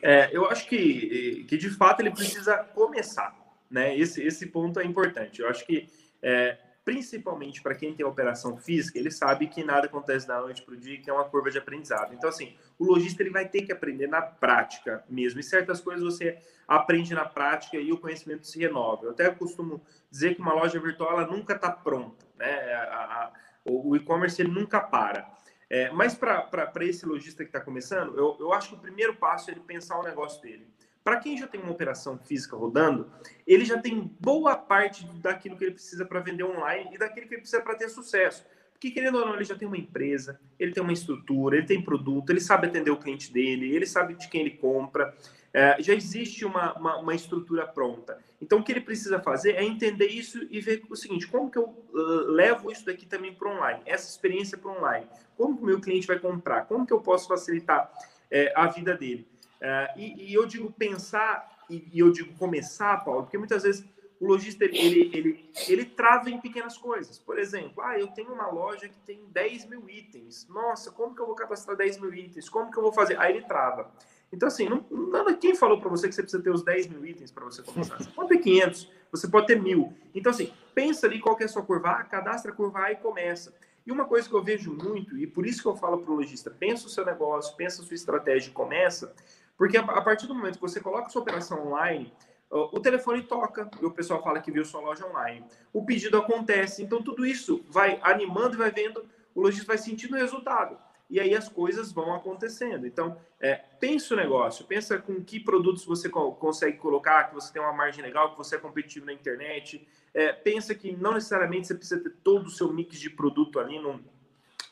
É, 0.01 0.35
eu 0.35 0.49
acho 0.49 0.67
que, 0.67 1.45
que 1.47 1.55
de 1.55 1.69
fato 1.69 1.99
ele 1.99 2.09
precisa 2.09 2.57
começar, 2.73 3.35
né? 3.69 3.95
Esse, 3.95 4.23
esse 4.23 4.47
ponto 4.47 4.79
é 4.79 4.83
importante. 4.83 5.39
Eu 5.39 5.47
acho 5.47 5.63
que 5.67 5.87
é, 6.19 6.57
principalmente 6.83 7.61
para 7.61 7.75
quem 7.75 7.93
tem 7.93 8.03
operação 8.03 8.57
física, 8.57 8.97
ele 8.97 9.11
sabe 9.11 9.45
que 9.45 9.63
nada 9.63 9.85
acontece 9.85 10.27
da 10.27 10.41
noite 10.41 10.63
para 10.63 10.73
o 10.73 10.77
dia, 10.77 10.99
que 10.99 11.11
é 11.11 11.13
uma 11.13 11.25
curva 11.25 11.51
de 11.51 11.59
aprendizado. 11.59 12.11
Então, 12.15 12.27
assim, 12.27 12.55
o 12.79 12.85
lojista 12.85 13.21
ele 13.21 13.29
vai 13.29 13.47
ter 13.47 13.61
que 13.61 13.71
aprender 13.71 14.07
na 14.07 14.23
prática 14.23 15.03
mesmo. 15.07 15.39
E 15.39 15.43
certas 15.43 15.79
coisas 15.79 16.03
você 16.03 16.39
aprende 16.67 17.13
na 17.13 17.25
prática 17.25 17.77
e 17.77 17.91
o 17.91 17.99
conhecimento 17.99 18.47
se 18.47 18.57
renova. 18.57 19.05
Eu 19.05 19.11
até 19.11 19.29
costumo 19.29 19.79
dizer 20.09 20.33
que 20.33 20.41
uma 20.41 20.55
loja 20.55 20.79
virtual 20.79 21.11
ela 21.11 21.27
nunca 21.27 21.53
está 21.53 21.69
pronta, 21.69 22.25
né? 22.35 22.73
A, 22.73 22.97
a, 22.97 23.31
o 23.63 23.95
e-commerce 23.95 24.41
ele 24.41 24.49
nunca 24.49 24.79
para. 24.79 25.37
É, 25.69 25.91
mas 25.91 26.15
para 26.15 26.69
esse 26.81 27.05
lojista 27.05 27.43
que 27.43 27.49
está 27.49 27.61
começando, 27.61 28.17
eu, 28.17 28.35
eu 28.39 28.53
acho 28.53 28.69
que 28.69 28.75
o 28.75 28.79
primeiro 28.79 29.15
passo 29.15 29.49
é 29.49 29.53
ele 29.53 29.61
pensar 29.61 29.99
o 29.99 30.03
negócio 30.03 30.41
dele. 30.41 30.67
Para 31.03 31.17
quem 31.17 31.37
já 31.37 31.47
tem 31.47 31.61
uma 31.61 31.71
operação 31.71 32.17
física 32.17 32.55
rodando, 32.55 33.09
ele 33.45 33.63
já 33.63 33.79
tem 33.79 34.11
boa 34.19 34.55
parte 34.55 35.05
daquilo 35.21 35.57
que 35.57 35.63
ele 35.63 35.73
precisa 35.73 36.05
para 36.05 36.19
vender 36.19 36.43
online 36.43 36.89
e 36.93 36.97
daquilo 36.97 37.27
que 37.27 37.35
ele 37.35 37.41
precisa 37.41 37.61
para 37.61 37.75
ter 37.75 37.89
sucesso. 37.89 38.45
Porque, 38.73 38.91
querendo 38.91 39.17
ou 39.17 39.25
não, 39.25 39.35
ele 39.35 39.43
já 39.43 39.55
tem 39.55 39.67
uma 39.67 39.77
empresa, 39.77 40.39
ele 40.57 40.71
tem 40.71 40.81
uma 40.81 40.93
estrutura, 40.93 41.57
ele 41.57 41.67
tem 41.67 41.81
produto, 41.81 42.29
ele 42.29 42.39
sabe 42.39 42.67
atender 42.67 42.91
o 42.91 42.97
cliente 42.97 43.31
dele, 43.31 43.75
ele 43.75 43.85
sabe 43.85 44.13
de 44.13 44.27
quem 44.29 44.41
ele 44.41 44.51
compra, 44.51 45.13
é, 45.53 45.81
já 45.81 45.93
existe 45.93 46.45
uma, 46.45 46.73
uma, 46.73 46.97
uma, 46.97 47.15
estrutura 47.15 47.65
pronta. 47.65 48.19
Então, 48.39 48.59
o 48.59 48.63
que 48.63 48.71
ele 48.71 48.81
precisa 48.81 49.19
fazer 49.19 49.53
é 49.53 49.63
entender 49.63 50.07
isso 50.07 50.45
e 50.49 50.61
ver 50.61 50.83
o 50.89 50.95
seguinte: 50.95 51.27
como 51.27 51.49
que 51.49 51.57
eu 51.57 51.63
uh, 51.63 52.31
levo 52.31 52.71
isso 52.71 52.85
daqui 52.85 53.05
também 53.05 53.33
para 53.33 53.49
online, 53.49 53.81
essa 53.85 54.09
experiência 54.09 54.57
para 54.57 54.71
online? 54.71 55.07
Como 55.35 55.57
que 55.57 55.63
o 55.63 55.65
meu 55.65 55.81
cliente 55.81 56.05
vai 56.05 56.19
comprar? 56.19 56.65
Como 56.65 56.85
que 56.85 56.93
eu 56.93 57.01
posso 57.01 57.27
facilitar 57.27 57.91
é, 58.29 58.53
a 58.55 58.67
vida 58.67 58.95
dele? 58.95 59.27
É, 59.59 59.93
e, 59.97 60.29
e, 60.29 60.33
eu 60.33 60.45
digo 60.45 60.71
pensar 60.71 61.65
e, 61.69 61.87
e, 61.91 61.99
eu 61.99 62.11
digo 62.11 62.33
começar, 62.35 63.03
Paulo, 63.03 63.23
porque 63.23 63.37
muitas 63.37 63.63
vezes 63.63 63.83
o 64.19 64.27
lojista 64.27 64.65
ele, 64.65 64.77
ele, 64.77 65.17
ele, 65.17 65.51
ele 65.67 65.85
trava 65.85 66.29
em 66.29 66.39
pequenas 66.39 66.77
coisas. 66.77 67.17
Por 67.17 67.39
exemplo, 67.39 67.81
ah, 67.81 67.97
eu 67.97 68.07
tenho 68.07 68.33
uma 68.33 68.47
loja 68.47 68.87
que 68.87 68.99
tem 68.99 69.25
10 69.29 69.65
mil 69.65 69.89
itens. 69.89 70.47
Nossa, 70.47 70.91
como 70.91 71.15
que 71.15 71.21
eu 71.21 71.25
vou 71.25 71.35
cadastrar 71.35 71.75
10 71.75 71.99
mil 71.99 72.13
itens? 72.13 72.49
Como 72.49 72.71
que 72.71 72.77
eu 72.77 72.83
vou 72.83 72.93
fazer? 72.93 73.17
Aí 73.19 73.35
ele 73.35 73.45
trava. 73.45 73.91
Então, 74.31 74.47
assim, 74.47 74.69
não, 74.69 74.85
nada, 75.11 75.33
quem 75.35 75.55
falou 75.55 75.79
para 75.79 75.89
você 75.89 76.07
que 76.07 76.13
você 76.13 76.21
precisa 76.21 76.43
ter 76.43 76.51
os 76.51 76.63
10 76.63 76.87
mil 76.87 77.05
itens 77.05 77.31
para 77.31 77.45
você 77.45 77.63
começar? 77.63 77.97
Você 77.97 78.09
pode 78.11 78.29
ter 78.29 78.37
500, 78.37 78.91
você 79.11 79.27
pode 79.27 79.47
ter 79.47 79.59
mil. 79.59 79.93
Então, 80.13 80.29
assim, 80.29 80.53
pensa 80.73 81.07
ali 81.07 81.19
qual 81.19 81.37
é 81.39 81.45
a 81.45 81.47
sua 81.47 81.63
curva 81.63 81.89
A, 81.91 82.03
cadastra 82.03 82.51
a 82.51 82.55
curva 82.55 82.79
A 82.79 82.91
e 82.91 82.95
começa. 82.95 83.53
E 83.85 83.91
uma 83.91 84.05
coisa 84.05 84.29
que 84.29 84.35
eu 84.35 84.43
vejo 84.43 84.71
muito, 84.71 85.17
e 85.17 85.25
por 85.25 85.45
isso 85.47 85.61
que 85.61 85.67
eu 85.67 85.75
falo 85.75 85.99
para 85.99 86.11
o 86.11 86.15
lojista, 86.15 86.51
pensa 86.51 86.85
o 86.85 86.89
seu 86.89 87.03
negócio, 87.03 87.55
pensa 87.55 87.81
a 87.81 87.85
sua 87.85 87.95
estratégia 87.95 88.49
e 88.49 88.53
começa, 88.53 89.13
porque 89.57 89.77
a, 89.77 89.81
a 89.81 90.01
partir 90.01 90.27
do 90.27 90.35
momento 90.35 90.55
que 90.55 90.61
você 90.61 90.79
coloca 90.79 91.09
sua 91.09 91.23
operação 91.23 91.65
online, 91.65 92.13
o 92.51 92.79
telefone 92.79 93.23
toca 93.23 93.69
e 93.79 93.85
o 93.85 93.91
pessoal 93.91 94.23
fala 94.23 94.41
que 94.41 94.51
viu 94.51 94.65
sua 94.65 94.81
loja 94.81 95.05
online. 95.05 95.45
O 95.71 95.85
pedido 95.85 96.17
acontece. 96.17 96.81
Então, 96.83 97.01
tudo 97.01 97.25
isso 97.25 97.63
vai 97.69 97.99
animando 98.01 98.55
e 98.55 98.57
vai 98.57 98.71
vendo, 98.71 99.05
o 99.35 99.41
lojista 99.41 99.67
vai 99.67 99.77
sentindo 99.77 100.15
o 100.15 100.17
resultado. 100.17 100.77
E 101.09 101.19
aí 101.19 101.33
as 101.33 101.49
coisas 101.49 101.91
vão 101.91 102.13
acontecendo. 102.13 102.85
Então, 102.85 103.17
é, 103.39 103.55
pensa 103.55 104.13
o 104.13 104.17
negócio, 104.17 104.65
pensa 104.65 104.97
com 104.99 105.23
que 105.23 105.39
produtos 105.39 105.83
você 105.83 106.07
co 106.07 106.33
consegue 106.33 106.77
colocar, 106.77 107.25
que 107.25 107.33
você 107.33 107.51
tem 107.51 107.61
uma 107.61 107.73
margem 107.73 108.03
legal, 108.03 108.31
que 108.31 108.37
você 108.37 108.55
é 108.55 108.59
competitivo 108.59 109.07
na 109.07 109.13
internet. 109.13 109.87
É, 110.13 110.31
pensa 110.31 110.75
que 110.75 110.91
não 110.91 111.13
necessariamente 111.13 111.67
você 111.67 111.75
precisa 111.75 111.99
ter 112.01 112.11
todo 112.23 112.45
o 112.45 112.49
seu 112.49 112.71
mix 112.71 112.99
de 112.99 113.09
produto 113.09 113.59
ali 113.59 113.79
num, 113.79 113.99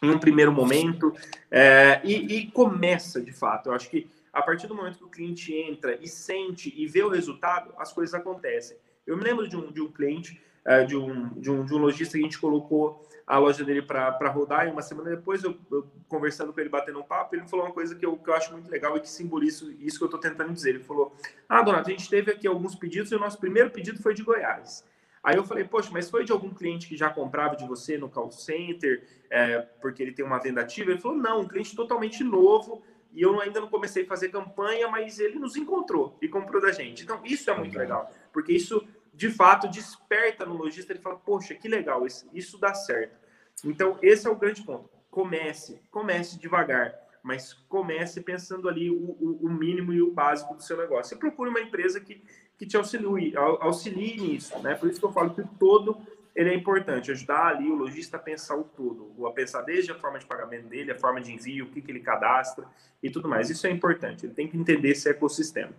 em 0.04 0.12
um 0.12 0.20
primeiro 0.20 0.52
momento. 0.52 1.12
É, 1.50 2.02
e, 2.04 2.38
e 2.38 2.52
começa, 2.52 3.20
de 3.20 3.32
fato. 3.32 3.70
Eu 3.70 3.74
acho 3.74 3.90
que 3.90 4.08
a 4.32 4.42
partir 4.44 4.68
do 4.68 4.76
momento 4.76 5.00
que 5.00 5.04
o 5.04 5.10
cliente 5.10 5.52
entra 5.52 5.98
e 6.00 6.08
sente 6.08 6.72
e 6.78 6.86
vê 6.86 7.02
o 7.02 7.10
resultado, 7.10 7.74
as 7.80 7.92
coisas 7.92 8.14
acontecem. 8.14 8.78
Eu 9.06 9.18
me 9.18 9.24
lembro 9.24 9.48
de 9.48 9.58
um, 9.58 9.72
de 9.72 9.82
um 9.82 9.92
cliente, 9.92 10.40
uh, 10.64 10.86
de, 10.86 10.96
um, 10.96 11.30
de, 11.30 11.50
um, 11.50 11.66
de 11.66 11.74
um 11.74 11.78
lojista 11.78 12.18
que 12.18 12.20
a 12.20 12.24
gente 12.24 12.38
colocou 12.38 13.07
a 13.28 13.38
loja 13.38 13.62
dele 13.66 13.82
para 13.82 14.30
rodar 14.30 14.66
e 14.68 14.72
uma 14.72 14.82
semana 14.82 15.10
depois, 15.10 15.44
eu, 15.44 15.58
eu, 15.70 15.86
conversando 16.08 16.54
com 16.54 16.62
ele, 16.62 16.70
batendo 16.70 16.98
um 16.98 17.04
papo, 17.04 17.36
ele 17.36 17.46
falou 17.46 17.66
uma 17.66 17.74
coisa 17.74 17.94
que 17.94 18.06
eu, 18.06 18.16
que 18.16 18.30
eu 18.30 18.34
acho 18.34 18.54
muito 18.54 18.72
legal 18.72 18.96
e 18.96 19.02
que 19.02 19.10
simboliza 19.10 19.70
isso 19.82 19.98
que 19.98 20.04
eu 20.06 20.08
estou 20.08 20.20
tentando 20.20 20.54
dizer. 20.54 20.70
Ele 20.70 20.80
falou, 20.80 21.14
ah, 21.50 21.62
Donato, 21.62 21.90
a 21.90 21.92
gente 21.92 22.10
teve 22.10 22.32
aqui 22.32 22.48
alguns 22.48 22.74
pedidos 22.74 23.12
e 23.12 23.16
o 23.16 23.20
nosso 23.20 23.38
primeiro 23.38 23.70
pedido 23.70 24.02
foi 24.02 24.14
de 24.14 24.24
Goiás. 24.24 24.86
Aí 25.22 25.36
eu 25.36 25.44
falei, 25.44 25.66
poxa, 25.66 25.90
mas 25.92 26.10
foi 26.10 26.24
de 26.24 26.32
algum 26.32 26.54
cliente 26.54 26.88
que 26.88 26.96
já 26.96 27.10
comprava 27.10 27.58
de 27.58 27.68
você 27.68 27.98
no 27.98 28.08
call 28.08 28.32
center, 28.32 29.06
é, 29.30 29.60
porque 29.82 30.02
ele 30.02 30.14
tem 30.14 30.24
uma 30.24 30.40
venda 30.40 30.62
ativa? 30.62 30.92
Ele 30.92 31.02
falou, 31.02 31.18
não, 31.18 31.42
um 31.42 31.48
cliente 31.50 31.76
totalmente 31.76 32.24
novo, 32.24 32.82
e 33.12 33.24
eu 33.24 33.42
ainda 33.42 33.60
não 33.60 33.68
comecei 33.68 34.04
a 34.04 34.08
fazer 34.08 34.30
campanha, 34.30 34.88
mas 34.88 35.20
ele 35.20 35.38
nos 35.38 35.58
encontrou 35.58 36.18
e 36.22 36.30
comprou 36.30 36.62
da 36.62 36.72
gente. 36.72 37.04
Então, 37.04 37.20
isso 37.26 37.50
é 37.50 37.58
muito 37.58 37.78
legal, 37.78 38.10
porque 38.32 38.54
isso 38.54 38.88
de 39.18 39.32
fato 39.32 39.68
desperta 39.68 40.46
no 40.46 40.56
lojista, 40.56 40.94
ele 40.94 41.02
fala, 41.02 41.16
poxa, 41.16 41.56
que 41.56 41.68
legal, 41.68 42.06
isso, 42.06 42.30
isso 42.32 42.60
dá 42.60 42.72
certo. 42.76 43.18
Então, 43.66 43.98
esse 44.00 44.28
é 44.28 44.30
o 44.30 44.36
grande 44.36 44.62
ponto. 44.64 44.88
Comece, 45.10 45.82
comece 45.90 46.38
devagar, 46.38 46.94
mas 47.24 47.52
comece 47.68 48.22
pensando 48.22 48.70
ali 48.70 48.92
o, 48.92 48.96
o, 48.96 49.40
o 49.42 49.50
mínimo 49.50 49.92
e 49.92 50.04
o 50.04 50.12
básico 50.12 50.54
do 50.54 50.62
seu 50.62 50.78
negócio. 50.78 51.16
E 51.16 51.18
procure 51.18 51.50
uma 51.50 51.60
empresa 51.60 52.00
que, 52.00 52.24
que 52.60 52.68
te 52.68 52.78
auxilie, 52.78 53.36
auxilie 53.36 54.22
nisso, 54.22 54.56
né? 54.60 54.76
Por 54.76 54.88
isso 54.88 55.00
que 55.00 55.06
eu 55.08 55.12
falo 55.12 55.34
que 55.34 55.44
todo 55.58 56.00
ele 56.36 56.52
é 56.52 56.54
importante, 56.54 57.10
ajudar 57.10 57.48
ali 57.48 57.68
o 57.68 57.74
lojista 57.74 58.18
a 58.18 58.20
pensar 58.20 58.56
o 58.56 58.64
todo, 58.64 59.26
a 59.26 59.32
pensar 59.32 59.64
desde 59.64 59.92
a 59.92 59.96
forma 59.96 60.20
de 60.20 60.28
pagamento 60.28 60.68
dele, 60.68 60.92
a 60.92 61.00
forma 61.00 61.20
de 61.20 61.34
envio, 61.34 61.66
o 61.66 61.70
que, 61.70 61.82
que 61.82 61.90
ele 61.90 62.02
cadastra 62.02 62.68
e 63.02 63.10
tudo 63.10 63.28
mais. 63.28 63.50
Isso 63.50 63.66
é 63.66 63.72
importante, 63.72 64.28
ele 64.28 64.36
tem 64.36 64.48
que 64.48 64.56
entender 64.56 64.90
esse 64.92 65.10
ecossistema. 65.10 65.74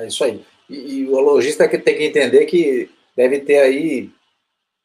É 0.00 0.06
isso 0.06 0.24
aí. 0.24 0.44
E, 0.68 1.00
e 1.00 1.08
o 1.08 1.20
lojista 1.20 1.68
que 1.68 1.78
tem 1.78 1.96
que 1.96 2.04
entender 2.04 2.46
que 2.46 2.90
deve 3.16 3.40
ter 3.40 3.58
aí, 3.58 4.10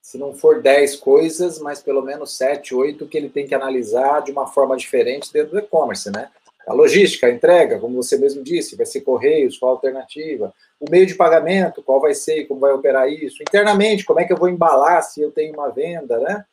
se 0.02 0.18
não 0.18 0.34
for 0.34 0.62
10 0.62 0.98
coisas, 0.98 1.60
mas 1.60 1.82
pelo 1.82 2.02
menos 2.02 2.36
7, 2.38 2.76
8 2.76 3.08
que 3.08 3.18
ele 3.18 3.30
tem 3.30 3.48
que 3.48 3.56
analisar 3.56 4.22
de 4.22 4.32
uma 4.32 4.48
forma 4.48 4.76
diferente 4.76 5.32
dentro 5.32 5.52
do 5.52 5.60
e-commerce, 5.60 6.12
né? 6.12 6.30
A 6.68 6.74
logística, 6.74 7.28
a 7.28 7.32
entrega, 7.32 7.80
como 7.80 8.02
você 8.02 8.18
mesmo 8.18 8.44
disse, 8.44 8.76
vai 8.76 8.88
ser 8.88 9.02
correios, 9.02 9.58
qual 9.58 9.72
a 9.72 9.76
alternativa? 9.76 10.52
O 10.80 10.90
meio 10.90 11.06
de 11.06 11.14
pagamento, 11.14 11.84
qual 11.84 12.02
vai 12.02 12.16
ser, 12.16 12.46
como 12.46 12.60
vai 12.60 12.74
operar 12.74 13.08
isso? 13.08 13.42
Internamente, 13.44 14.04
como 14.04 14.20
é 14.20 14.26
que 14.26 14.34
eu 14.34 14.38
vou 14.38 14.50
embalar 14.50 15.04
se 15.04 15.22
eu 15.22 15.32
tenho 15.32 15.54
uma 15.54 15.70
venda, 15.70 16.18
né? 16.20 16.44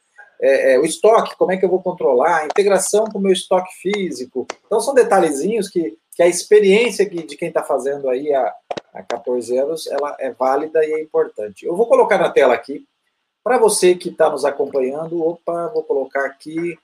É, 0.41 0.75
é, 0.75 0.79
o 0.79 0.85
estoque, 0.85 1.37
como 1.37 1.53
é 1.53 1.57
que 1.57 1.65
eu 1.65 1.69
vou 1.69 1.81
controlar? 1.81 2.41
A 2.41 2.45
integração 2.45 3.05
com 3.07 3.19
o 3.19 3.23
meu 3.23 3.33
estoque 3.33 3.73
físico. 3.81 4.47
Então, 4.67 4.81
são 4.81 4.93
detalhezinhos 4.93 5.71
que, 5.71 5.97
que 6.15 6.23
a 6.23 6.29
experiência 6.29 7.09
de 7.09 7.37
quem 7.37 7.49
está 7.49 7.63
fazendo 7.63 8.09
aí 8.09 8.33
há, 8.35 8.55
há 8.93 9.03
14 9.03 9.57
anos, 9.57 9.87
ela 9.87 10.17
é 10.19 10.31
válida 10.31 10.85
e 10.85 10.93
é 10.93 11.01
importante. 11.01 11.65
Eu 11.65 11.75
vou 11.75 11.87
colocar 11.87 12.19
na 12.19 12.31
tela 12.31 12.55
aqui, 12.55 12.87
para 13.43 13.59
você 13.59 13.95
que 13.95 14.11
está 14.11 14.31
nos 14.31 14.45
acompanhando, 14.45 15.25
opa, 15.25 15.69
vou 15.69 15.83
colocar 15.83 16.25
aqui 16.27 16.79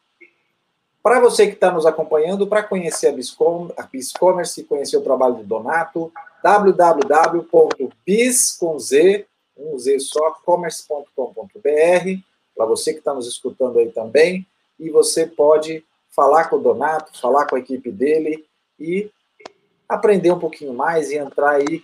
para 1.03 1.21
você 1.21 1.47
que 1.47 1.55
está 1.55 1.71
nos 1.71 1.87
acompanhando, 1.87 2.47
para 2.47 2.63
conhecer 2.63 3.07
a 3.09 3.13
BizCommerce, 3.13 4.65
conhecer 4.65 4.97
o 4.97 5.03
trabalho 5.03 5.37
do 5.37 5.45
Donato, 5.45 6.13
www.biz 6.43 7.47
com 8.59 8.79
Z, 8.79 9.27
um 9.57 9.79
Z 9.79 10.01
só, 10.01 10.33
commerce.com.br, 10.45 12.21
para 12.55 12.67
você 12.67 12.93
que 12.93 12.99
está 12.99 13.15
nos 13.15 13.27
escutando 13.27 13.79
aí 13.79 13.91
também, 13.91 14.47
e 14.79 14.91
você 14.91 15.27
pode 15.27 15.83
falar 16.11 16.51
com 16.51 16.57
o 16.57 16.61
Donato, 16.61 17.19
falar 17.19 17.47
com 17.47 17.57
a 17.57 17.61
equipe 17.61 17.91
dele 17.91 18.45
e 18.79 19.11
aprender 19.89 20.31
um 20.31 20.39
pouquinho 20.39 20.75
mais 20.75 21.11
e 21.11 21.17
entrar 21.17 21.53
aí 21.53 21.83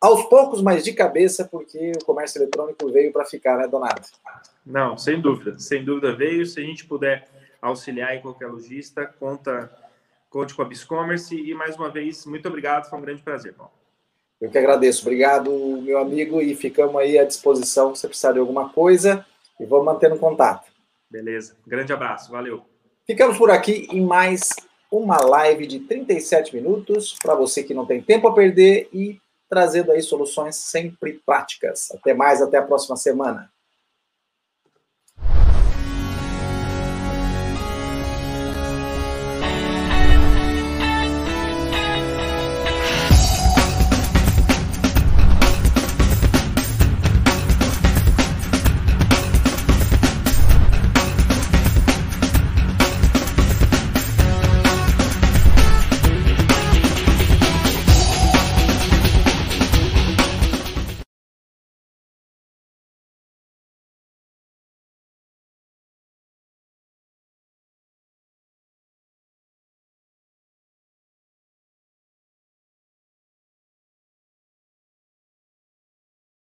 aos 0.00 0.24
poucos, 0.26 0.62
mas 0.62 0.84
de 0.84 0.92
cabeça, 0.92 1.44
porque 1.44 1.92
o 2.00 2.04
comércio 2.04 2.40
eletrônico 2.40 2.90
veio 2.90 3.12
para 3.12 3.24
ficar, 3.24 3.56
né, 3.56 3.66
Donato? 3.66 4.08
Não, 4.64 4.96
sem 4.96 5.20
dúvida, 5.20 5.58
sem 5.58 5.84
dúvida 5.84 6.14
veio. 6.14 6.46
Se 6.46 6.60
a 6.60 6.62
gente 6.62 6.86
puder 6.86 7.28
auxiliar 7.60 8.14
em 8.14 8.20
qualquer 8.20 8.46
lojista, 8.46 9.06
conta, 9.06 9.70
conte 10.30 10.54
com 10.54 10.62
a 10.62 10.64
Biscommerce 10.64 11.34
e 11.34 11.52
mais 11.54 11.76
uma 11.76 11.90
vez, 11.90 12.24
muito 12.26 12.46
obrigado, 12.46 12.88
foi 12.88 12.98
um 12.98 13.02
grande 13.02 13.22
prazer, 13.22 13.54
Paulo. 13.54 13.72
Eu 14.40 14.50
que 14.50 14.58
agradeço, 14.58 15.02
obrigado, 15.02 15.50
meu 15.82 15.98
amigo, 15.98 16.40
e 16.40 16.54
ficamos 16.54 16.94
aí 16.96 17.18
à 17.18 17.24
disposição 17.24 17.92
se 17.94 18.06
precisar 18.06 18.32
de 18.32 18.38
alguma 18.38 18.68
coisa 18.68 19.26
e 19.58 19.66
vamos 19.66 19.86
mantendo 19.86 20.16
contato. 20.16 20.70
Beleza, 21.10 21.56
grande 21.66 21.92
abraço, 21.92 22.30
valeu. 22.30 22.62
Ficamos 23.04 23.36
por 23.36 23.50
aqui 23.50 23.88
em 23.90 24.04
mais 24.04 24.50
uma 24.90 25.20
live 25.20 25.66
de 25.66 25.80
37 25.80 26.54
minutos 26.54 27.16
para 27.22 27.34
você 27.34 27.62
que 27.62 27.74
não 27.74 27.86
tem 27.86 28.00
tempo 28.00 28.28
a 28.28 28.34
perder 28.34 28.88
e 28.92 29.20
trazendo 29.48 29.92
aí 29.92 30.02
soluções 30.02 30.56
sempre 30.56 31.20
práticas. 31.24 31.90
Até 31.92 32.14
mais, 32.14 32.42
até 32.42 32.58
a 32.58 32.62
próxima 32.62 32.96
semana. 32.96 33.50